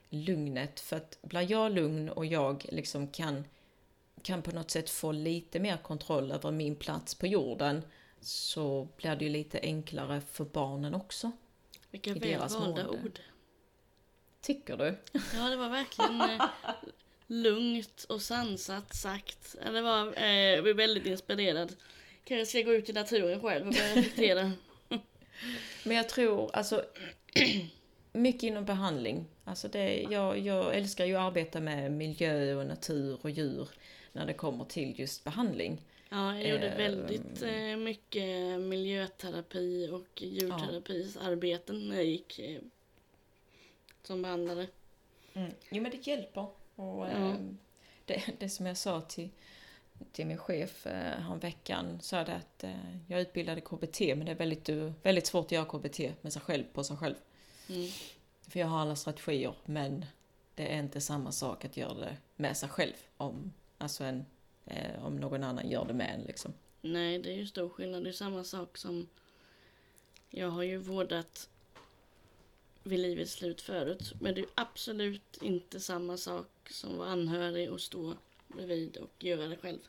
lugnet 0.09 0.79
för 0.79 0.95
att 0.97 1.17
blir 1.21 1.51
jag 1.51 1.71
lugn 1.71 2.09
och 2.09 2.25
jag 2.25 2.65
liksom 2.71 3.07
kan, 3.07 3.45
kan 4.21 4.41
på 4.41 4.51
något 4.51 4.71
sätt 4.71 4.89
få 4.89 5.11
lite 5.11 5.59
mer 5.59 5.77
kontroll 5.77 6.32
över 6.32 6.51
min 6.51 6.75
plats 6.75 7.15
på 7.15 7.27
jorden 7.27 7.82
så 8.21 8.88
blir 8.97 9.15
det 9.15 9.25
ju 9.25 9.32
lite 9.32 9.59
enklare 9.63 10.21
för 10.32 10.45
barnen 10.45 10.95
också. 10.95 11.32
Vilka 11.91 12.09
I 12.09 12.13
väl 12.13 12.21
deras 12.21 12.53
valda 12.55 12.84
mående. 12.84 13.03
ord. 13.05 13.19
Tycker 14.41 14.77
du? 14.77 14.97
Ja, 15.11 15.49
det 15.49 15.55
var 15.55 15.69
verkligen 15.69 16.21
eh, 16.21 16.45
lugnt 17.32 18.05
och 18.09 18.21
sansat 18.21 18.95
sagt. 18.95 19.55
Ja, 19.65 19.71
Det 19.71 19.82
var, 19.82 20.13
eh, 20.17 20.32
jag 20.32 20.63
blev 20.63 20.75
väldigt 20.75 21.05
inspirerad. 21.05 21.75
Kanske 22.23 22.45
ska 22.45 22.61
gå 22.61 22.73
ut 22.73 22.89
i 22.89 22.93
naturen 22.93 23.41
själv 23.41 23.67
och 23.67 23.73
börja 23.73 23.95
reflektera. 23.95 24.51
Men 25.84 25.97
jag 25.97 26.09
tror, 26.09 26.49
alltså, 26.55 26.86
mycket 28.11 28.43
inom 28.43 28.65
behandling. 28.65 29.25
Alltså 29.43 29.67
det, 29.67 30.01
jag, 30.09 30.39
jag 30.39 30.75
älskar 30.75 31.05
ju 31.05 31.15
att 31.15 31.21
arbeta 31.21 31.59
med 31.59 31.91
miljö 31.91 32.55
och 32.55 32.65
natur 32.65 33.17
och 33.21 33.29
djur 33.29 33.69
när 34.11 34.25
det 34.25 34.34
kommer 34.34 34.65
till 34.65 34.99
just 34.99 35.23
behandling. 35.23 35.82
Ja, 36.09 36.38
jag 36.38 36.49
gjorde 36.49 36.69
Ehm. 36.69 36.77
väldigt 36.77 37.41
eh, 37.43 37.77
mycket 37.77 38.59
miljöterapi 38.61 39.89
och 39.91 40.21
djurterapisarbeten 40.21 41.89
när 41.89 41.95
jag 41.95 42.05
gick 42.05 42.39
eh, 42.39 42.59
som 44.03 44.21
behandlare. 44.21 44.67
Jo 45.69 45.82
men 45.82 45.91
det 45.91 46.07
hjälper. 46.07 46.47
Och, 46.76 47.05
Ja. 47.05 47.09
ehm, 47.09 47.57
det, 48.05 48.24
det 48.39 48.49
som 48.49 48.65
jag 48.65 48.78
sa 48.78 49.01
till, 49.01 49.30
till 50.11 50.26
min 50.28 50.38
chef 50.38 50.88
eh, 50.88 51.36
veckan 51.36 51.99
sa 52.01 52.19
att 52.19 52.63
eh, 52.63 52.95
jag 53.07 53.22
utbildade 53.22 53.61
KBT 53.61 53.99
men 53.99 54.26
det 54.26 54.32
är 54.32 54.36
väldigt, 54.36 54.69
eh, 54.69 54.91
väldigt 55.03 55.28
svårt 55.28 55.45
att 55.45 55.51
göra 55.51 55.65
KBT 55.65 55.99
med 56.22 56.34
sig 56.34 56.41
själv 56.41 56.63
på 56.74 56.84
sig 56.84 56.97
själv. 56.97 57.15
Mm. 57.69 57.88
För 58.47 58.59
jag 58.59 58.67
har 58.67 58.80
alla 58.80 58.95
strategier 58.95 59.55
men 59.65 60.05
det 60.55 60.74
är 60.74 60.80
inte 60.80 61.01
samma 61.01 61.32
sak 61.32 61.65
att 61.65 61.78
göra 61.78 61.93
det 61.93 62.17
med 62.36 62.57
sig 62.57 62.69
själv 62.69 62.93
om, 63.17 63.53
alltså 63.78 64.03
en, 64.03 64.26
eh, 64.65 65.05
om 65.05 65.15
någon 65.15 65.43
annan 65.43 65.69
gör 65.69 65.86
det 65.86 65.93
med 65.93 66.15
en 66.15 66.22
liksom. 66.22 66.53
Nej, 66.82 67.19
det 67.19 67.30
är 67.32 67.36
ju 67.38 67.47
stor 67.47 67.69
skillnad. 67.69 68.03
Det 68.03 68.09
är 68.09 68.13
samma 68.13 68.43
sak 68.43 68.78
som 68.78 69.07
jag 70.30 70.49
har 70.49 70.63
ju 70.63 70.78
vårdat 70.78 71.49
vid 72.84 72.99
livets 72.99 73.32
slut 73.34 73.61
förut. 73.61 74.13
Men 74.19 74.36
det 74.36 74.41
är 74.41 74.47
absolut 74.55 75.38
inte 75.41 75.79
samma 75.79 76.17
sak 76.17 76.47
som 76.69 76.97
vara 76.97 77.09
anhörig 77.09 77.71
och 77.71 77.82
stå 77.82 78.13
bredvid 78.47 78.97
och 78.97 79.23
göra 79.23 79.47
det 79.47 79.57
själv. 79.57 79.79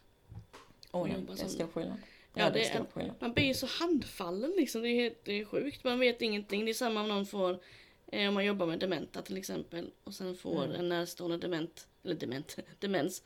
Nej, 0.92 1.12
jobba 1.12 1.34
det 1.34 1.42
är 1.42 1.48
stor 1.48 1.66
skillnad. 1.66 1.96
Ja, 2.34 2.42
Ja, 2.44 2.50
det 2.50 2.64
är. 2.64 3.12
Man 3.20 3.32
blir 3.32 3.54
så 3.54 3.66
handfallen 3.66 4.52
liksom. 4.56 4.82
Det 4.82 4.88
är, 4.88 4.94
helt, 5.02 5.24
det 5.24 5.32
är 5.40 5.44
sjukt. 5.44 5.84
Man 5.84 6.00
vet 6.00 6.22
ingenting. 6.22 6.64
Det 6.64 6.70
är 6.70 6.74
samma 6.74 7.00
om 7.00 7.08
någon 7.08 7.26
får, 7.26 7.58
eh, 8.06 8.28
om 8.28 8.34
man 8.34 8.44
jobbar 8.44 8.66
med 8.66 8.78
dementa 8.78 9.22
till 9.22 9.36
exempel. 9.36 9.90
Och 10.04 10.14
sen 10.14 10.36
får 10.36 10.64
Mm. 10.64 10.76
en 10.76 10.88
närstående 10.88 11.36
dement, 11.36 11.86
eller 12.04 12.14
dement, 12.14 12.56
demens. 12.78 13.22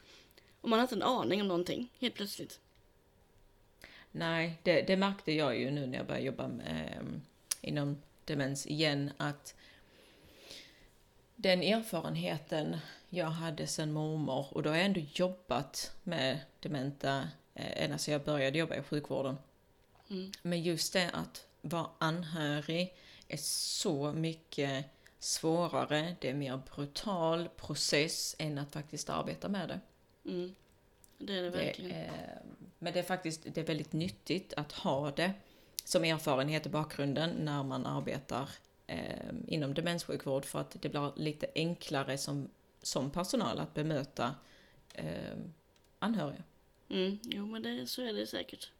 Och 0.60 0.68
man 0.68 0.78
har 0.78 0.84
inte 0.84 0.94
en 0.94 1.02
aning 1.02 1.40
om 1.40 1.48
någonting 1.48 1.92
helt 1.98 2.14
plötsligt. 2.14 2.60
Nej, 4.12 4.60
det, 4.62 4.82
det 4.82 4.96
märkte 4.96 5.32
jag 5.32 5.58
ju 5.58 5.70
nu 5.70 5.86
när 5.86 5.98
jag 5.98 6.06
började 6.06 6.26
jobba 6.26 6.48
med, 6.48 6.96
ehm, 7.00 7.20
inom 7.60 8.02
demens 8.26 8.66
igen 8.66 9.12
att 9.16 9.54
den 11.36 11.62
erfarenheten 11.62 12.76
jag 13.08 13.26
hade 13.26 13.66
sedan 13.66 13.92
mormor 13.92 14.46
och 14.50 14.62
då 14.62 14.70
har 14.70 14.76
jag 14.76 14.86
ändå 14.86 15.00
jobbat 15.14 15.92
med 16.02 16.40
dementa 16.60 17.28
eh, 17.54 17.84
ända 17.84 17.98
sedan 17.98 18.12
jag 18.12 18.24
började 18.24 18.58
jobba 18.58 18.76
i 18.76 18.82
sjukvården. 18.82 19.36
Mm. 20.10 20.32
Men 20.42 20.62
just 20.62 20.92
det 20.92 21.10
att 21.12 21.46
vara 21.62 21.86
anhörig 21.98 22.94
är 23.28 23.36
så 23.40 24.12
mycket 24.12 24.84
svårare, 25.18 26.16
det 26.20 26.30
är 26.30 26.34
mer 26.34 26.60
brutal 26.74 27.48
process 27.48 28.36
än 28.38 28.58
att 28.58 28.72
faktiskt 28.72 29.10
arbeta 29.10 29.48
med 29.48 29.68
det. 29.68 29.80
Mm. 30.30 30.54
Det 31.18 31.38
är 31.38 31.42
det 31.42 31.50
verkligen. 31.50 31.90
Det 31.90 31.96
är, 31.96 32.42
men 32.78 32.92
det 32.92 32.98
är 32.98 33.02
faktiskt 33.02 33.40
det 33.44 33.60
är 33.60 33.64
väldigt 33.64 33.92
nyttigt 33.92 34.52
att 34.56 34.72
ha 34.72 35.10
det 35.10 35.32
som 35.86 36.04
erfarenhet 36.04 36.66
i 36.66 36.68
bakgrunden 36.68 37.30
när 37.30 37.62
man 37.62 37.86
arbetar 37.86 38.48
eh, 38.86 39.30
inom 39.46 39.74
demenssjukvård 39.74 40.44
för 40.44 40.60
att 40.60 40.82
det 40.82 40.88
blir 40.88 41.12
lite 41.16 41.46
enklare 41.54 42.18
som, 42.18 42.48
som 42.82 43.10
personal 43.10 43.58
att 43.58 43.74
bemöta 43.74 44.34
eh, 44.94 45.36
anhöriga. 45.98 46.42
Mm. 46.88 47.18
Jo, 47.22 47.46
men 47.46 47.62
det, 47.62 47.86
så 47.86 48.02
är 48.02 48.12
det 48.12 48.26
säkert. 48.26 48.70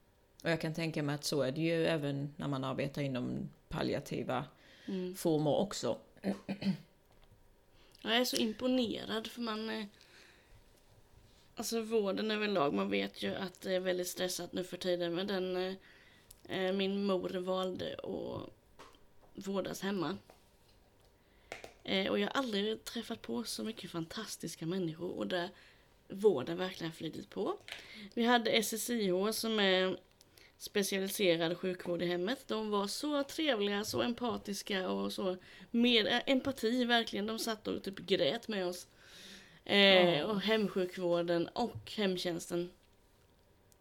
Och 0.44 0.50
jag 0.50 0.60
kan 0.60 0.74
tänka 0.74 1.02
mig 1.02 1.14
att 1.14 1.24
så 1.24 1.42
är 1.42 1.52
det 1.52 1.60
ju 1.60 1.86
även 1.86 2.34
när 2.36 2.48
man 2.48 2.64
arbetar 2.64 3.02
inom 3.02 3.48
palliativa 3.68 4.44
Mm. 4.88 5.14
former 5.14 5.50
också. 5.54 5.98
Jag 8.02 8.16
är 8.16 8.24
så 8.24 8.36
imponerad 8.36 9.26
för 9.26 9.40
man... 9.40 9.70
eh, 9.70 9.84
Alltså 11.54 11.80
vården 11.82 12.30
överlag, 12.30 12.74
man 12.74 12.90
vet 12.90 13.22
ju 13.22 13.34
att 13.34 13.60
det 13.60 13.74
är 13.74 13.80
väldigt 13.80 14.08
stressat 14.08 14.52
nu 14.52 14.64
för 14.64 14.76
tiden. 14.76 15.14
Men 15.14 15.26
den... 15.26 15.76
eh, 16.48 16.72
Min 16.72 17.04
mor 17.06 17.28
valde 17.28 17.94
att 18.02 18.50
vårdas 19.46 19.80
hemma. 19.80 20.16
Eh, 21.84 22.10
Och 22.10 22.18
jag 22.18 22.26
har 22.26 22.32
aldrig 22.42 22.84
träffat 22.84 23.22
på 23.22 23.44
så 23.44 23.64
mycket 23.64 23.90
fantastiska 23.90 24.66
människor 24.66 25.18
och 25.18 25.26
där 25.26 25.50
vården 26.08 26.56
verkligen 26.56 26.92
flutit 26.92 27.30
på. 27.30 27.56
Vi 28.14 28.24
hade 28.24 28.62
SSIH 28.62 29.30
som 29.32 29.60
är 29.60 29.96
specialiserad 30.58 31.58
sjukvård 31.58 32.02
i 32.02 32.06
hemmet. 32.06 32.48
De 32.48 32.70
var 32.70 32.86
så 32.86 33.22
trevliga, 33.24 33.84
så 33.84 34.02
empatiska 34.02 34.88
och 34.88 35.12
så 35.12 35.36
med 35.70 36.22
empati 36.26 36.84
verkligen. 36.84 37.26
De 37.26 37.38
satt 37.38 37.68
och 37.68 37.82
typ 37.82 37.98
grät 37.98 38.48
med 38.48 38.66
oss. 38.66 38.86
Eh. 39.64 40.22
Och 40.22 40.40
hemsjukvården 40.40 41.48
och 41.48 41.92
hemtjänsten. 41.96 42.70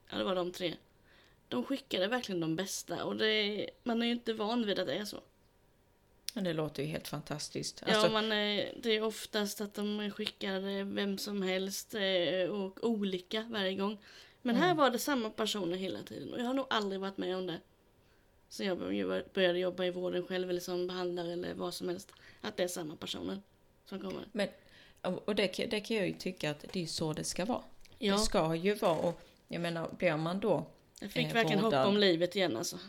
Ja, 0.09 0.17
det 0.17 0.23
var 0.23 0.35
de 0.35 0.51
tre. 0.51 0.75
De 1.55 1.63
skickade 1.65 2.07
verkligen 2.07 2.41
de 2.41 2.55
bästa 2.55 3.05
och 3.05 3.15
det, 3.15 3.69
man 3.83 4.01
är 4.01 4.05
ju 4.05 4.11
inte 4.11 4.33
van 4.33 4.65
vid 4.65 4.79
att 4.79 4.87
det 4.87 4.93
är 4.95 5.05
så. 5.05 5.19
Men 6.33 6.43
det 6.43 6.53
låter 6.53 6.83
ju 6.83 6.89
helt 6.89 7.07
fantastiskt. 7.07 7.83
Ja, 7.87 7.93
Alltså, 7.95 8.11
man, 8.11 8.31
eh, 8.31 8.65
det 8.83 8.89
är 8.95 9.03
oftast 9.03 9.61
att 9.61 9.73
de 9.73 10.11
skickar 10.11 10.55
eh, 10.79 10.85
vem 10.85 11.17
som 11.17 11.41
helst 11.41 11.95
eh, 11.95 12.49
och 12.49 12.83
olika 12.89 13.41
varje 13.49 13.75
gång. 13.75 13.97
Men 14.41 14.55
här 14.55 14.65
Mm. 14.65 14.77
var 14.77 14.89
det 14.89 14.99
samma 14.99 15.29
personer 15.29 15.77
hela 15.77 16.03
tiden 16.03 16.33
och 16.33 16.39
jag 16.39 16.45
har 16.45 16.53
nog 16.53 16.65
aldrig 16.69 17.01
varit 17.01 17.17
med 17.17 17.35
om 17.37 17.47
det. 17.47 17.59
Så 18.49 18.63
jag 18.63 18.77
bör- 18.79 19.25
började 19.33 19.59
jobba 19.59 19.85
i 19.85 19.91
vården 19.91 20.27
själv 20.27 20.49
eller 20.49 20.59
som 20.59 20.87
behandlare 20.87 21.33
eller 21.33 21.53
vad 21.53 21.73
som 21.73 21.89
helst. 21.89 22.11
Att 22.41 22.57
det 22.57 22.63
är 22.63 22.67
samma 22.67 22.95
personer 22.95 23.41
som 23.85 23.99
kommer. 23.99 24.25
och 25.25 25.35
det, 25.35 25.47
kan- 25.47 25.69
det 25.69 25.79
kan 25.79 25.97
jag 25.97 26.07
ju 26.07 26.13
tycka 26.13 26.51
att 26.51 26.65
det 26.73 26.83
är 26.83 26.87
så 26.87 27.13
det 27.13 27.23
ska 27.23 27.45
vara. 27.45 27.63
Det 27.99 28.05
Ja, 28.05 28.17
ska 28.17 28.55
ju 28.55 28.73
vara, 28.73 28.99
och 28.99 29.21
jag 29.47 29.61
menar, 29.61 29.89
blir 29.97 30.17
man 30.17 30.39
då 30.39 30.65
jag 30.99 31.11
fick 31.11 31.27
eh, 31.27 31.33
verkligen 31.33 31.63
hopp 31.63 31.73
om 31.73 31.97
livet 31.97 32.35
igen 32.35 32.57
alltså. 32.57 32.79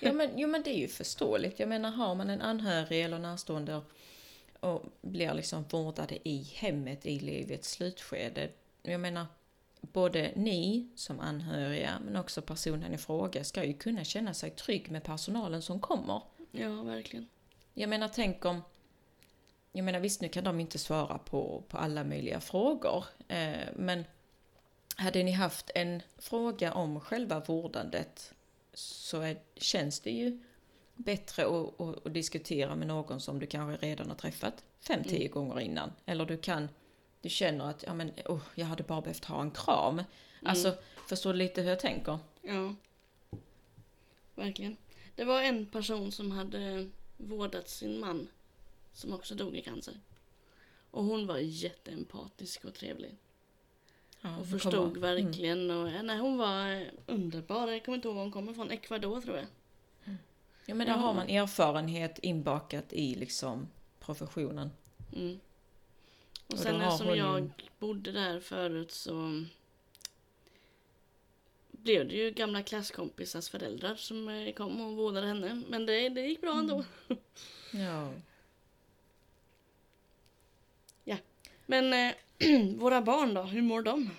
Ja 0.00 0.12
men, 0.12 0.38
jo 0.38 0.48
men 0.48 0.62
det 0.62 0.70
är 0.70 0.78
ju 0.78 0.88
förståeligt. 0.88 1.60
Jag 1.60 1.68
menar 1.68 1.90
har 1.90 2.14
man 2.14 2.30
en 2.30 2.42
anhörig 2.42 3.02
eller 3.02 3.18
närstående 3.18 3.82
och 4.60 4.84
blir 5.00 5.34
liksom 5.34 5.64
vårdade 5.70 6.28
i 6.28 6.42
hemmet 6.54 7.06
i 7.06 7.20
livets 7.20 7.70
slutskede. 7.70 8.48
Jag 8.82 9.00
menar, 9.00 9.26
både 9.80 10.32
ni 10.34 10.88
som 10.96 11.20
anhöriga 11.20 11.98
men 12.04 12.16
också 12.16 12.42
personen 12.42 12.94
i 12.94 12.98
fråga 12.98 13.44
ska 13.44 13.64
ju 13.64 13.74
kunna 13.74 14.04
känna 14.04 14.34
sig 14.34 14.50
trygg 14.50 14.90
med 14.90 15.02
personalen 15.02 15.62
som 15.62 15.80
kommer. 15.80 16.22
Ja, 16.50 16.82
verkligen. 16.82 17.28
Jag 17.74 17.88
menar 17.88 18.08
tänk 18.08 18.44
om 18.44 18.62
jag 19.72 19.84
menar 19.84 20.00
visst 20.00 20.20
nu 20.20 20.28
kan 20.28 20.44
de 20.44 20.60
inte 20.60 20.78
svara 20.78 21.18
på, 21.18 21.62
på 21.68 21.78
alla 21.78 22.04
möjliga 22.04 22.40
frågor 22.40 23.04
eh, 23.28 23.52
men 23.76 24.04
hade 25.02 25.22
ni 25.22 25.32
haft 25.32 25.70
en 25.74 26.02
fråga 26.18 26.72
om 26.72 27.00
själva 27.00 27.40
vårdandet 27.40 28.34
så 28.74 29.20
är, 29.20 29.36
känns 29.56 30.00
det 30.00 30.10
ju 30.10 30.38
bättre 30.94 31.46
att, 31.46 31.80
att, 31.80 32.06
att 32.06 32.14
diskutera 32.14 32.76
med 32.76 32.86
någon 32.86 33.20
som 33.20 33.38
du 33.38 33.46
kanske 33.46 33.86
redan 33.86 34.08
har 34.08 34.16
träffat 34.16 34.64
fem, 34.80 35.04
tio 35.04 35.28
gånger 35.28 35.60
innan. 35.60 35.92
Eller 36.06 36.26
du 36.26 36.36
kan, 36.36 36.68
du 37.20 37.28
känner 37.28 37.64
att 37.64 37.84
ja, 37.86 37.94
men, 37.94 38.12
oh, 38.24 38.42
jag 38.54 38.66
hade 38.66 38.82
bara 38.82 39.00
behövt 39.00 39.24
ha 39.24 39.42
en 39.42 39.50
kram. 39.50 40.02
Alltså, 40.42 40.74
förstår 41.08 41.32
du 41.32 41.38
lite 41.38 41.62
hur 41.62 41.68
jag 41.68 41.80
tänker? 41.80 42.18
Ja. 42.42 42.74
Verkligen. 44.34 44.76
Det 45.14 45.24
var 45.24 45.42
en 45.42 45.66
person 45.66 46.12
som 46.12 46.30
hade 46.30 46.90
vårdat 47.16 47.68
sin 47.68 48.00
man 48.00 48.28
som 48.92 49.12
också 49.12 49.34
dog 49.34 49.56
i 49.56 49.62
cancer. 49.62 49.94
Och 50.90 51.04
hon 51.04 51.26
var 51.26 51.38
jätteempatisk 51.38 52.64
och 52.64 52.74
trevlig. 52.74 53.16
Ja, 54.22 54.36
Och 54.36 54.46
förstod 54.46 54.96
Mm. 54.96 55.00
verkligen. 55.00 55.70
Och, 55.70 55.88
ja, 55.88 56.02
nej, 56.02 56.18
hon 56.18 56.38
var 56.38 56.90
underbar. 57.06 57.68
Jag 57.68 57.84
kommer 57.84 57.96
inte 57.96 58.08
ihåg 58.08 58.14
var 58.14 58.22
hon 58.22 58.32
kommer 58.32 58.52
ifrån. 58.52 58.70
Ecuador 58.70 59.20
tror 59.20 59.36
jag. 59.36 59.46
Ja 60.66 60.74
men 60.74 60.86
där 60.86 60.94
Ja. 60.94 61.00
har 61.00 61.14
man 61.14 61.28
erfarenhet 61.28 62.18
inbakat 62.18 62.92
i 62.92 63.14
liksom 63.14 63.68
professionen. 64.00 64.70
Mm. 65.16 65.40
Och 66.46 66.52
Och 66.52 66.58
sen 66.58 66.80
eftersom 66.80 67.06
hon 67.08 67.18
jag 67.18 67.50
bodde 67.78 68.12
där 68.12 68.40
förut 68.40 68.92
så 68.92 69.44
blev 71.70 72.08
det 72.08 72.14
ju 72.14 72.30
gamla 72.30 72.62
klasskompisars 72.62 73.48
föräldrar 73.48 73.94
som 73.96 74.28
eh, 74.28 74.52
kom 74.52 74.80
och 74.80 74.96
vårdade 74.96 75.26
henne. 75.26 75.62
Men 75.68 75.86
det, 75.86 76.08
det 76.08 76.20
gick 76.26 76.40
bra 76.40 76.58
ändå. 76.58 76.84
Ja. 77.72 78.12
Men 81.66 81.92
eh, 81.92 82.14
våra 82.78 83.02
barn 83.02 83.34
då, 83.34 83.42
hur 83.42 83.62
mår 83.62 83.82
de? 83.82 84.10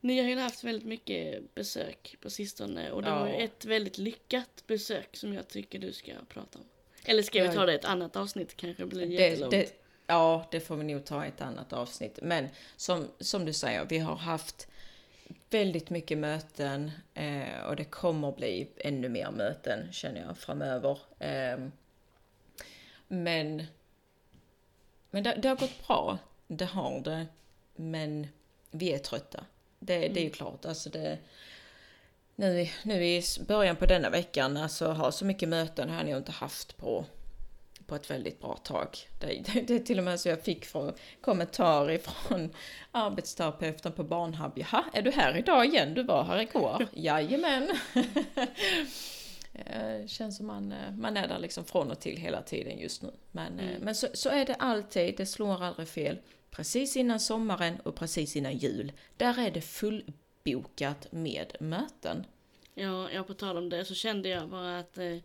Ni 0.00 0.18
har 0.22 0.28
ju 0.28 0.36
haft 0.38 0.64
väldigt 0.64 0.86
mycket 0.88 1.54
besök 1.54 2.16
på 2.20 2.30
sistone 2.30 2.90
och 2.90 3.02
det 3.02 3.10
var 3.10 3.26
ju 3.26 3.32
Ja. 3.32 3.38
ett 3.40 3.64
väldigt 3.64 3.98
lyckat 3.98 4.64
besök 4.66 5.16
som 5.16 5.34
jag 5.34 5.48
tycker 5.48 5.78
du 5.78 5.92
ska 5.92 6.12
prata 6.28 6.58
om. 6.58 6.64
Eller 7.04 7.22
ska 7.22 7.40
vi 7.42 7.46
Ja. 7.46 7.52
ta 7.52 7.66
det 7.66 7.72
i 7.72 7.74
ett 7.74 7.84
annat 7.84 8.16
avsnitt 8.16 8.56
kanske 8.56 8.86
blir 8.86 9.06
Det, 9.06 9.12
jättelångt. 9.14 9.50
det, 9.50 9.72
ja, 10.06 10.48
det 10.50 10.60
får 10.60 10.76
vi 10.76 10.84
nog 10.84 11.04
ta 11.04 11.24
i 11.24 11.28
ett 11.28 11.40
annat 11.40 11.72
avsnitt. 11.72 12.18
Men 12.22 12.48
som, 12.76 13.08
som 13.20 13.44
du 13.44 13.52
säger, 13.52 13.84
vi 13.88 13.98
har 13.98 14.16
haft 14.16 14.68
väldigt 15.50 15.90
mycket 15.90 16.18
möten 16.18 16.90
eh, 17.14 17.60
och 17.68 17.76
det 17.76 17.84
kommer 17.84 18.32
bli 18.32 18.68
ännu 18.76 19.08
mer 19.08 19.30
möten 19.30 19.92
känner 19.92 20.20
jag 20.20 20.38
framöver. 20.38 20.98
Eh, 21.18 21.58
men 23.08 23.66
men 25.10 25.22
det, 25.22 25.34
det 25.42 25.48
har 25.48 25.56
gått 25.56 25.86
bra, 25.86 26.18
det 26.48 26.64
har 26.64 27.00
det. 27.00 27.26
Men 27.76 28.26
vi 28.70 28.92
är 28.92 28.98
trötta. 28.98 29.44
Det, 29.78 29.98
det 30.08 30.20
är 30.20 30.24
ju 30.24 30.30
klart. 30.30 30.64
Alltså 30.64 30.90
det, 30.90 31.18
nu, 32.36 32.68
nu 32.82 33.04
i 33.06 33.22
början 33.48 33.76
på 33.76 33.86
denna 33.86 34.10
veckan, 34.10 34.56
alltså 34.56 34.86
ha 34.92 35.12
så 35.12 35.24
mycket 35.24 35.48
möten 35.48 35.90
har 35.90 36.04
jag 36.04 36.18
inte 36.18 36.32
haft 36.32 36.76
på 36.76 37.04
på 37.86 37.94
ett 37.96 38.10
väldigt 38.10 38.40
bra 38.40 38.56
tag. 38.56 38.88
Det, 39.20 39.26
det, 39.52 39.60
det 39.60 39.74
är 39.74 39.78
till 39.78 39.98
och 39.98 40.04
med 40.04 40.20
så 40.20 40.28
jag 40.28 40.42
fick 40.42 40.64
från, 40.64 40.92
kommentar 41.20 41.90
ifrån 41.90 42.54
arbetsterapeuten 42.92 43.92
på 43.92 44.04
Barnhub. 44.04 44.52
Jaha, 44.54 44.84
är 44.92 45.02
du 45.02 45.10
här 45.10 45.36
idag 45.36 45.66
igen? 45.66 45.94
Du 45.94 46.02
var 46.02 46.24
här 46.24 46.38
igår. 46.40 46.86
Jajamän. 46.92 47.68
Eh, 49.54 50.06
Känns 50.06 50.36
som 50.36 50.46
man, 50.46 50.72
eh, 50.72 50.92
man 50.96 51.16
är 51.16 51.28
där 51.28 51.38
liksom 51.38 51.64
från 51.64 51.90
och 51.90 52.00
till 52.00 52.16
hela 52.16 52.42
tiden 52.42 52.78
just 52.78 53.02
nu. 53.02 53.10
Men, 53.32 53.58
eh, 53.60 53.68
Mm. 53.68 53.82
men 53.82 53.94
så, 53.94 54.06
så 54.14 54.28
är 54.28 54.44
det 54.44 54.54
alltid, 54.54 55.14
det 55.16 55.26
slår 55.26 55.64
aldrig 55.64 55.88
fel. 55.88 56.18
Precis 56.50 56.96
innan 56.96 57.20
sommaren 57.20 57.80
och 57.80 57.94
precis 57.94 58.36
innan 58.36 58.56
jul, 58.58 58.92
där 59.16 59.38
är 59.38 59.50
det 59.50 59.60
fullbokat 59.60 61.12
med 61.12 61.56
möten. 61.60 62.26
Ja, 62.74 63.10
ja, 63.10 63.22
på 63.22 63.34
tal 63.34 63.56
om 63.56 63.68
det 63.68 63.84
så 63.84 63.94
kände 63.94 64.28
jag 64.28 64.48
bara 64.48 64.78
att 64.78 64.98
eh, 64.98 65.16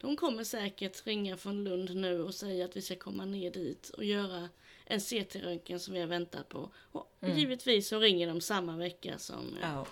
de 0.00 0.16
kommer 0.16 0.44
säkert 0.44 1.06
ringa 1.06 1.36
från 1.36 1.64
Lund 1.64 1.96
nu 1.96 2.22
och 2.22 2.34
säga 2.34 2.64
att 2.64 2.76
vi 2.76 2.82
ska 2.82 2.96
komma 2.96 3.24
ner 3.24 3.50
dit 3.50 3.88
och 3.88 4.04
göra 4.04 4.48
en 4.84 5.00
CT-röntgen 5.00 5.78
som 5.78 5.94
vi 5.94 6.00
har 6.00 6.06
väntat 6.06 6.48
på. 6.48 6.70
Och 6.92 7.08
Mm. 7.20 7.38
givetvis 7.38 7.88
så 7.88 7.98
ringer 7.98 8.26
de 8.26 8.40
samma 8.40 8.76
vecka 8.76 9.18
som 9.18 9.56
eh, 9.56 9.62
Ja, 9.62 9.86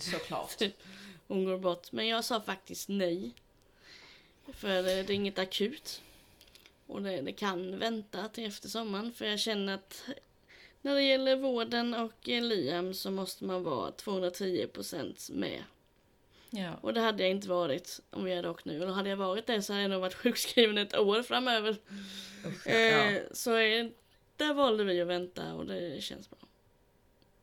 såklart. 0.00 0.62
hon 1.28 1.44
går 1.44 1.58
bort. 1.58 1.92
Men 1.92 2.06
jag 2.06 2.24
sa 2.24 2.40
faktiskt 2.40 2.88
nej. 2.88 3.34
För 4.52 4.68
det, 4.68 4.82
det 4.82 5.12
är 5.12 5.14
inget 5.14 5.38
akut. 5.38 6.02
Och 6.86 7.02
det, 7.02 7.20
det 7.20 7.32
kan 7.32 7.78
vänta 7.78 8.28
till 8.28 8.44
efter 8.46 8.68
sommaren. 8.68 9.12
För 9.12 9.24
jag 9.24 9.40
känner 9.40 9.74
att 9.74 10.04
när 10.82 10.94
det 10.94 11.02
gäller 11.02 11.36
vården 11.36 11.94
och 11.94 12.28
eh, 12.28 12.42
Liam 12.42 12.94
så 12.94 13.10
måste 13.10 13.44
man 13.44 13.62
vara 13.62 13.90
210% 13.90 15.32
med. 15.32 15.64
Ja. 16.50 16.74
Och 16.80 16.94
det 16.94 17.00
hade 17.00 17.22
jag 17.22 17.30
inte 17.30 17.48
varit 17.48 18.00
om 18.10 18.24
vi 18.24 18.34
hade 18.36 18.48
åkt 18.50 18.64
nu. 18.64 18.76
Eller 18.82 18.92
hade 18.92 19.10
jag 19.10 19.16
varit 19.16 19.46
det 19.46 19.62
så 19.62 19.72
hade 19.72 19.82
jag 19.82 19.90
nog 19.90 20.00
varit 20.00 20.14
sjukskriven 20.22 20.78
ett 20.78 20.96
år 20.96 21.22
framöver. 21.22 21.76
Ja. 22.66 22.72
Eh, 22.72 23.22
så 23.32 23.56
eh, 23.56 23.86
där 24.36 24.54
valde 24.54 24.84
vi 24.84 25.00
att 25.00 25.08
vänta 25.08 25.54
och 25.54 25.66
det 25.66 26.02
känns 26.02 26.30
bra. 26.30 26.38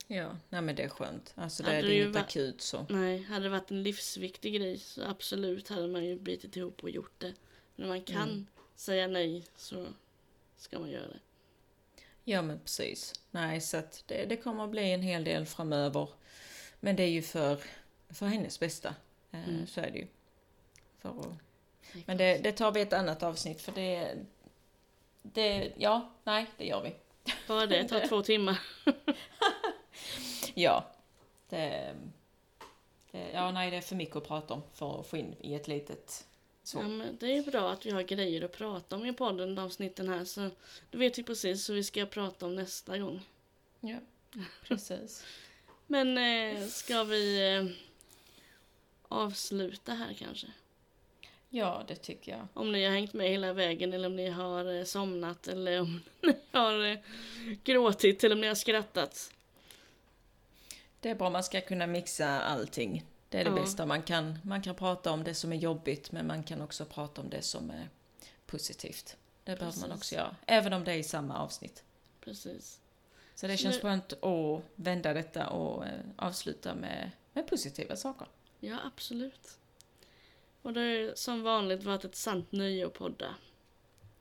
Ja, 0.07 0.37
nej 0.49 0.61
men 0.61 0.75
det 0.75 0.83
är 0.83 0.89
skönt. 0.89 1.33
Alltså 1.35 1.63
det, 1.63 1.69
Hade 1.69 1.81
det 1.81 1.87
det 1.87 1.93
är 1.93 1.97
ju 1.97 2.03
inget 2.03 2.15
akut 2.15 2.61
så. 2.61 2.85
Nej, 2.89 3.21
hade 3.23 3.45
det 3.45 3.49
varit 3.49 3.71
en 3.71 3.83
livsviktig 3.83 4.53
grej 4.55 4.77
så 4.77 5.03
absolut 5.03 5.69
hade 5.69 5.87
man 5.87 6.05
ju 6.05 6.15
bitit 6.19 6.55
ihop 6.57 6.83
och 6.83 6.89
gjort 6.89 7.13
det. 7.17 7.33
Men 7.75 7.87
när 7.87 7.87
man 7.87 8.01
kan 8.01 8.29
Mm. 8.29 8.47
säga 8.75 9.07
nej 9.07 9.43
så 9.55 9.85
ska 10.57 10.79
man 10.79 10.89
göra 10.89 11.07
det. 11.07 11.19
Ja 12.29 12.41
men 12.41 12.59
precis. 12.59 13.13
Nej 13.31 13.61
så 13.61 13.77
att 13.77 14.03
det, 14.07 14.25
det 14.25 14.37
kommer 14.37 14.63
att 14.63 14.69
bli 14.69 14.91
en 14.91 15.01
hel 15.01 15.23
del 15.23 15.45
framöver. 15.45 16.09
Men 16.79 16.95
det 16.95 17.03
är 17.03 17.09
ju 17.09 17.21
för, 17.21 17.59
för 18.09 18.25
hennes 18.25 18.59
bästa. 18.59 18.95
Eh, 19.31 19.49
Mm. 19.49 19.67
Så 19.67 19.81
är 19.81 19.91
det 19.91 19.97
ju. 19.97 20.07
För 20.99 21.09
att, 21.09 21.25
men 22.05 22.17
det, 22.17 22.37
det 22.37 22.51
tar 22.51 22.71
vi 22.71 22.81
ett 22.81 22.93
annat 22.93 23.23
avsnitt 23.23 23.61
för 23.61 23.71
det, 23.71 24.15
det... 25.21 25.71
Ja, 25.77 26.09
nej 26.23 26.45
det 26.57 26.65
gör 26.65 26.83
vi. 26.83 26.95
Bara 27.47 27.67
det 27.67 27.83
tar 27.83 27.99
två 28.07 28.21
timmar. 28.21 28.59
Ja. 30.53 30.85
Det, 31.49 31.95
det, 33.11 33.31
ja 33.33 33.51
nej 33.51 33.71
det 33.71 33.77
är 33.77 33.81
för 33.81 33.95
mycket 33.95 34.15
att 34.15 34.27
prata 34.27 34.53
om 34.53 34.63
för 34.73 34.99
att 34.99 35.07
få 35.07 35.17
in 35.17 35.35
i 35.39 35.55
ett 35.55 35.67
litet... 35.67 36.27
Så. 36.69 36.77
Ja, 36.77 36.87
men 36.87 37.17
det 37.19 37.37
är 37.37 37.43
bra 37.43 37.71
att 37.71 37.85
vi 37.85 37.91
har 37.91 38.01
grejer 38.01 38.41
att 38.41 38.51
prata 38.51 38.95
om 38.95 39.05
i 39.05 39.13
podden, 39.13 39.57
avsnitten 39.57 40.09
här. 40.09 40.25
Så 40.25 40.49
då 40.91 40.97
vet 40.97 41.17
vi 41.17 41.23
precis 41.23 41.69
hur 41.69 41.73
vi 41.73 41.83
ska 41.83 42.05
prata 42.05 42.45
om 42.45 42.55
nästa 42.55 42.97
gång. 42.97 43.21
Ja, 43.79 43.97
precis. 44.63 45.25
Men 45.87 46.17
eh, 46.17 46.67
ska 46.67 47.03
vi 47.03 47.55
eh, 47.55 47.65
avsluta 49.07 49.93
här 49.93 50.13
kanske? 50.13 50.47
Ja 51.49 51.83
det 51.87 51.95
tycker 51.95 52.31
jag. 52.31 52.47
Om 52.53 52.71
ni 52.71 52.85
har 52.85 52.91
hängt 52.91 53.13
med 53.13 53.29
hela 53.29 53.53
vägen 53.53 53.93
eller 53.93 54.07
om 54.07 54.15
ni 54.15 54.29
har 54.29 54.73
eh, 54.73 54.83
somnat 54.83 55.47
eller 55.47 55.81
om 55.81 56.01
ni 56.21 56.35
har 56.51 56.85
eh, 56.85 56.97
gråtit 57.63 58.23
eller 58.23 58.35
om 58.35 58.41
ni 58.41 58.47
har 58.47 58.55
skrattat. 58.55 59.33
Det 60.99 61.09
är 61.09 61.15
bra, 61.15 61.29
man 61.29 61.43
ska 61.43 61.61
kunna 61.61 61.87
mixa 61.87 62.41
allting. 62.41 63.05
Det 63.29 63.39
är 63.39 63.43
det 63.43 63.49
Ja. 63.49 63.55
bästa. 63.55 63.85
Man 63.85 64.01
kan, 64.03 64.39
man 64.43 64.61
kan 64.61 64.75
prata 64.75 65.11
om 65.11 65.23
det 65.23 65.33
som 65.33 65.51
är 65.53 65.57
jobbigt, 65.57 66.11
men 66.11 66.27
man 66.27 66.43
kan 66.43 66.61
också 66.61 66.85
prata 66.85 67.21
om 67.21 67.29
det 67.29 67.41
som 67.41 67.69
är 67.69 67.89
positivt. 68.45 69.17
Det 69.43 69.55
behöver 69.59 69.79
man 69.79 69.89
Precis. 69.89 69.95
också 69.97 70.15
göra, 70.15 70.35
även 70.45 70.73
om 70.73 70.83
det 70.83 70.91
är 70.91 70.97
i 70.97 71.03
samma 71.03 71.37
avsnitt. 71.39 71.83
Precis. 72.21 72.79
Så 73.35 73.47
det 73.47 73.57
känns 73.57 73.79
skönt 73.81 74.13
att 74.23 74.61
vända 74.75 75.13
detta 75.13 75.49
och 75.49 75.85
eh, 75.85 75.99
avsluta 76.15 76.75
med, 76.75 77.11
med 77.33 77.47
positiva 77.47 77.95
saker. 77.95 78.27
Ja, 78.59 78.77
absolut. 78.85 79.57
Och 80.61 80.73
det 80.73 80.79
har 80.79 81.15
som 81.15 81.43
vanligt 81.43 81.83
varit 81.83 82.05
ett 82.05 82.15
sant 82.15 82.51
nöje 82.51 82.85
att 82.85 82.93
podda. 82.93 83.35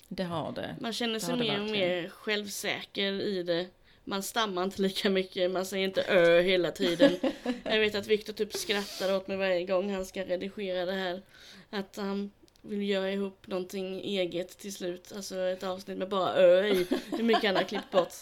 Det 0.09 0.25
har 0.25 0.53
det. 0.53 0.77
Man 0.81 0.93
känner 0.93 1.19
sig 1.19 1.37
det 1.37 1.45
mer 1.45 1.61
och 1.61 1.71
mer 1.71 2.09
självsäker 2.09 3.13
i 3.13 3.43
det. 3.43 3.69
Man 4.09 4.23
stammar 4.23 4.65
inte 4.65 4.83
lika 4.83 5.11
mycket, 5.11 5.51
man 5.51 5.67
säger 5.67 5.85
inte 5.89 6.03
ö 6.03 6.41
hela 6.41 6.71
tiden. 6.71 7.17
Jag 7.65 7.81
vet 7.81 7.95
att 7.95 8.07
Viktor 8.07 8.33
typ 8.33 8.53
skrattar 8.53 9.17
åt 9.17 9.29
mig 9.29 9.37
varje 9.37 9.65
gång 9.65 9.91
han 9.91 10.07
ska 10.07 10.25
redigera 10.25 10.85
det 10.85 10.93
här. 10.93 11.23
Att 11.71 11.97
han 11.97 12.31
vill 12.63 12.89
göra 12.89 13.13
ihop 13.13 13.47
någonting 13.47 14.01
eget 14.01 14.59
till 14.59 14.73
slut. 14.73 15.13
Alltså 15.17 15.41
ett 15.41 15.63
avsnitt 15.63 15.99
med 15.99 16.09
bara 16.09 16.35
ö 16.35 16.67
i. 16.67 16.87
Hur 17.11 17.23
mycket 17.23 17.45
han 17.45 17.57
har 17.57 17.63
klippt 17.63 17.91
bort. 17.91 18.13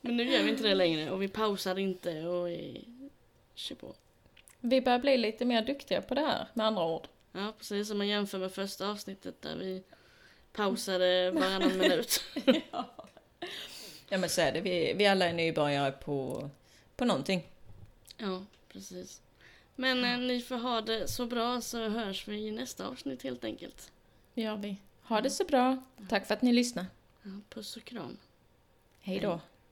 Men 0.00 0.16
nu 0.16 0.24
gör 0.32 0.42
vi 0.42 0.50
inte 0.50 0.62
det 0.62 0.74
längre 0.74 1.10
och 1.10 1.22
vi 1.22 1.28
pausar 1.28 1.78
inte 1.78 2.26
och 2.26 2.48
vi 2.48 2.84
kör 3.54 3.74
på. 3.74 3.94
Vi 4.60 4.80
börjar 4.80 4.98
bli 4.98 5.16
lite 5.16 5.44
mer 5.44 5.62
duktiga 5.62 6.02
på 6.02 6.14
det 6.14 6.20
här, 6.20 6.46
med 6.54 6.66
andra 6.66 6.84
ord. 6.84 7.08
Ja, 7.32 7.52
precis. 7.58 7.90
Om 7.90 7.98
man 7.98 8.08
jämför 8.08 8.38
med 8.38 8.52
första 8.52 8.88
avsnittet 8.88 9.42
där 9.42 9.56
vi 9.56 9.82
pausade 10.52 11.30
varannan 11.30 11.78
minut. 11.78 12.22
Ja 14.12 14.18
men 14.18 14.28
så 14.28 14.40
är 14.40 14.52
det, 14.52 14.60
vi, 14.60 14.92
vi 14.92 15.06
alla 15.06 15.26
är 15.26 15.32
nybörjare 15.32 15.92
på, 15.92 16.50
på 16.96 17.04
någonting. 17.04 17.42
Ja, 18.16 18.44
precis. 18.72 19.20
Men 19.74 20.04
eh, 20.04 20.18
ni 20.18 20.40
får 20.40 20.56
ha 20.56 20.80
det 20.80 21.08
så 21.08 21.26
bra 21.26 21.60
så 21.60 21.88
hörs 21.88 22.28
vi 22.28 22.36
i 22.36 22.50
nästa 22.50 22.86
avsnitt 22.86 23.22
helt 23.22 23.44
enkelt. 23.44 23.92
Det 24.34 24.42
gör 24.42 24.56
vi. 24.56 24.76
Ha 25.02 25.20
det 25.20 25.30
så 25.30 25.44
bra. 25.44 25.82
Tack 26.08 26.26
för 26.26 26.34
att 26.34 26.42
ni 26.42 26.52
lyssnade. 26.52 26.88
Ja, 27.22 27.30
puss 27.48 27.76
och 27.76 27.84
kram. 27.84 28.16
Hej 29.00 29.20
då. 29.20 29.40